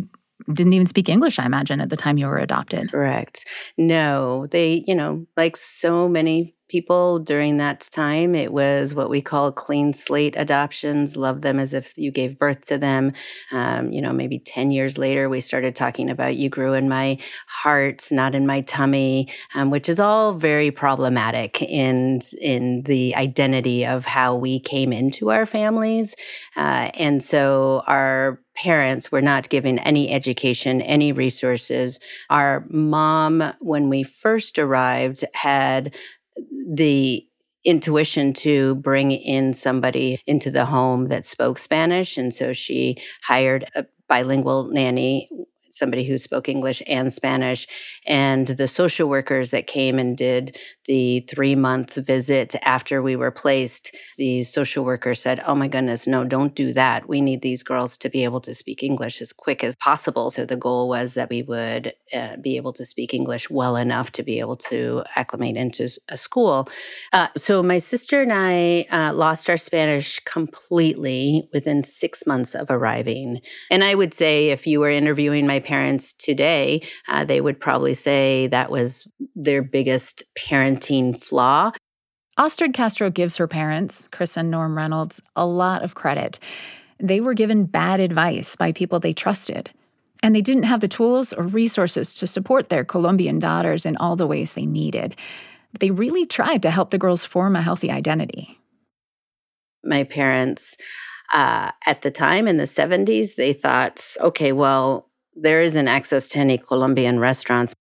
didn't 0.52 0.72
even 0.72 0.86
speak 0.86 1.08
English, 1.08 1.38
I 1.38 1.46
imagine, 1.46 1.80
at 1.80 1.90
the 1.90 1.96
time 1.96 2.18
you 2.18 2.26
were 2.26 2.38
adopted. 2.38 2.90
Correct. 2.90 3.46
No, 3.76 4.46
they, 4.46 4.84
you 4.86 4.94
know, 4.94 5.26
like 5.36 5.56
so 5.56 6.08
many 6.08 6.54
people 6.72 7.18
during 7.18 7.58
that 7.58 7.86
time. 7.92 8.34
It 8.34 8.50
was 8.50 8.94
what 8.94 9.10
we 9.10 9.20
call 9.20 9.52
clean 9.52 9.92
slate 9.92 10.34
adoptions, 10.38 11.18
love 11.18 11.42
them 11.42 11.58
as 11.58 11.74
if 11.74 11.96
you 11.98 12.10
gave 12.10 12.38
birth 12.38 12.62
to 12.68 12.78
them. 12.78 13.12
Um, 13.52 13.92
you 13.92 14.00
know, 14.00 14.14
maybe 14.14 14.38
10 14.38 14.70
years 14.70 14.96
later, 14.96 15.28
we 15.28 15.42
started 15.42 15.76
talking 15.76 16.08
about 16.08 16.36
you 16.36 16.48
grew 16.48 16.72
in 16.72 16.88
my 16.88 17.18
heart, 17.46 18.08
not 18.10 18.34
in 18.34 18.46
my 18.46 18.62
tummy, 18.62 19.28
um, 19.54 19.70
which 19.70 19.90
is 19.90 20.00
all 20.00 20.32
very 20.32 20.70
problematic 20.70 21.60
in, 21.60 22.20
in 22.40 22.84
the 22.84 23.14
identity 23.16 23.84
of 23.84 24.06
how 24.06 24.34
we 24.34 24.58
came 24.58 24.94
into 24.94 25.30
our 25.30 25.44
families. 25.44 26.16
Uh, 26.56 26.90
and 26.98 27.22
so 27.22 27.82
our 27.86 28.40
parents 28.54 29.10
were 29.10 29.22
not 29.22 29.48
given 29.48 29.78
any 29.80 30.10
education, 30.10 30.80
any 30.82 31.12
resources. 31.12 31.98
Our 32.30 32.64
mom, 32.68 33.54
when 33.60 33.88
we 33.88 34.02
first 34.02 34.58
arrived, 34.58 35.24
had 35.34 35.94
the 36.68 37.26
intuition 37.64 38.32
to 38.32 38.74
bring 38.76 39.12
in 39.12 39.54
somebody 39.54 40.20
into 40.26 40.50
the 40.50 40.64
home 40.64 41.06
that 41.06 41.24
spoke 41.24 41.58
Spanish. 41.58 42.16
And 42.18 42.34
so 42.34 42.52
she 42.52 42.96
hired 43.22 43.64
a 43.74 43.86
bilingual 44.08 44.64
nanny 44.64 45.28
somebody 45.74 46.04
who 46.04 46.18
spoke 46.18 46.48
English 46.48 46.82
and 46.86 47.12
Spanish. 47.12 47.66
And 48.06 48.46
the 48.46 48.68
social 48.68 49.08
workers 49.08 49.50
that 49.50 49.66
came 49.66 49.98
and 49.98 50.16
did 50.16 50.56
the 50.86 51.20
three 51.28 51.54
month 51.54 51.94
visit 51.94 52.54
after 52.62 53.02
we 53.02 53.16
were 53.16 53.30
placed, 53.30 53.96
the 54.18 54.42
social 54.44 54.84
worker 54.84 55.14
said, 55.14 55.42
Oh 55.46 55.54
my 55.54 55.68
goodness, 55.68 56.06
no, 56.06 56.24
don't 56.24 56.54
do 56.54 56.72
that. 56.72 57.08
We 57.08 57.20
need 57.20 57.42
these 57.42 57.62
girls 57.62 57.96
to 57.98 58.08
be 58.08 58.24
able 58.24 58.40
to 58.42 58.54
speak 58.54 58.82
English 58.82 59.20
as 59.20 59.32
quick 59.32 59.62
as 59.62 59.76
possible. 59.76 60.30
So 60.30 60.44
the 60.44 60.56
goal 60.56 60.88
was 60.88 61.14
that 61.14 61.30
we 61.30 61.42
would 61.42 61.92
uh, 62.12 62.36
be 62.36 62.56
able 62.56 62.72
to 62.74 62.86
speak 62.86 63.14
English 63.14 63.50
well 63.50 63.76
enough 63.76 64.12
to 64.12 64.22
be 64.22 64.40
able 64.40 64.56
to 64.56 65.02
acclimate 65.16 65.56
into 65.56 65.88
a 66.08 66.16
school. 66.16 66.68
Uh, 67.12 67.28
so 67.36 67.62
my 67.62 67.78
sister 67.78 68.22
and 68.22 68.32
I 68.32 68.86
uh, 68.90 69.12
lost 69.14 69.48
our 69.48 69.56
Spanish 69.56 70.18
completely 70.20 71.48
within 71.52 71.84
six 71.84 72.26
months 72.26 72.54
of 72.54 72.70
arriving. 72.70 73.40
And 73.70 73.84
I 73.84 73.94
would 73.94 74.14
say 74.14 74.50
if 74.50 74.66
you 74.66 74.80
were 74.80 74.90
interviewing 74.90 75.46
my 75.46 75.60
parents 75.60 76.12
today, 76.12 76.82
uh, 77.08 77.24
they 77.24 77.40
would 77.40 77.60
probably 77.60 77.94
say 77.94 78.46
that 78.48 78.70
was 78.70 79.06
their 79.34 79.62
biggest 79.62 80.22
parenting 80.72 81.20
flaw. 81.20 81.72
Astrid 82.38 82.72
Castro 82.72 83.10
gives 83.10 83.36
her 83.36 83.46
parents, 83.46 84.08
Chris 84.10 84.36
and 84.36 84.50
Norm 84.50 84.76
Reynolds, 84.76 85.20
a 85.36 85.46
lot 85.46 85.82
of 85.82 85.94
credit. 85.94 86.38
They 86.98 87.20
were 87.20 87.34
given 87.34 87.64
bad 87.64 88.00
advice 88.00 88.56
by 88.56 88.72
people 88.72 89.00
they 89.00 89.12
trusted, 89.12 89.70
and 90.22 90.34
they 90.34 90.40
didn't 90.40 90.62
have 90.64 90.80
the 90.80 90.88
tools 90.88 91.32
or 91.32 91.44
resources 91.44 92.14
to 92.14 92.26
support 92.26 92.68
their 92.68 92.84
Colombian 92.84 93.38
daughters 93.38 93.84
in 93.84 93.96
all 93.96 94.16
the 94.16 94.26
ways 94.26 94.52
they 94.52 94.66
needed. 94.66 95.16
But 95.72 95.80
they 95.80 95.90
really 95.90 96.26
tried 96.26 96.62
to 96.62 96.70
help 96.70 96.90
the 96.90 96.98
girls 96.98 97.24
form 97.24 97.56
a 97.56 97.62
healthy 97.62 97.90
identity. 97.90 98.58
My 99.84 100.04
parents, 100.04 100.76
uh, 101.32 101.72
at 101.86 102.02
the 102.02 102.10
time 102.10 102.46
in 102.46 102.56
the 102.56 102.64
70s, 102.64 103.34
they 103.34 103.52
thought, 103.52 104.16
okay, 104.20 104.52
well, 104.52 105.10
there 105.34 105.60
isn't 105.60 105.88
access 105.88 106.28
to 106.30 106.38
any 106.38 106.58
Colombian 106.58 107.18
restaurants, 107.18 107.74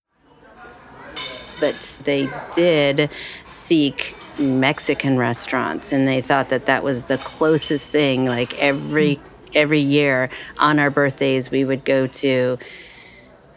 but 1.62 2.02
they 2.04 2.30
did 2.54 3.10
seek 3.48 4.16
Mexican 4.38 5.18
restaurants, 5.18 5.94
and 5.94 6.08
they 6.08 6.20
thought 6.20 6.50
that 6.50 6.66
that 6.66 6.84
was 6.84 7.04
the 7.04 7.18
closest 7.20 7.90
thing. 7.90 8.26
Like 8.26 8.58
every 8.60 9.20
every 9.54 9.80
year 9.80 10.30
on 10.58 10.80
our 10.80 10.90
birthdays, 10.90 11.50
we 11.50 11.64
would 11.64 11.86
go 11.86 12.08
to. 12.08 12.58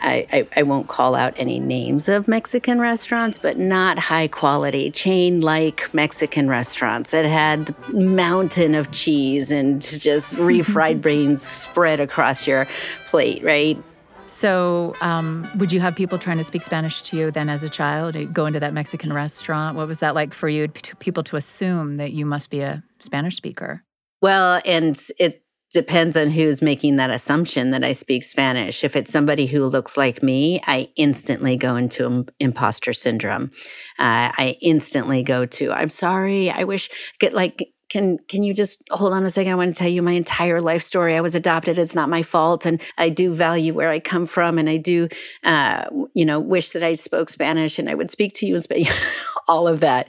I, 0.01 0.27
I, 0.31 0.49
I, 0.59 0.63
won't 0.65 0.87
call 0.87 1.15
out 1.15 1.33
any 1.39 1.59
names 1.59 2.11
of 2.11 2.29
Mexican 2.29 2.79
restaurants, 2.79 3.39
but 3.39 3.57
not 3.57 3.99
high 3.99 4.29
quality, 4.29 4.91
chain 4.91 5.41
like 5.41 5.95
Mexican 5.95 6.47
restaurants 6.47 7.13
that 7.13 7.25
had 7.25 7.75
mountain 7.91 8.75
of 8.75 8.91
cheese 8.91 9.51
and 9.51 9.81
just 9.81 10.37
refried 10.37 11.01
brains 11.01 11.41
spread 11.41 12.01
across 12.01 12.47
your 12.47 12.67
plate, 13.07 13.43
right? 13.43 13.83
So, 14.27 14.95
um, 15.01 15.49
would 15.57 15.70
you 15.70 15.81
have 15.81 15.95
people 15.95 16.18
trying 16.18 16.39
to 16.39 16.45
speak 16.45 16.62
Spanish 16.62 17.03
to 17.03 17.16
you 17.16 17.31
then 17.31 17.49
as 17.49 17.62
a 17.62 17.68
child? 17.68 18.16
Go 18.33 18.47
into 18.47 18.59
that 18.61 18.72
Mexican 18.72 19.12
restaurant? 19.12 19.77
What 19.77 19.87
was 19.87 20.01
that 20.01 20.14
like 20.14 20.33
for 20.33 20.49
you? 20.49 20.68
People 20.99 21.22
to 21.25 21.37
assume 21.37 21.99
that 21.99 22.12
you 22.12 22.25
must 22.25 22.51
be 22.51 22.61
a 22.61 22.83
Spanish 23.01 23.37
speaker? 23.37 23.85
Well, 24.22 24.62
and 24.64 24.99
it 25.18 25.43
depends 25.75 26.16
on 26.16 26.31
who's 26.31 26.62
making 26.62 26.97
that 26.97 27.11
assumption 27.11 27.70
that 27.72 27.85
I 27.85 27.93
speak 27.93 28.22
Spanish. 28.22 28.85
If 28.85 28.97
it's 28.97 29.12
somebody 29.12 29.45
who 29.45 29.66
looks 29.66 29.97
like 29.97 30.22
me, 30.22 30.61
I 30.66 30.89
instantly 30.97 31.57
go 31.57 31.77
into 31.77 32.25
imposter 32.41 32.93
syndrome. 32.93 33.51
Uh, 33.99 34.31
I 34.39 34.57
instantly 34.62 35.22
go 35.22 35.45
to, 35.47 35.72
I'm 35.72 35.91
sorry, 35.91 36.49
I 36.49 36.64
wish, 36.64 36.89
get 37.18 37.35
like, 37.35 37.74
can 37.95 38.19
can 38.27 38.43
you 38.43 38.53
just 38.53 38.83
hold 38.91 39.13
on 39.13 39.23
a 39.23 39.31
second? 39.31 39.53
I 39.53 39.55
want 39.55 39.73
to 39.73 39.79
tell 39.79 39.89
you 39.89 40.03
my 40.03 40.15
entire 40.15 40.61
life 40.61 40.83
story. 40.83 41.15
I 41.15 41.21
was 41.21 41.37
adopted. 41.37 41.79
It's 41.79 41.95
not 41.95 42.09
my 42.09 42.23
fault. 42.23 42.67
And 42.67 42.83
i 42.99 43.09
do 43.09 43.33
value 43.33 43.73
where 43.73 43.91
i 43.91 44.01
come 44.01 44.27
from. 44.27 44.59
And 44.59 44.69
i 44.69 44.79
do 44.79 45.09
uh, 45.45 45.85
you 46.13 46.25
know 46.25 46.41
wish 46.41 46.71
that 46.71 46.83
i 46.83 46.95
spoke 46.95 47.29
spanish 47.29 47.79
and 47.79 47.89
i 47.89 47.95
would 47.95 48.11
speak 48.11 48.35
to 48.35 48.47
you 48.47 48.57
in 48.57 48.63
spanish 48.63 49.17
all 49.49 49.69
of 49.69 49.79
that. 49.81 50.09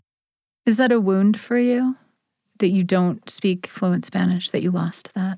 Is 0.66 0.78
that 0.78 0.92
a 0.92 1.00
wound 1.00 1.40
for 1.40 1.60
you? 1.60 1.96
That 2.58 2.70
you 2.70 2.84
don't 2.84 3.30
speak 3.30 3.68
fluent 3.68 4.04
spanish 4.04 4.50
that 4.50 4.64
you 4.64 4.72
lost 4.72 5.14
that? 5.14 5.38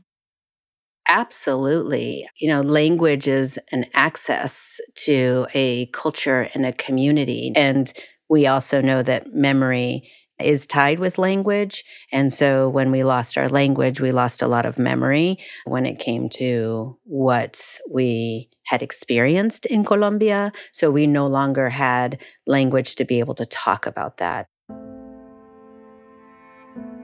Absolutely. 1.10 2.26
You 2.39 2.48
know, 2.48 2.62
language 2.62 3.28
is 3.28 3.60
an 3.74 3.86
access 3.93 4.80
to 5.06 5.48
a 5.54 5.88
culture 5.88 6.48
and 6.54 6.66
a 6.66 6.72
community. 6.72 7.52
And 7.56 7.91
we 8.30 8.48
also 8.48 8.82
know 8.82 9.04
that 9.04 9.34
memory 9.34 10.10
is 10.39 10.67
tied 10.67 10.99
with 10.99 11.17
language. 11.17 11.83
And 12.11 12.31
so 12.31 12.69
when 12.69 12.91
we 12.91 13.03
lost 13.03 13.38
our 13.38 13.49
language, 13.49 13.99
we 13.99 14.11
lost 14.11 14.41
a 14.41 14.47
lot 14.47 14.65
of 14.65 14.77
memory 14.77 15.38
when 15.65 15.85
it 15.85 15.99
came 15.99 16.29
to 16.29 16.97
what 17.03 17.79
we 17.89 18.49
had 18.65 18.81
experienced 18.81 19.65
in 19.65 19.83
Colombia. 19.83 20.51
So 20.73 20.91
we 20.91 21.07
no 21.07 21.27
longer 21.27 21.69
had 21.69 22.21
language 22.45 22.95
to 22.95 23.05
be 23.05 23.19
able 23.19 23.35
to 23.35 23.45
talk 23.45 23.85
about 23.85 24.17
that. 24.17 24.47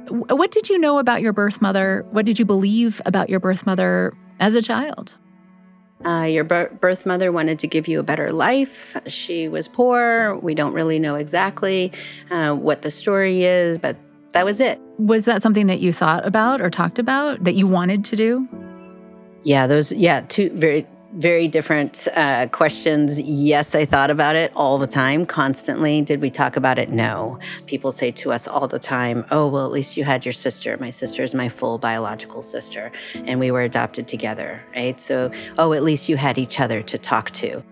What 0.10 0.52
did 0.52 0.70
you 0.70 0.78
know 0.78 1.00
about 1.00 1.22
your 1.22 1.34
birth 1.34 1.62
mother? 1.62 2.06
What 2.12 2.26
did 2.26 2.38
you 2.38 2.46
believe 2.46 3.02
about 3.06 3.30
your 3.30 3.40
birth 3.40 3.66
mother 3.66 4.14
as 4.40 4.54
a 4.54 4.62
child? 4.62 5.16
Uh, 6.06 6.26
your 6.26 6.44
birth 6.44 7.06
mother 7.06 7.32
wanted 7.32 7.60
to 7.60 7.68
give 7.68 7.88
you 7.88 8.00
a 8.00 8.04
better 8.04 8.32
life. 8.32 8.98
She 9.08 9.48
was 9.48 9.68
poor. 9.68 10.38
We 10.38 10.54
don't 10.54 10.74
really 10.74 11.00
know 11.00 11.16
exactly 11.16 11.92
uh, 12.30 12.54
what 12.56 12.82
the 12.82 12.92
story 12.92 13.44
is, 13.44 13.80
but 13.80 13.96
that 14.32 14.46
was 14.46 14.60
it. 14.60 14.80
Was 14.98 15.26
that 15.26 15.42
something 15.42 15.68
that 15.68 15.80
you 15.80 15.94
thought 15.94 16.26
about 16.26 16.62
or 16.62 16.70
talked 16.70 17.00
about 17.00 17.44
that 17.44 17.54
you 17.54 17.68
wanted 17.68 18.04
to 18.06 18.16
do? 18.16 18.48
Yeah, 19.44 19.68
those, 19.68 19.92
yeah, 19.92 20.22
two 20.22 20.50
very 20.52 20.86
very 21.14 21.48
different 21.48 22.08
uh, 22.16 22.48
questions. 22.48 23.22
Yes, 23.22 23.76
I 23.76 23.86
thought 23.86 24.10
about 24.10 24.36
it 24.36 24.52
all 24.56 24.78
the 24.78 24.88
time, 24.88 25.26
constantly. 25.26 26.02
Did 26.02 26.22
we 26.22 26.30
talk 26.30 26.56
about 26.56 26.80
it? 26.80 26.90
No. 26.90 27.40
People 27.68 27.92
say 27.92 28.12
to 28.12 28.32
us 28.32 28.48
all 28.48 28.68
the 28.68 28.80
time, 28.80 29.26
oh, 29.32 29.48
well, 29.48 29.66
at 29.66 29.72
least 29.72 29.96
you 29.96 30.04
had 30.04 30.26
your 30.26 30.34
sister. 30.34 30.78
My 30.78 30.90
sister 30.90 31.22
is 31.22 31.36
my 31.36 31.50
full 31.50 31.78
biological 31.78 32.42
sister, 32.42 32.92
and 33.26 33.40
we 33.40 33.52
were 33.52 33.62
adopted 33.62 34.08
together, 34.08 34.64
right? 34.76 35.00
So, 35.00 35.32
oh, 35.58 35.74
at 35.74 35.84
least 35.84 36.10
you 36.10 36.18
had 36.18 36.38
each 36.38 36.60
other 36.60 36.82
to 36.82 36.98
talk 36.98 37.32
to. 37.32 37.64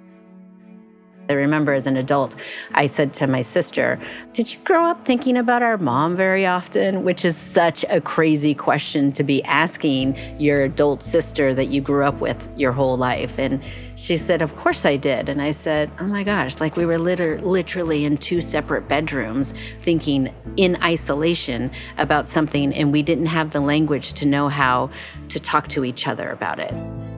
I 1.31 1.33
remember 1.33 1.73
as 1.73 1.87
an 1.87 1.95
adult, 1.95 2.35
I 2.73 2.87
said 2.87 3.13
to 3.13 3.27
my 3.27 3.41
sister, 3.41 3.97
Did 4.33 4.51
you 4.51 4.59
grow 4.65 4.83
up 4.85 5.05
thinking 5.05 5.37
about 5.37 5.63
our 5.63 5.77
mom 5.77 6.17
very 6.17 6.45
often? 6.45 7.05
Which 7.05 7.23
is 7.23 7.37
such 7.37 7.85
a 7.89 8.01
crazy 8.01 8.53
question 8.53 9.13
to 9.13 9.23
be 9.23 9.41
asking 9.45 10.17
your 10.37 10.61
adult 10.61 11.01
sister 11.01 11.53
that 11.53 11.65
you 11.65 11.79
grew 11.79 12.03
up 12.03 12.19
with 12.19 12.49
your 12.57 12.73
whole 12.73 12.97
life. 12.97 13.39
And 13.39 13.63
she 13.95 14.17
said, 14.17 14.41
Of 14.41 14.53
course 14.57 14.85
I 14.85 14.97
did. 14.97 15.29
And 15.29 15.41
I 15.41 15.51
said, 15.51 15.89
Oh 16.01 16.07
my 16.07 16.23
gosh, 16.23 16.59
like 16.59 16.75
we 16.75 16.85
were 16.85 16.97
liter- 16.97 17.39
literally 17.39 18.03
in 18.03 18.17
two 18.17 18.41
separate 18.41 18.89
bedrooms 18.89 19.53
thinking 19.83 20.33
in 20.57 20.75
isolation 20.83 21.71
about 21.97 22.27
something, 22.27 22.73
and 22.73 22.91
we 22.91 23.03
didn't 23.03 23.27
have 23.27 23.51
the 23.51 23.61
language 23.61 24.13
to 24.13 24.27
know 24.27 24.49
how 24.49 24.89
to 25.29 25.39
talk 25.39 25.69
to 25.69 25.85
each 25.85 26.07
other 26.07 26.29
about 26.29 26.59
it. 26.59 27.10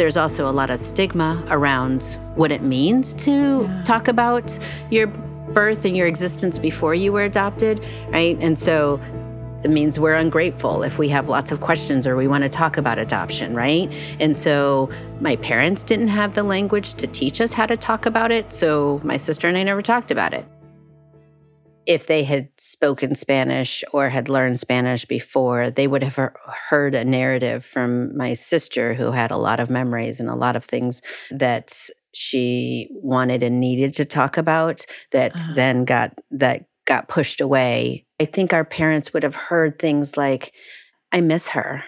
There's 0.00 0.16
also 0.16 0.48
a 0.48 0.50
lot 0.50 0.70
of 0.70 0.80
stigma 0.80 1.44
around 1.50 2.16
what 2.34 2.50
it 2.50 2.62
means 2.62 3.12
to 3.16 3.68
yeah. 3.68 3.82
talk 3.82 4.08
about 4.08 4.58
your 4.88 5.08
birth 5.08 5.84
and 5.84 5.94
your 5.94 6.06
existence 6.06 6.56
before 6.56 6.94
you 6.94 7.12
were 7.12 7.24
adopted, 7.24 7.84
right? 8.08 8.34
And 8.40 8.58
so 8.58 8.98
it 9.62 9.68
means 9.68 10.00
we're 10.00 10.14
ungrateful 10.14 10.84
if 10.84 10.96
we 10.96 11.10
have 11.10 11.28
lots 11.28 11.52
of 11.52 11.60
questions 11.60 12.06
or 12.06 12.16
we 12.16 12.26
want 12.26 12.44
to 12.44 12.48
talk 12.48 12.78
about 12.78 12.98
adoption, 12.98 13.54
right? 13.54 13.92
And 14.18 14.34
so 14.34 14.88
my 15.20 15.36
parents 15.36 15.82
didn't 15.82 16.08
have 16.08 16.34
the 16.34 16.44
language 16.44 16.94
to 16.94 17.06
teach 17.06 17.42
us 17.42 17.52
how 17.52 17.66
to 17.66 17.76
talk 17.76 18.06
about 18.06 18.32
it. 18.32 18.54
So 18.54 19.02
my 19.04 19.18
sister 19.18 19.48
and 19.48 19.58
I 19.58 19.64
never 19.64 19.82
talked 19.82 20.10
about 20.10 20.32
it. 20.32 20.46
If 21.90 22.06
they 22.06 22.22
had 22.22 22.48
spoken 22.56 23.16
Spanish 23.16 23.82
or 23.92 24.08
had 24.08 24.28
learned 24.28 24.60
Spanish 24.60 25.04
before, 25.04 25.70
they 25.70 25.88
would 25.88 26.04
have 26.04 26.30
heard 26.68 26.94
a 26.94 27.04
narrative 27.04 27.64
from 27.64 28.16
my 28.16 28.32
sister 28.32 28.94
who 28.94 29.10
had 29.10 29.32
a 29.32 29.36
lot 29.36 29.58
of 29.58 29.68
memories 29.68 30.20
and 30.20 30.30
a 30.30 30.36
lot 30.36 30.54
of 30.54 30.64
things 30.64 31.02
that 31.32 31.72
she 32.14 32.88
wanted 32.92 33.42
and 33.42 33.58
needed 33.58 33.92
to 33.92 34.04
talk 34.04 34.36
about 34.36 34.86
that 35.10 35.34
uh. 35.34 35.54
then 35.54 35.84
got 35.84 36.16
that 36.30 36.66
got 36.84 37.08
pushed 37.08 37.40
away. 37.40 38.06
I 38.20 38.24
think 38.24 38.52
our 38.52 38.64
parents 38.64 39.12
would 39.12 39.24
have 39.24 39.34
heard 39.34 39.80
things 39.80 40.16
like 40.16 40.54
I 41.10 41.20
miss 41.20 41.48
her 41.48 41.82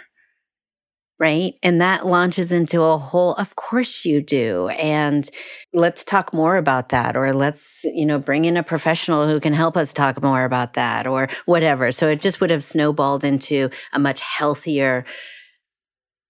right? 1.20 1.54
And 1.62 1.80
that 1.80 2.06
launches 2.06 2.50
into 2.50 2.82
a 2.82 2.98
whole, 2.98 3.34
of 3.34 3.54
course 3.54 4.04
you 4.04 4.20
do. 4.20 4.68
And 4.68 5.28
let's 5.72 6.04
talk 6.04 6.32
more 6.32 6.56
about 6.56 6.88
that, 6.88 7.16
or 7.16 7.32
let's, 7.32 7.84
you 7.84 8.04
know, 8.04 8.18
bring 8.18 8.44
in 8.44 8.56
a 8.56 8.62
professional 8.62 9.28
who 9.28 9.38
can 9.38 9.52
help 9.52 9.76
us 9.76 9.92
talk 9.92 10.22
more 10.22 10.44
about 10.44 10.74
that, 10.74 11.06
or 11.06 11.28
whatever. 11.46 11.92
So 11.92 12.08
it 12.08 12.20
just 12.20 12.40
would 12.40 12.50
have 12.50 12.64
snowballed 12.64 13.22
into 13.24 13.70
a 13.92 13.98
much 13.98 14.20
healthier 14.20 15.04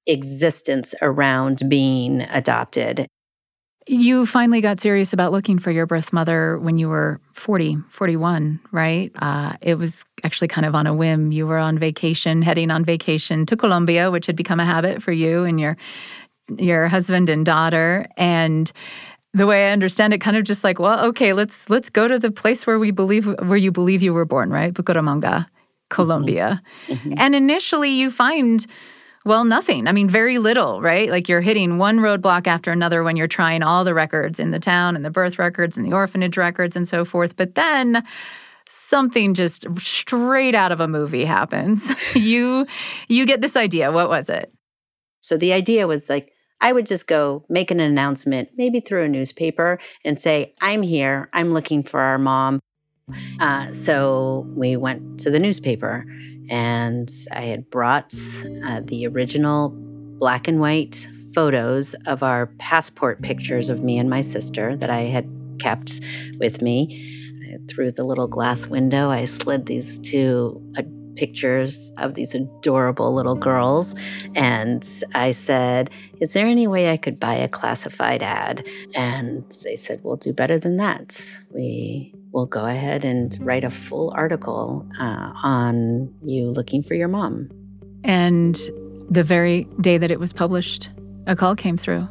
existence 0.06 0.94
around 1.00 1.62
being 1.68 2.22
adopted. 2.22 3.06
You 3.86 4.26
finally 4.26 4.60
got 4.60 4.78
serious 4.78 5.12
about 5.12 5.32
looking 5.32 5.58
for 5.58 5.70
your 5.70 5.86
birth 5.86 6.12
mother 6.12 6.58
when 6.58 6.78
you 6.78 6.88
were 6.88 7.20
40, 7.32 7.78
41, 7.88 8.60
right? 8.70 9.10
Uh, 9.16 9.54
it 9.60 9.76
was 9.76 10.04
actually 10.24 10.48
kind 10.48 10.64
of 10.64 10.74
on 10.74 10.86
a 10.86 10.94
whim. 10.94 11.32
You 11.32 11.46
were 11.46 11.58
on 11.58 11.78
vacation, 11.78 12.42
heading 12.42 12.70
on 12.70 12.84
vacation 12.84 13.44
to 13.46 13.56
Colombia, 13.56 14.10
which 14.10 14.26
had 14.26 14.36
become 14.36 14.60
a 14.60 14.64
habit 14.64 15.02
for 15.02 15.12
you 15.12 15.44
and 15.44 15.58
your 15.58 15.76
your 16.58 16.88
husband 16.88 17.30
and 17.30 17.46
daughter. 17.46 18.06
And 18.16 18.70
the 19.34 19.46
way 19.46 19.68
I 19.68 19.72
understand 19.72 20.12
it, 20.12 20.20
kind 20.20 20.36
of 20.36 20.44
just 20.44 20.62
like, 20.62 20.78
well, 20.78 21.04
okay, 21.06 21.32
let's 21.32 21.68
let's 21.68 21.90
go 21.90 22.06
to 22.06 22.18
the 22.18 22.30
place 22.30 22.66
where 22.66 22.78
we 22.78 22.90
believe 22.90 23.26
where 23.40 23.56
you 23.56 23.72
believe 23.72 24.02
you 24.02 24.12
were 24.12 24.24
born, 24.24 24.50
right? 24.50 24.72
Bucaramanga, 24.72 25.46
Colombia. 25.88 26.62
Mm-hmm. 26.86 26.92
Mm-hmm. 26.92 27.14
And 27.18 27.34
initially 27.34 27.90
you 27.90 28.10
find 28.10 28.66
well, 29.24 29.44
nothing. 29.44 29.86
I 29.86 29.92
mean, 29.92 30.08
very 30.08 30.38
little, 30.38 30.80
right? 30.80 31.08
Like 31.08 31.28
you're 31.28 31.40
hitting 31.40 31.78
one 31.78 31.98
roadblock 31.98 32.46
after 32.46 32.72
another 32.72 33.02
when 33.02 33.16
you're 33.16 33.28
trying 33.28 33.62
all 33.62 33.84
the 33.84 33.94
records 33.94 34.40
in 34.40 34.50
the 34.50 34.58
town 34.58 34.96
and 34.96 35.04
the 35.04 35.10
birth 35.10 35.38
records 35.38 35.76
and 35.76 35.86
the 35.86 35.92
orphanage 35.92 36.36
records 36.36 36.76
and 36.76 36.88
so 36.88 37.04
forth. 37.04 37.36
But 37.36 37.54
then 37.54 38.04
something 38.68 39.34
just 39.34 39.66
straight 39.78 40.54
out 40.54 40.72
of 40.72 40.80
a 40.80 40.88
movie 40.88 41.24
happens. 41.24 41.92
you 42.14 42.66
you 43.08 43.26
get 43.26 43.40
this 43.40 43.56
idea. 43.56 43.92
What 43.92 44.08
was 44.08 44.28
it? 44.28 44.52
So 45.20 45.36
the 45.36 45.52
idea 45.52 45.86
was 45.86 46.08
like 46.08 46.32
I 46.60 46.72
would 46.72 46.86
just 46.86 47.08
go 47.08 47.44
make 47.48 47.70
an 47.70 47.80
announcement, 47.80 48.50
maybe 48.56 48.78
through 48.78 49.02
a 49.02 49.08
newspaper, 49.08 49.80
and 50.04 50.20
say, 50.20 50.54
I'm 50.60 50.82
here. 50.82 51.28
I'm 51.32 51.52
looking 51.52 51.82
for 51.82 52.00
our 52.00 52.18
mom. 52.18 52.60
Uh, 53.40 53.66
so 53.72 54.46
we 54.54 54.76
went 54.76 55.18
to 55.20 55.30
the 55.30 55.40
newspaper 55.40 56.06
and 56.52 57.10
I 57.32 57.46
had 57.46 57.70
brought 57.70 58.14
uh, 58.64 58.82
the 58.84 59.06
original 59.06 59.70
black 60.18 60.46
and 60.46 60.60
white 60.60 61.08
photos 61.34 61.94
of 62.06 62.22
our 62.22 62.48
passport 62.58 63.22
pictures 63.22 63.70
of 63.70 63.82
me 63.82 63.96
and 63.98 64.10
my 64.10 64.20
sister 64.20 64.76
that 64.76 64.90
I 64.90 65.00
had 65.00 65.26
kept 65.58 66.02
with 66.38 66.60
me. 66.60 67.08
Through 67.68 67.92
the 67.92 68.04
little 68.04 68.28
glass 68.28 68.66
window, 68.66 69.08
I 69.08 69.24
slid 69.24 69.64
these 69.64 69.98
two 69.98 70.62
uh, 70.76 70.82
pictures 71.16 71.90
of 71.96 72.14
these 72.14 72.34
adorable 72.34 73.14
little 73.14 73.34
girls. 73.34 73.94
And 74.34 74.86
I 75.14 75.32
said, 75.32 75.90
Is 76.20 76.34
there 76.34 76.46
any 76.46 76.66
way 76.66 76.90
I 76.90 76.98
could 76.98 77.18
buy 77.18 77.34
a 77.34 77.48
classified 77.48 78.22
ad? 78.22 78.66
And 78.94 79.44
they 79.64 79.76
said, 79.76 80.00
We'll 80.02 80.16
do 80.16 80.34
better 80.34 80.58
than 80.58 80.76
that. 80.76 81.18
We 81.50 82.14
will 82.32 82.46
go 82.46 82.66
ahead 82.66 83.04
and 83.04 83.36
write 83.40 83.62
a 83.64 83.70
full 83.70 84.10
article 84.16 84.86
uh, 84.98 85.32
on 85.42 86.12
you 86.24 86.48
looking 86.48 86.82
for 86.82 86.94
your 86.94 87.08
mom. 87.08 87.50
And 88.04 88.58
the 89.10 89.22
very 89.22 89.64
day 89.80 89.98
that 89.98 90.10
it 90.10 90.18
was 90.18 90.32
published, 90.32 90.88
a 91.26 91.36
call 91.36 91.54
came 91.54 91.76
through. 91.76 92.08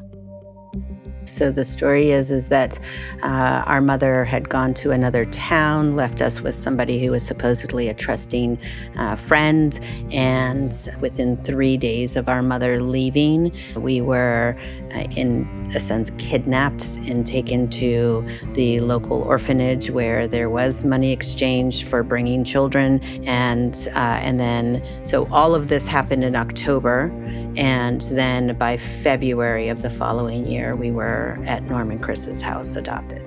So 1.25 1.51
the 1.51 1.63
story 1.63 2.11
is 2.11 2.31
is 2.31 2.47
that 2.47 2.79
uh, 3.21 3.63
our 3.65 3.81
mother 3.81 4.25
had 4.25 4.49
gone 4.49 4.73
to 4.75 4.91
another 4.91 5.25
town, 5.25 5.95
left 5.95 6.21
us 6.21 6.41
with 6.41 6.55
somebody 6.55 7.03
who 7.03 7.11
was 7.11 7.23
supposedly 7.23 7.89
a 7.89 7.93
trusting 7.93 8.57
uh, 8.97 9.15
friend, 9.15 9.79
and 10.11 10.73
within 10.99 11.37
three 11.37 11.77
days 11.77 12.15
of 12.15 12.27
our 12.27 12.41
mother 12.41 12.81
leaving, 12.81 13.53
we 13.75 14.01
were, 14.01 14.57
uh, 14.93 15.05
in 15.15 15.47
a 15.75 15.79
sense, 15.79 16.11
kidnapped 16.17 16.97
and 17.07 17.25
taken 17.25 17.69
to 17.69 18.25
the 18.53 18.79
local 18.79 19.21
orphanage 19.21 19.89
where 19.91 20.27
there 20.27 20.49
was 20.49 20.83
money 20.83 21.11
exchanged 21.11 21.87
for 21.87 22.03
bringing 22.03 22.43
children, 22.43 22.99
and 23.25 23.87
uh, 23.93 24.19
and 24.21 24.39
then 24.39 24.83
so 25.05 25.27
all 25.31 25.53
of 25.53 25.67
this 25.67 25.87
happened 25.87 26.23
in 26.23 26.35
October. 26.35 27.11
And 27.57 28.01
then 28.01 28.57
by 28.57 28.77
February 28.77 29.67
of 29.69 29.81
the 29.81 29.89
following 29.89 30.47
year, 30.47 30.75
we 30.75 30.91
were 30.91 31.37
at 31.45 31.63
Norman 31.63 31.99
Chris's 31.99 32.41
house 32.41 32.75
adopted. 32.75 33.23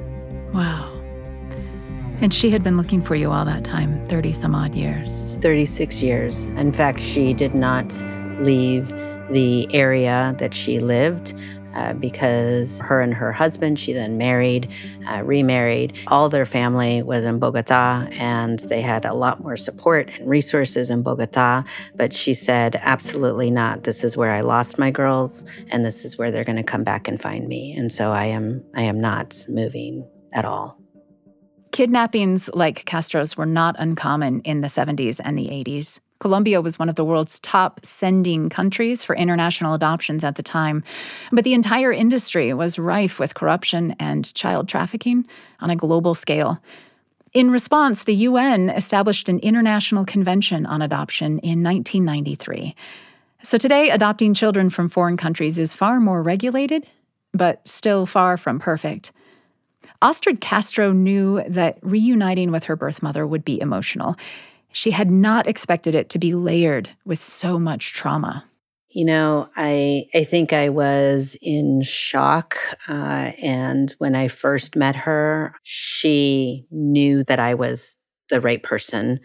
Wow. 0.52 0.90
And 2.20 2.32
she 2.32 2.50
had 2.50 2.62
been 2.62 2.76
looking 2.76 3.02
for 3.02 3.14
you 3.14 3.32
all 3.32 3.44
that 3.44 3.64
time 3.64 4.04
30 4.06 4.32
some 4.32 4.54
odd 4.54 4.74
years. 4.74 5.36
36 5.40 6.02
years. 6.02 6.46
In 6.46 6.72
fact, 6.72 7.00
she 7.00 7.34
did 7.34 7.54
not 7.54 7.92
leave 8.40 8.88
the 9.30 9.68
area 9.74 10.34
that 10.38 10.54
she 10.54 10.78
lived 10.78 11.34
uh, 11.74 11.92
because 11.94 12.78
her 12.80 13.00
and 13.00 13.14
her 13.14 13.32
husband, 13.32 13.78
she 13.78 13.92
then 13.92 14.16
married, 14.18 14.70
uh, 15.08 15.22
remarried. 15.22 15.92
All 16.06 16.28
their 16.28 16.46
family 16.46 17.02
was 17.02 17.24
in 17.24 17.38
Bogota 17.38 18.06
and 18.12 18.58
they 18.60 18.80
had 18.80 19.04
a 19.04 19.14
lot 19.14 19.42
more 19.42 19.56
support 19.56 20.18
and 20.18 20.28
resources 20.28 20.90
in 20.90 21.02
Bogota. 21.02 21.64
But 21.94 22.12
she 22.12 22.34
said, 22.34 22.76
absolutely 22.80 23.50
not. 23.50 23.82
This 23.82 24.04
is 24.04 24.16
where 24.16 24.32
I 24.32 24.40
lost 24.40 24.78
my 24.78 24.90
girls 24.90 25.44
and 25.70 25.84
this 25.84 26.04
is 26.04 26.16
where 26.18 26.30
they're 26.30 26.44
going 26.44 26.56
to 26.56 26.62
come 26.62 26.84
back 26.84 27.08
and 27.08 27.20
find 27.20 27.48
me. 27.48 27.74
And 27.76 27.90
so 27.92 28.12
I 28.12 28.26
am, 28.26 28.64
I 28.74 28.82
am 28.82 29.00
not 29.00 29.36
moving 29.48 30.08
at 30.32 30.44
all. 30.44 30.78
Kidnappings 31.72 32.48
like 32.54 32.84
Castro's 32.84 33.36
were 33.36 33.46
not 33.46 33.74
uncommon 33.80 34.42
in 34.42 34.60
the 34.60 34.68
70s 34.68 35.20
and 35.24 35.36
the 35.36 35.48
80s. 35.48 35.98
Colombia 36.20 36.60
was 36.60 36.78
one 36.78 36.88
of 36.88 36.94
the 36.94 37.04
world's 37.04 37.40
top 37.40 37.84
sending 37.84 38.48
countries 38.48 39.04
for 39.04 39.16
international 39.16 39.74
adoptions 39.74 40.24
at 40.24 40.36
the 40.36 40.42
time. 40.42 40.82
But 41.32 41.44
the 41.44 41.54
entire 41.54 41.92
industry 41.92 42.54
was 42.54 42.78
rife 42.78 43.18
with 43.18 43.34
corruption 43.34 43.94
and 43.98 44.32
child 44.34 44.68
trafficking 44.68 45.26
on 45.60 45.70
a 45.70 45.76
global 45.76 46.14
scale. 46.14 46.62
In 47.32 47.50
response, 47.50 48.04
the 48.04 48.14
UN 48.14 48.70
established 48.70 49.28
an 49.28 49.40
international 49.40 50.04
convention 50.04 50.66
on 50.66 50.80
adoption 50.80 51.40
in 51.40 51.64
1993. 51.64 52.76
So 53.42 53.58
today, 53.58 53.90
adopting 53.90 54.34
children 54.34 54.70
from 54.70 54.88
foreign 54.88 55.16
countries 55.16 55.58
is 55.58 55.74
far 55.74 56.00
more 56.00 56.22
regulated, 56.22 56.86
but 57.32 57.66
still 57.68 58.06
far 58.06 58.36
from 58.36 58.60
perfect. 58.60 59.12
Astrid 60.00 60.40
Castro 60.40 60.92
knew 60.92 61.42
that 61.48 61.78
reuniting 61.82 62.52
with 62.52 62.64
her 62.64 62.76
birth 62.76 63.02
mother 63.02 63.26
would 63.26 63.44
be 63.44 63.60
emotional. 63.60 64.16
She 64.74 64.90
had 64.90 65.10
not 65.10 65.46
expected 65.46 65.94
it 65.94 66.10
to 66.10 66.18
be 66.18 66.34
layered 66.34 66.90
with 67.04 67.20
so 67.20 67.58
much 67.60 67.92
trauma. 67.92 68.44
You 68.90 69.04
know, 69.04 69.48
I 69.56 70.06
I 70.14 70.24
think 70.24 70.52
I 70.52 70.68
was 70.68 71.36
in 71.40 71.80
shock, 71.82 72.56
uh, 72.88 73.32
and 73.42 73.94
when 73.98 74.14
I 74.14 74.28
first 74.28 74.76
met 74.76 74.96
her, 74.96 75.54
she 75.62 76.66
knew 76.70 77.24
that 77.24 77.38
I 77.38 77.54
was 77.54 77.98
the 78.30 78.40
right 78.40 78.62
person 78.62 79.20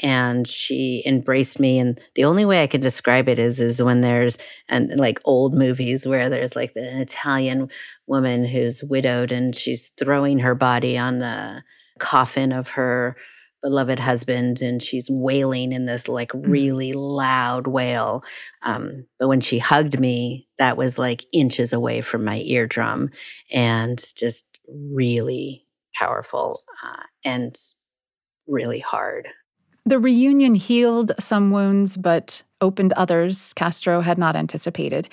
and 0.00 0.48
she 0.48 1.02
embraced 1.06 1.60
me 1.60 1.78
and 1.78 2.00
the 2.14 2.24
only 2.24 2.44
way 2.44 2.62
i 2.62 2.66
can 2.66 2.80
describe 2.80 3.28
it 3.28 3.38
is 3.38 3.60
is 3.60 3.80
when 3.80 4.00
there's 4.00 4.36
and 4.68 4.90
like 4.96 5.20
old 5.24 5.54
movies 5.54 6.06
where 6.06 6.28
there's 6.28 6.56
like 6.56 6.72
an 6.74 7.00
italian 7.00 7.68
woman 8.06 8.44
who's 8.44 8.82
widowed 8.82 9.30
and 9.30 9.54
she's 9.54 9.90
throwing 9.90 10.40
her 10.40 10.54
body 10.54 10.98
on 10.98 11.20
the 11.20 11.62
coffin 12.00 12.52
of 12.52 12.70
her 12.70 13.16
beloved 13.64 13.98
husband 13.98 14.60
and 14.60 14.82
she's 14.82 15.08
wailing 15.10 15.72
in 15.72 15.86
this 15.86 16.06
like 16.06 16.32
mm. 16.32 16.46
really 16.46 16.92
loud 16.92 17.66
wail 17.66 18.22
um, 18.62 19.06
but 19.18 19.26
when 19.26 19.40
she 19.40 19.58
hugged 19.58 19.98
me 19.98 20.46
that 20.58 20.76
was 20.76 20.98
like 20.98 21.24
inches 21.32 21.72
away 21.72 22.02
from 22.02 22.24
my 22.24 22.40
eardrum 22.40 23.10
and 23.50 24.04
just 24.16 24.44
really 24.68 25.66
powerful 25.94 26.62
uh, 26.84 27.02
and 27.24 27.56
really 28.46 28.80
hard 28.80 29.28
the 29.86 29.98
reunion 29.98 30.54
healed 30.54 31.12
some 31.18 31.50
wounds, 31.50 31.96
but 31.96 32.42
opened 32.60 32.94
others 32.94 33.52
Castro 33.52 34.00
had 34.00 34.16
not 34.16 34.34
anticipated, 34.34 35.08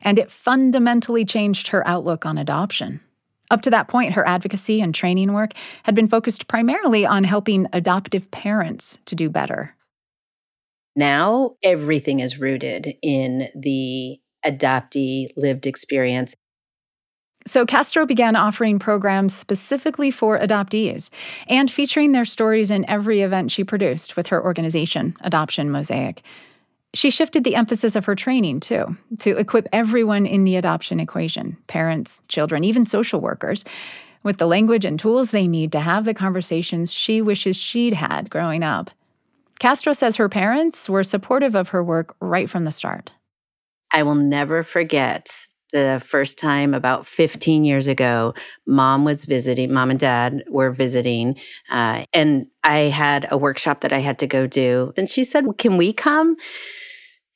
and 0.00 0.18
it 0.18 0.30
fundamentally 0.30 1.24
changed 1.24 1.68
her 1.68 1.86
outlook 1.88 2.24
on 2.24 2.38
adoption. 2.38 3.00
Up 3.52 3.60
to 3.62 3.70
that 3.70 3.86
point, 3.86 4.14
her 4.14 4.26
advocacy 4.26 4.80
and 4.80 4.94
training 4.94 5.34
work 5.34 5.52
had 5.82 5.94
been 5.94 6.08
focused 6.08 6.48
primarily 6.48 7.04
on 7.04 7.22
helping 7.22 7.66
adoptive 7.74 8.30
parents 8.30 8.98
to 9.04 9.14
do 9.14 9.28
better. 9.28 9.76
Now, 10.96 11.56
everything 11.62 12.20
is 12.20 12.40
rooted 12.40 12.94
in 13.02 13.48
the 13.54 14.18
adoptee 14.44 15.28
lived 15.36 15.66
experience. 15.66 16.34
So 17.46 17.66
Castro 17.66 18.06
began 18.06 18.36
offering 18.36 18.78
programs 18.78 19.34
specifically 19.34 20.10
for 20.10 20.38
adoptees 20.38 21.10
and 21.46 21.70
featuring 21.70 22.12
their 22.12 22.24
stories 22.24 22.70
in 22.70 22.88
every 22.88 23.20
event 23.20 23.50
she 23.50 23.64
produced 23.64 24.16
with 24.16 24.28
her 24.28 24.42
organization, 24.42 25.14
Adoption 25.20 25.70
Mosaic. 25.70 26.22
She 26.94 27.10
shifted 27.10 27.44
the 27.44 27.54
emphasis 27.54 27.96
of 27.96 28.04
her 28.04 28.14
training, 28.14 28.60
too, 28.60 28.96
to 29.20 29.36
equip 29.38 29.66
everyone 29.72 30.26
in 30.26 30.44
the 30.44 30.56
adoption 30.56 31.00
equation 31.00 31.56
parents, 31.66 32.22
children, 32.28 32.64
even 32.64 32.84
social 32.84 33.20
workers 33.20 33.64
with 34.22 34.38
the 34.38 34.46
language 34.46 34.84
and 34.84 35.00
tools 35.00 35.30
they 35.30 35.46
need 35.46 35.72
to 35.72 35.80
have 35.80 36.04
the 36.04 36.14
conversations 36.14 36.92
she 36.92 37.20
wishes 37.20 37.56
she'd 37.56 37.94
had 37.94 38.30
growing 38.30 38.62
up. 38.62 38.90
Castro 39.58 39.92
says 39.92 40.16
her 40.16 40.28
parents 40.28 40.88
were 40.88 41.04
supportive 41.04 41.54
of 41.54 41.68
her 41.68 41.82
work 41.82 42.14
right 42.20 42.48
from 42.48 42.64
the 42.64 42.72
start. 42.72 43.10
I 43.92 44.02
will 44.02 44.14
never 44.14 44.62
forget 44.62 45.30
the 45.72 46.02
first 46.04 46.38
time 46.38 46.74
about 46.74 47.06
15 47.06 47.64
years 47.64 47.86
ago, 47.86 48.34
mom 48.66 49.04
was 49.04 49.24
visiting, 49.24 49.72
mom 49.72 49.90
and 49.90 49.98
dad 49.98 50.44
were 50.48 50.70
visiting, 50.70 51.38
uh, 51.70 52.04
and 52.12 52.46
I 52.62 52.78
had 52.78 53.26
a 53.30 53.38
workshop 53.38 53.80
that 53.80 53.92
I 53.92 53.98
had 53.98 54.18
to 54.20 54.26
go 54.26 54.46
do. 54.46 54.92
And 54.96 55.08
she 55.08 55.24
said, 55.24 55.46
Can 55.58 55.78
we 55.78 55.92
come? 55.92 56.36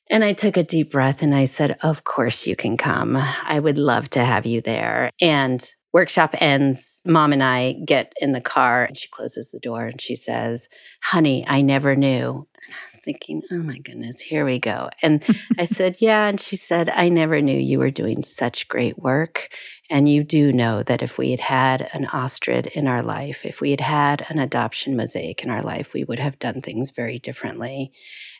And 0.09 0.23
I 0.23 0.33
took 0.33 0.57
a 0.57 0.63
deep 0.63 0.91
breath 0.91 1.21
and 1.21 1.35
I 1.35 1.45
said, 1.45 1.77
Of 1.81 2.03
course 2.03 2.47
you 2.47 2.55
can 2.55 2.77
come. 2.77 3.17
I 3.17 3.59
would 3.59 3.77
love 3.77 4.09
to 4.11 4.23
have 4.23 4.45
you 4.45 4.61
there. 4.61 5.11
And 5.21 5.67
workshop 5.93 6.35
ends. 6.39 7.01
Mom 7.05 7.33
and 7.33 7.43
I 7.43 7.73
get 7.85 8.13
in 8.21 8.31
the 8.31 8.41
car 8.41 8.83
and 8.83 8.97
she 8.97 9.07
closes 9.09 9.51
the 9.51 9.59
door 9.59 9.85
and 9.85 9.99
she 9.99 10.15
says, 10.15 10.69
Honey, 11.03 11.45
I 11.47 11.61
never 11.61 11.95
knew 11.95 12.47
And 12.67 12.75
I'm 12.93 12.99
thinking, 13.01 13.41
oh 13.51 13.63
my 13.63 13.79
goodness, 13.79 14.19
here 14.19 14.45
we 14.45 14.59
go. 14.59 14.89
And 15.01 15.23
I 15.57 15.65
said, 15.77 15.97
yeah. 15.99 16.27
And 16.27 16.39
she 16.39 16.55
said, 16.55 16.89
I 16.89 17.09
never 17.09 17.41
knew 17.41 17.57
you 17.57 17.79
were 17.79 17.91
doing 17.91 18.23
such 18.23 18.67
great 18.67 18.97
work. 18.99 19.49
And 19.89 20.09
you 20.09 20.23
do 20.23 20.51
know 20.51 20.83
that 20.83 21.01
if 21.01 21.17
we 21.17 21.31
had 21.31 21.39
had 21.39 21.89
an 21.93 22.07
Astrid 22.11 22.67
in 22.67 22.87
our 22.87 23.01
life, 23.01 23.45
if 23.45 23.61
we 23.61 23.71
had 23.71 23.81
had 23.81 24.25
an 24.29 24.39
adoption 24.39 24.95
mosaic 24.97 25.43
in 25.43 25.49
our 25.49 25.61
life, 25.61 25.93
we 25.93 26.03
would 26.03 26.19
have 26.19 26.39
done 26.39 26.61
things 26.61 26.91
very 26.91 27.19
differently. 27.19 27.91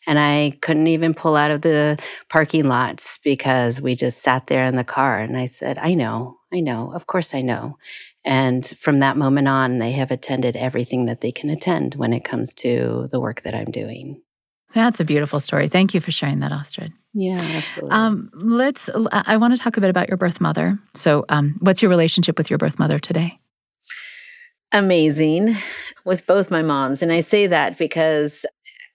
And 0.07 0.17
I 0.17 0.57
couldn't 0.61 0.87
even 0.87 1.13
pull 1.13 1.35
out 1.35 1.51
of 1.51 1.61
the 1.61 2.03
parking 2.29 2.67
lots 2.67 3.19
because 3.23 3.79
we 3.81 3.93
just 3.93 4.23
sat 4.23 4.47
there 4.47 4.65
in 4.65 4.75
the 4.75 4.83
car. 4.83 5.19
And 5.19 5.37
I 5.37 5.45
said, 5.45 5.77
I 5.77 5.93
know, 5.93 6.37
I 6.51 6.61
know, 6.61 6.91
of 6.93 7.05
course 7.05 7.35
I 7.35 7.41
know. 7.41 7.77
And 8.23 8.65
from 8.65 8.99
that 8.99 9.17
moment 9.17 9.47
on, 9.47 9.77
they 9.77 9.91
have 9.91 10.09
attended 10.09 10.55
everything 10.55 11.05
that 11.05 11.21
they 11.21 11.31
can 11.31 11.49
attend 11.49 11.95
when 11.95 12.13
it 12.13 12.23
comes 12.23 12.53
to 12.55 13.07
the 13.11 13.19
work 13.19 13.41
that 13.41 13.53
I'm 13.53 13.69
doing. 13.69 14.21
That's 14.73 14.99
a 14.99 15.05
beautiful 15.05 15.39
story. 15.39 15.67
Thank 15.69 15.93
you 15.93 16.01
for 16.01 16.11
sharing 16.11 16.39
that, 16.39 16.51
Astrid. 16.51 16.93
Yeah, 17.13 17.39
absolutely. 17.41 17.95
Um, 17.95 18.29
let's. 18.33 18.89
I 19.11 19.37
want 19.37 19.55
to 19.55 19.61
talk 19.61 19.77
a 19.77 19.81
bit 19.81 19.89
about 19.89 20.07
your 20.07 20.17
birth 20.17 20.39
mother. 20.41 20.77
So, 20.93 21.25
um, 21.29 21.55
what's 21.61 21.81
your 21.81 21.89
relationship 21.89 22.37
with 22.37 22.49
your 22.49 22.59
birth 22.59 22.77
mother 22.77 22.99
today? 22.99 23.39
Amazing, 24.73 25.55
with 26.03 26.27
both 26.27 26.51
my 26.51 26.61
moms, 26.61 27.01
and 27.01 27.11
I 27.11 27.21
say 27.21 27.47
that 27.47 27.77
because 27.77 28.45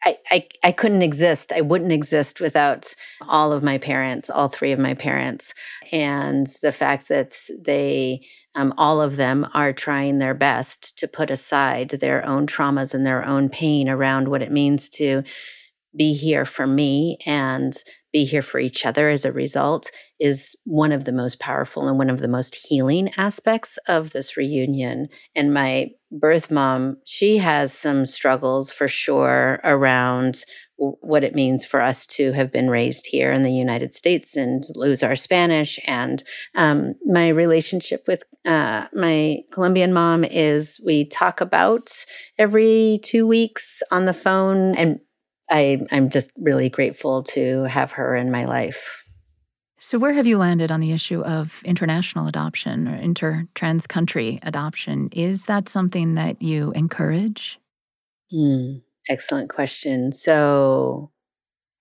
I, 0.05 0.49
I, 0.65 0.73
couldn't 0.73 1.03
exist. 1.03 1.53
I 1.53 1.61
wouldn't 1.61 1.93
exist 1.93 2.41
without 2.41 2.93
all 3.29 3.53
of 3.53 3.63
my 3.63 3.79
parents, 3.79 4.29
all 4.31 4.49
three 4.49 4.73
of 4.73 4.79
my 4.79 4.95
parents, 4.95 5.55
and 5.93 6.47
the 6.61 6.73
fact 6.73 7.09
that 7.09 7.37
they, 7.59 8.27
um, 8.55 8.75
all 8.77 9.01
of 9.01 9.17
them, 9.17 9.47
are 9.55 9.73
trying 9.73 10.19
their 10.19 10.35
best 10.35 10.99
to 10.99 11.07
put 11.07 11.31
aside 11.31 11.91
their 11.91 12.25
own 12.27 12.47
traumas 12.47 12.95
and 12.95 13.07
their 13.07 13.25
own 13.25 13.49
pain 13.49 13.89
around 13.89 14.29
what 14.29 14.43
it 14.43 14.51
means 14.51 14.89
to 14.91 15.23
be 15.97 16.15
here 16.15 16.45
for 16.45 16.67
me 16.67 17.19
and 17.27 17.75
be 18.13 18.25
here 18.25 18.43
for 18.43 18.59
each 18.59 18.85
other 18.85 19.09
as 19.09 19.25
a 19.25 19.33
result 19.33 19.91
is 20.21 20.55
one 20.65 20.93
of 20.93 21.05
the 21.05 21.13
most 21.13 21.41
powerful 21.41 21.89
and 21.89 21.99
one 21.99 22.11
of 22.11 22.21
the 22.21 22.29
most 22.29 22.55
healing 22.69 23.11
aspects 23.17 23.79
of 23.89 24.13
this 24.13 24.37
reunion. 24.37 25.09
And 25.35 25.55
my 25.55 25.91
birth 26.11 26.51
mom, 26.51 26.99
she 27.07 27.39
has 27.39 27.73
some 27.73 28.05
struggles 28.05 28.71
for 28.71 28.87
sure 28.87 29.61
around 29.65 30.45
what 30.77 31.23
it 31.23 31.35
means 31.35 31.65
for 31.65 31.81
us 31.81 32.07
to 32.07 32.33
have 32.33 32.53
been 32.53 32.69
raised 32.69 33.07
here 33.07 33.31
in 33.33 33.45
the 33.45 33.53
United 33.53 33.95
States 33.95 34.37
and 34.37 34.65
lose 34.75 35.03
our 35.03 35.17
Spanish. 35.17 35.79
And 35.87 36.23
um, 36.55 36.95
my 37.07 37.29
relationship 37.29 38.05
with 38.07 38.25
uh, 38.45 38.89
my 38.93 39.39
Colombian 39.53 39.93
mom 39.93 40.25
is 40.25 40.81
we 40.85 41.07
talk 41.07 41.41
about 41.41 41.93
every 42.37 43.01
two 43.05 43.27
weeks 43.27 43.83
on 43.91 44.07
the 44.07 44.13
phone 44.13 44.75
and 44.77 44.99
I, 45.51 45.81
I'm 45.91 46.11
just 46.11 46.33
really 46.37 46.69
grateful 46.69 47.23
to 47.25 47.65
have 47.65 47.93
her 47.93 48.17
in 48.17 48.31
my 48.31 48.45
life. 48.45 49.03
So, 49.85 49.99
where 49.99 50.13
have 50.13 50.29
you 50.29 50.39
landed 50.39 50.71
on 50.71 50.81
the 50.81 50.93
issue 50.93 51.23
of 51.23 51.61
international 51.65 52.29
adoption 52.29 52.87
or 52.87 52.95
inter 52.95 53.49
trans 53.57 53.87
country 53.87 54.39
adoption? 54.45 55.09
Is 55.11 55.47
that 55.47 55.69
something 55.69 56.15
that 56.15 56.41
you 56.41 56.71
encourage? 56.73 57.59
Mm, 58.33 58.83
excellent 59.09 59.51
question. 59.51 60.13
So, 60.13 61.11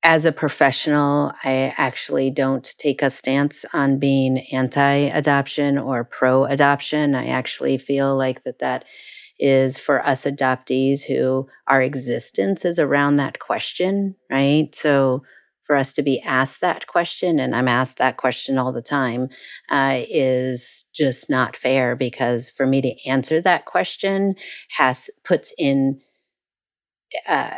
as 0.03 0.25
a 0.25 0.31
professional, 0.31 1.31
I 1.43 1.75
actually 1.77 2.31
don't 2.31 2.67
take 2.79 3.03
a 3.03 3.11
stance 3.11 3.65
on 3.71 3.99
being 3.99 4.39
anti 4.51 4.83
adoption 4.85 5.77
or 5.77 6.03
pro 6.03 6.45
adoption. 6.45 7.13
I 7.13 7.27
actually 7.27 7.77
feel 7.77 8.17
like 8.17 8.43
that 8.43 8.57
that 8.59 8.85
is 9.41 9.77
for 9.77 10.05
us 10.05 10.25
adoptees 10.25 11.03
who 11.03 11.47
our 11.67 11.81
existence 11.81 12.65
is 12.65 12.79
around 12.79 13.17
that 13.17 13.39
question, 13.39 14.15
right? 14.31 14.73
So 14.73 15.23
for 15.63 15.75
us 15.75 15.93
to 15.93 16.03
be 16.03 16.21
asked 16.21 16.61
that 16.61 16.87
question, 16.87 17.39
and 17.39 17.55
I'm 17.55 17.67
asked 17.67 17.97
that 17.97 18.17
question 18.17 18.57
all 18.57 18.71
the 18.71 18.81
time, 18.81 19.29
uh, 19.69 20.01
is 20.09 20.85
just 20.93 21.29
not 21.29 21.55
fair 21.55 21.95
because 21.95 22.49
for 22.49 22.67
me 22.67 22.81
to 22.81 23.09
answer 23.09 23.41
that 23.41 23.65
question 23.65 24.35
has 24.77 25.09
puts 25.25 25.53
in 25.57 26.01
uh, 27.27 27.57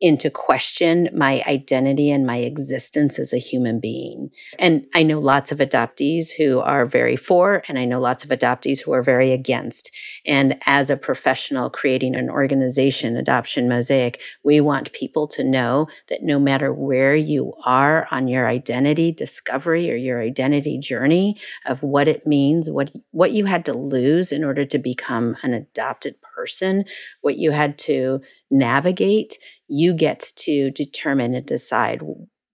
into 0.00 0.30
question 0.30 1.08
my 1.12 1.42
identity 1.48 2.10
and 2.10 2.24
my 2.24 2.36
existence 2.36 3.18
as 3.18 3.32
a 3.32 3.38
human 3.38 3.80
being. 3.80 4.30
And 4.58 4.86
I 4.94 5.02
know 5.02 5.18
lots 5.18 5.50
of 5.50 5.58
adoptees 5.58 6.30
who 6.30 6.60
are 6.60 6.86
very 6.86 7.16
for, 7.16 7.62
and 7.68 7.78
I 7.78 7.84
know 7.84 8.00
lots 8.00 8.24
of 8.24 8.30
adoptees 8.30 8.80
who 8.80 8.92
are 8.92 9.02
very 9.02 9.32
against. 9.32 9.90
And 10.24 10.58
as 10.66 10.88
a 10.88 10.96
professional 10.96 11.68
creating 11.68 12.14
an 12.14 12.30
organization, 12.30 13.16
Adoption 13.16 13.68
Mosaic, 13.68 14.20
we 14.44 14.60
want 14.60 14.92
people 14.92 15.26
to 15.28 15.42
know 15.42 15.88
that 16.08 16.22
no 16.22 16.38
matter 16.38 16.72
where 16.72 17.16
you 17.16 17.52
are 17.64 18.06
on 18.10 18.28
your 18.28 18.46
identity 18.46 19.10
discovery 19.10 19.90
or 19.90 19.96
your 19.96 20.20
identity 20.20 20.78
journey 20.78 21.36
of 21.66 21.82
what 21.82 22.06
it 22.06 22.26
means, 22.26 22.70
what, 22.70 22.92
what 23.10 23.32
you 23.32 23.46
had 23.46 23.64
to 23.64 23.72
lose 23.72 24.30
in 24.30 24.44
order 24.44 24.64
to 24.64 24.78
become 24.78 25.36
an 25.42 25.54
adopted 25.54 26.14
person, 26.22 26.84
what 27.20 27.36
you 27.36 27.50
had 27.50 27.78
to 27.78 28.20
navigate, 28.50 29.36
you 29.68 29.94
get 29.94 30.32
to 30.36 30.70
determine 30.70 31.34
and 31.34 31.46
decide 31.46 32.02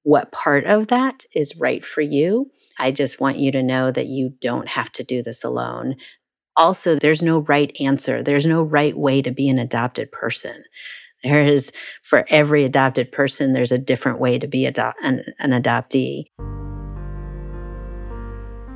what 0.02 0.32
part 0.32 0.64
of 0.64 0.88
that 0.88 1.24
is 1.34 1.56
right 1.56 1.84
for 1.84 2.02
you. 2.02 2.50
I 2.78 2.92
just 2.92 3.20
want 3.20 3.38
you 3.38 3.50
to 3.52 3.62
know 3.62 3.90
that 3.90 4.06
you 4.06 4.34
don't 4.40 4.68
have 4.68 4.92
to 4.92 5.04
do 5.04 5.22
this 5.22 5.42
alone. 5.42 5.96
Also, 6.56 6.94
there's 6.94 7.22
no 7.22 7.40
right 7.40 7.74
answer, 7.80 8.22
there's 8.22 8.46
no 8.46 8.62
right 8.62 8.96
way 8.96 9.22
to 9.22 9.32
be 9.32 9.48
an 9.48 9.58
adopted 9.58 10.12
person. 10.12 10.62
There 11.22 11.42
is, 11.42 11.72
for 12.02 12.26
every 12.28 12.64
adopted 12.64 13.10
person, 13.10 13.54
there's 13.54 13.72
a 13.72 13.78
different 13.78 14.20
way 14.20 14.38
to 14.38 14.46
be 14.46 14.66
ado- 14.66 14.92
an, 15.02 15.22
an 15.38 15.50
adoptee. 15.50 16.26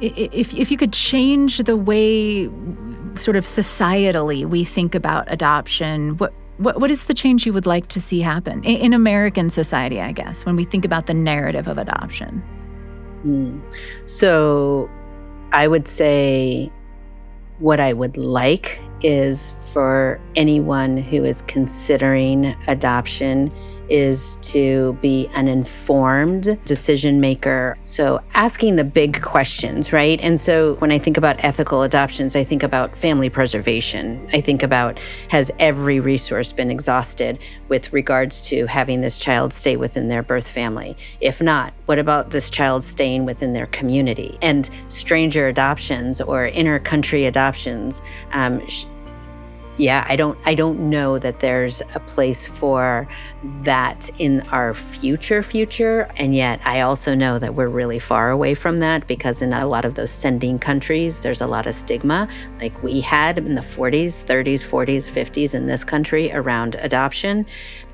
If, 0.01 0.55
if 0.55 0.70
you 0.70 0.76
could 0.78 0.93
change 0.93 1.59
the 1.59 1.76
way, 1.76 2.47
sort 3.16 3.36
of 3.36 3.45
societally, 3.45 4.47
we 4.47 4.64
think 4.64 4.95
about 4.95 5.30
adoption, 5.30 6.16
what, 6.16 6.32
what, 6.59 6.80
what 6.80 6.90
is 6.90 7.04
the 7.04 7.14
change 7.14 7.46
you 7.46 7.52
would 7.52 7.66
like 7.66 7.88
to 7.88 8.00
see 8.00 8.20
happen 8.20 8.62
in, 8.64 8.76
in 8.76 8.92
American 8.92 9.48
society, 9.48 10.00
I 10.00 10.12
guess, 10.12 10.44
when 10.44 10.56
we 10.56 10.64
think 10.64 10.84
about 10.84 11.06
the 11.06 11.14
narrative 11.14 11.68
of 11.68 11.78
adoption? 11.78 12.42
Mm. 13.24 13.61
So 14.06 14.90
I 15.52 15.66
would 15.68 15.88
say 15.88 16.70
what 17.59 17.80
I 17.80 17.92
would 17.92 18.16
like 18.16 18.80
is 19.02 19.52
for 19.72 20.20
anyone 20.36 20.96
who 20.96 21.24
is 21.24 21.42
considering 21.42 22.56
adoption 22.66 23.52
is 23.89 24.36
to 24.43 24.97
be 25.01 25.28
an 25.34 25.49
informed 25.49 26.59
decision 26.64 27.20
maker. 27.20 27.76
So, 27.84 28.20
asking 28.34 28.76
the 28.76 28.84
big 28.84 29.22
questions, 29.22 29.93
right? 29.93 30.20
And 30.20 30.41
so, 30.41 30.74
when 30.76 30.93
I 30.93 30.99
think 30.99 31.16
about 31.16 31.43
ethical 31.45 31.82
adoptions, 31.82 32.36
I 32.36 32.45
think 32.45 32.62
about 32.62 32.97
family 32.97 33.30
preservation. 33.30 34.28
I 34.32 34.41
think 34.41 34.62
about 34.62 34.99
has 35.28 35.51
every 35.59 36.01
resource 36.01 36.53
been 36.53 36.70
exhausted 36.70 37.39
with 37.68 37.93
regards 37.93 38.41
to 38.49 38.66
having 38.66 39.01
this 39.01 39.18
child 39.18 39.53
stay 39.53 39.76
within 39.76 40.09
their 40.09 40.22
birth 40.22 40.49
family? 40.49 40.97
If 41.20 41.41
not, 41.41 41.72
what 41.86 41.99
about 41.99 42.30
this 42.30 42.51
child 42.51 42.84
staying 42.84 43.24
within 43.24 43.53
their 43.53 43.66
community? 43.66 44.39
And 44.43 44.68
stranger 44.89 45.49
adoptions 45.49 46.20
or 46.20 46.47
inter 46.47 46.78
country 46.78 47.24
adoptions. 47.24 48.03
Um, 48.32 48.61
yeah, 49.78 50.05
I 50.09 50.16
don't 50.16 50.39
I 50.45 50.55
don't 50.55 50.91
know 50.91 51.18
that 51.18 51.41
there's 51.41 51.82
a 51.95 52.01
place 52.01 52.47
for 52.47 53.09
that 53.43 54.11
in 54.18 54.41
our 54.51 54.74
future 54.74 55.43
future 55.43 56.09
and 56.16 56.34
yet 56.34 56.61
I 56.64 56.80
also 56.80 57.14
know 57.14 57.39
that 57.39 57.55
we're 57.55 57.68
really 57.68 58.01
far 58.01 58.30
away 58.30 58.55
from 58.55 58.80
that 58.80 59.07
because 59.07 59.43
in 59.43 59.53
a 59.53 59.66
lot 59.66 59.84
of 59.84 59.95
those 59.95 60.11
sending 60.11 60.59
countries 60.59 61.20
there's 61.20 61.41
a 61.41 61.47
lot 61.47 61.66
of 61.66 61.74
stigma 61.74 62.28
like 62.61 62.82
we 62.82 63.01
had 63.01 63.39
in 63.39 63.55
the 63.55 63.61
40s, 63.61 64.24
30s, 64.24 64.64
40s, 64.64 65.09
50s 65.09 65.55
in 65.55 65.66
this 65.66 65.84
country 65.84 66.32
around 66.32 66.74
adoption. 66.76 67.47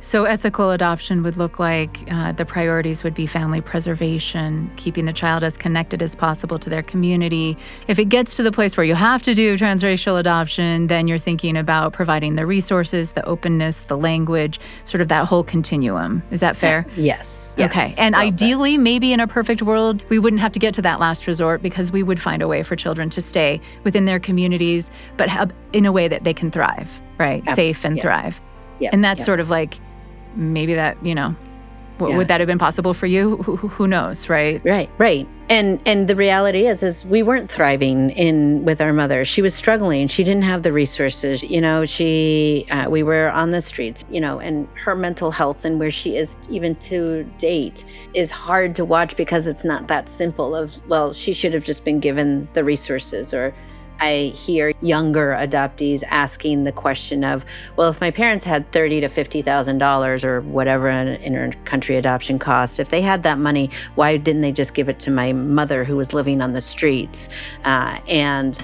So, 0.05 0.25
ethical 0.25 0.71
adoption 0.71 1.23
would 1.23 1.39
look 1.39 1.59
like 1.59 1.99
uh, 2.11 2.33
the 2.33 2.45
priorities 2.45 3.03
would 3.05 3.15
be 3.15 3.27
family 3.27 3.63
preservation, 3.63 4.71
keeping 4.77 5.07
the 5.07 5.15
child 5.15 5.43
as 5.43 5.57
connected 5.57 6.03
as 6.03 6.15
possible 6.15 6.59
to 6.59 6.69
their 6.69 6.83
community. 6.83 7.57
If 7.89 7.99
it 7.99 8.11
gets 8.11 8.37
to 8.37 8.43
the 8.43 8.53
place 8.53 8.77
where 8.77 8.85
you 8.85 8.97
have 8.97 9.23
to 9.23 9.35
do 9.35 9.57
transracial 9.57 10.21
adoption, 10.21 10.89
then 10.89 11.09
you're 11.09 11.17
thinking 11.17 11.57
about 11.57 11.95
providing 11.95 12.35
the 12.35 12.45
resources, 12.45 13.13
the 13.13 13.25
openness, 13.25 13.81
the 13.81 13.97
language, 13.97 14.61
sort 14.85 15.01
of 15.01 15.09
that 15.09 15.27
whole 15.27 15.34
continuum. 15.43 16.23
Is 16.31 16.41
that 16.41 16.55
fair? 16.55 16.87
Yes. 16.97 17.55
yes 17.59 17.71
okay. 17.71 17.91
And 17.99 18.15
well 18.15 18.23
ideally, 18.23 18.75
said. 18.75 18.81
maybe 18.81 19.13
in 19.13 19.21
a 19.21 19.27
perfect 19.27 19.63
world, 19.63 20.03
we 20.09 20.19
wouldn't 20.19 20.41
have 20.41 20.53
to 20.53 20.59
get 20.59 20.75
to 20.75 20.83
that 20.83 21.01
last 21.01 21.27
resort 21.27 21.63
because 21.63 21.91
we 21.91 22.03
would 22.03 22.21
find 22.21 22.43
a 22.43 22.49
way 22.49 22.63
for 22.63 22.77
children 22.77 23.11
to 23.11 23.21
stay 23.21 23.61
within 23.83 24.05
their 24.05 24.21
communities, 24.21 24.91
but 25.17 25.53
in 25.73 25.87
a 25.87 25.93
way 25.93 26.07
that 26.09 26.25
they 26.25 26.35
can 26.35 26.51
thrive, 26.51 27.01
right? 27.19 27.43
Absolutely. 27.47 27.73
Safe 27.73 27.85
and 27.85 27.97
yeah. 27.97 28.03
thrive. 28.03 28.41
Yeah. 28.79 28.91
And 28.93 29.03
that's 29.03 29.21
yeah. 29.21 29.25
sort 29.25 29.41
of 29.41 29.51
like 29.51 29.81
maybe 30.37 30.75
that 30.75 31.05
you 31.05 31.15
know 31.15 31.35
yeah. 32.01 32.17
would 32.17 32.29
that 32.29 32.41
have 32.41 32.47
been 32.47 32.59
possible 32.59 32.95
for 32.95 33.07
you 33.07 33.37
who, 33.39 33.57
who, 33.57 33.87
knows 33.87 34.29
right 34.29 34.61
right 34.65 34.91
right 34.99 35.29
and 35.49 35.81
and 35.87 36.09
the 36.09 36.17
reality 36.17 36.67
is 36.67 36.83
is 36.83 37.05
we 37.05 37.23
weren't 37.23 37.51
thriving 37.51 38.11
in 38.11 38.65
with 38.65 38.81
our 38.81 38.93
mother. 38.93 39.25
She 39.25 39.43
was 39.43 39.55
struggling. 39.55 40.09
She 40.09 40.25
didn't 40.25 40.45
have 40.45 40.63
the 40.63 40.73
resources 40.73 41.45
you 41.45 41.61
know 41.61 41.85
she 41.85 42.67
uh, 42.71 42.89
we 42.89 43.03
were 43.03 43.31
on 43.31 43.51
the 43.51 43.61
streets 43.61 44.05
you 44.11 44.21
know 44.21 44.41
and 44.41 44.69
her 44.75 44.95
mental 44.95 45.31
health 45.31 45.65
and 45.65 45.79
where 45.79 45.91
she 45.91 46.17
is 46.17 46.37
even 46.51 46.75
to 46.77 47.25
date 47.39 47.85
is 48.15 48.31
hard 48.31 48.75
to 48.77 48.85
watch 48.85 49.17
because 49.17 49.47
it's 49.47 49.65
not 49.65 49.89
that 49.89 50.09
simple 50.09 50.55
of 50.55 50.85
well 50.89 51.13
she 51.13 51.33
should 51.33 51.55
have 51.55 51.65
just 51.65 51.85
been 51.85 52.01
given 52.01 52.49
the 52.55 52.65
resources 52.65 53.33
or 53.35 53.55
I 54.01 54.33
hear 54.35 54.73
younger 54.81 55.37
adoptees 55.39 56.03
asking 56.09 56.65
the 56.65 56.73
question 56.73 57.25
of, 57.25 57.45
well, 57.77 57.89
if 57.89 58.01
my 58.01 58.11
parents 58.11 58.45
had 58.45 58.71
thirty 58.73 59.01
to 59.01 59.09
fifty 59.09 59.41
thousand 59.41 59.79
dollars 59.79 60.25
or 60.25 60.41
whatever 60.43 60.89
an 60.89 61.09
inter-country 61.09 61.97
adoption 61.97 62.39
cost, 62.39 62.79
if 62.79 62.91
they 62.91 63.01
had 63.01 63.23
that 63.23 63.39
money, 63.39 63.71
why 63.95 64.17
didn't 64.17 64.43
they 64.43 64.53
just 64.53 64.75
give 64.75 64.89
it 64.89 64.99
to 65.01 65.11
my 65.11 65.33
mother 65.33 65.85
who 65.85 65.97
was 65.97 66.13
living 66.13 66.43
on 66.43 66.53
the 66.53 66.61
streets? 66.61 67.29
Uh, 67.65 67.99
and 68.09 68.59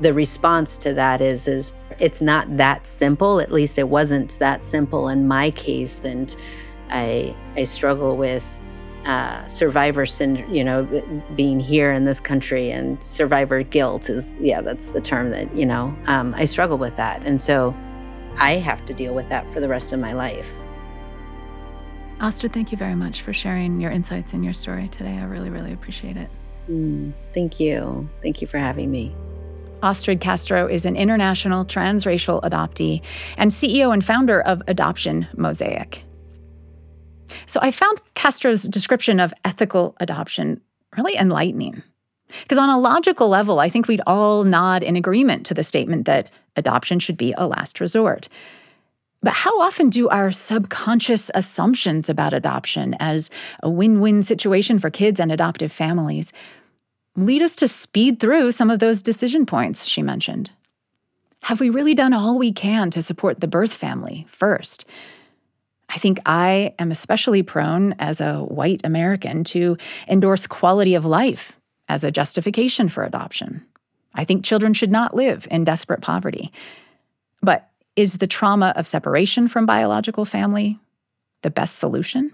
the 0.00 0.12
response 0.12 0.76
to 0.76 0.92
that 0.94 1.20
is, 1.20 1.48
is 1.48 1.72
it's 1.98 2.20
not 2.20 2.56
that 2.56 2.86
simple. 2.86 3.40
At 3.40 3.52
least 3.52 3.78
it 3.78 3.88
wasn't 3.88 4.38
that 4.38 4.64
simple 4.64 5.08
in 5.08 5.26
my 5.26 5.50
case, 5.52 6.04
and 6.04 6.34
I 6.90 7.34
I 7.56 7.64
struggle 7.64 8.16
with 8.16 8.60
uh, 9.04 9.46
survivor 9.46 10.06
syndrome, 10.06 10.52
you 10.54 10.64
know, 10.64 10.84
being 11.36 11.60
here 11.60 11.92
in 11.92 12.04
this 12.04 12.20
country 12.20 12.70
and 12.70 13.02
survivor 13.02 13.62
guilt 13.62 14.08
is, 14.08 14.34
yeah, 14.38 14.60
that's 14.60 14.90
the 14.90 15.00
term 15.00 15.30
that, 15.30 15.54
you 15.54 15.66
know, 15.66 15.94
um, 16.06 16.34
I 16.36 16.44
struggle 16.46 16.78
with 16.78 16.96
that. 16.96 17.22
And 17.24 17.40
so 17.40 17.74
I 18.38 18.52
have 18.52 18.84
to 18.86 18.94
deal 18.94 19.14
with 19.14 19.28
that 19.28 19.52
for 19.52 19.60
the 19.60 19.68
rest 19.68 19.92
of 19.92 20.00
my 20.00 20.12
life. 20.12 20.54
Astrid, 22.20 22.52
thank 22.52 22.72
you 22.72 22.78
very 22.78 22.94
much 22.94 23.22
for 23.22 23.32
sharing 23.32 23.80
your 23.80 23.90
insights 23.90 24.32
and 24.32 24.44
your 24.44 24.54
story 24.54 24.88
today. 24.88 25.18
I 25.18 25.24
really, 25.24 25.50
really 25.50 25.72
appreciate 25.72 26.16
it. 26.16 26.30
Mm, 26.70 27.12
thank 27.32 27.60
you. 27.60 28.08
Thank 28.22 28.40
you 28.40 28.46
for 28.46 28.58
having 28.58 28.90
me. 28.90 29.14
Astrid 29.82 30.20
Castro 30.20 30.66
is 30.66 30.86
an 30.86 30.96
international 30.96 31.66
transracial 31.66 32.40
adoptee 32.42 33.02
and 33.36 33.50
CEO 33.50 33.92
and 33.92 34.02
founder 34.02 34.40
of 34.40 34.62
Adoption 34.66 35.26
Mosaic. 35.36 36.04
So 37.46 37.60
I 37.62 37.70
found 37.70 38.00
Castro's 38.14 38.62
description 38.64 39.20
of 39.20 39.34
ethical 39.44 39.96
adoption 40.00 40.60
really 40.96 41.16
enlightening. 41.16 41.82
Because 42.42 42.58
on 42.58 42.70
a 42.70 42.78
logical 42.78 43.28
level, 43.28 43.60
I 43.60 43.68
think 43.68 43.86
we'd 43.86 44.00
all 44.06 44.44
nod 44.44 44.82
in 44.82 44.96
agreement 44.96 45.46
to 45.46 45.54
the 45.54 45.64
statement 45.64 46.06
that 46.06 46.30
adoption 46.56 46.98
should 46.98 47.16
be 47.16 47.34
a 47.36 47.46
last 47.46 47.80
resort. 47.80 48.28
But 49.22 49.32
how 49.32 49.58
often 49.60 49.88
do 49.88 50.08
our 50.08 50.30
subconscious 50.30 51.30
assumptions 51.34 52.10
about 52.10 52.34
adoption 52.34 52.94
as 53.00 53.30
a 53.62 53.70
win 53.70 54.00
win 54.00 54.22
situation 54.22 54.78
for 54.78 54.90
kids 54.90 55.18
and 55.18 55.32
adoptive 55.32 55.72
families 55.72 56.32
lead 57.16 57.42
us 57.42 57.56
to 57.56 57.68
speed 57.68 58.20
through 58.20 58.52
some 58.52 58.70
of 58.70 58.80
those 58.80 59.02
decision 59.02 59.46
points 59.46 59.86
she 59.86 60.02
mentioned? 60.02 60.50
Have 61.44 61.60
we 61.60 61.70
really 61.70 61.94
done 61.94 62.12
all 62.12 62.38
we 62.38 62.52
can 62.52 62.90
to 62.90 63.02
support 63.02 63.40
the 63.40 63.48
birth 63.48 63.72
family 63.72 64.26
first? 64.28 64.84
I 65.94 65.98
think 65.98 66.18
I 66.26 66.74
am 66.78 66.90
especially 66.90 67.42
prone 67.44 67.94
as 68.00 68.20
a 68.20 68.38
white 68.38 68.80
American 68.84 69.44
to 69.44 69.78
endorse 70.08 70.46
quality 70.46 70.96
of 70.96 71.04
life 71.04 71.52
as 71.88 72.02
a 72.02 72.10
justification 72.10 72.88
for 72.88 73.04
adoption. 73.04 73.64
I 74.12 74.24
think 74.24 74.44
children 74.44 74.74
should 74.74 74.90
not 74.90 75.14
live 75.14 75.46
in 75.50 75.64
desperate 75.64 76.00
poverty. 76.00 76.52
But 77.42 77.70
is 77.94 78.18
the 78.18 78.26
trauma 78.26 78.72
of 78.76 78.88
separation 78.88 79.46
from 79.46 79.66
biological 79.66 80.24
family 80.24 80.80
the 81.42 81.50
best 81.50 81.78
solution? 81.78 82.32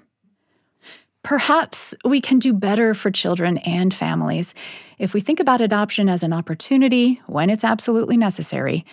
Perhaps 1.22 1.94
we 2.02 2.20
can 2.20 2.38
do 2.38 2.54
better 2.54 2.94
for 2.94 3.11
children 3.11 3.58
and 3.58 3.92
families 3.92 4.54
if 4.98 5.12
we 5.12 5.20
think 5.20 5.38
about 5.38 5.61
adoption 5.61 6.08
as 6.08 6.22
an 6.22 6.32
opportunity, 6.32 7.20
when 7.26 7.50
it's 7.50 7.64
absolutely 7.64 8.16
necessary, 8.16 8.86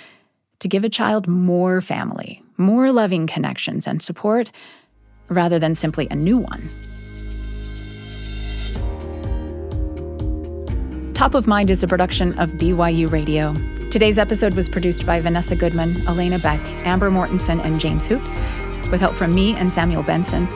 to 0.59 0.67
give 0.67 0.83
a 0.83 0.89
child 0.89 1.27
more 1.27 1.79
family, 1.79 2.43
more 2.57 2.91
loving 2.91 3.27
connections 3.27 3.87
and 3.87 4.01
support, 4.01 4.51
rather 5.29 5.59
than 5.59 5.75
simply 5.75 6.07
a 6.09 6.15
new 6.15 6.37
one. 6.37 6.69
Top 11.13 11.33
of 11.33 11.47
Mind 11.47 11.69
is 11.69 11.81
a 11.81 11.87
production 11.87 12.37
of 12.37 12.51
BYU 12.51 13.11
Radio. 13.11 13.53
Today's 13.89 14.19
episode 14.19 14.53
was 14.53 14.69
produced 14.69 15.05
by 15.05 15.19
Vanessa 15.19 15.55
Goodman, 15.55 15.95
Elena 16.07 16.37
Beck, 16.39 16.59
Amber 16.85 17.09
Mortensen, 17.09 17.63
and 17.63 17.79
James 17.79 18.05
Hoops, 18.05 18.35
with 18.91 19.01
help 19.01 19.15
from 19.15 19.33
me 19.33 19.55
and 19.55 19.73
Samuel 19.73 20.03
Benson. 20.03 20.47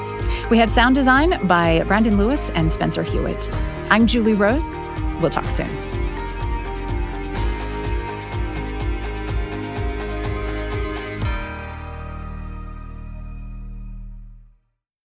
We 0.50 0.58
had 0.58 0.70
sound 0.70 0.96
design 0.96 1.48
by 1.48 1.84
Brandon 1.88 2.18
Lewis 2.18 2.52
and 2.52 2.72
Spencer 2.72 3.04
Hewitt. 3.04 3.50
I'm 3.90 4.06
Julie 4.06 4.34
Rose. 4.34 4.78
We'll 5.20 5.30
talk 5.30 5.50
soon. 5.50 5.91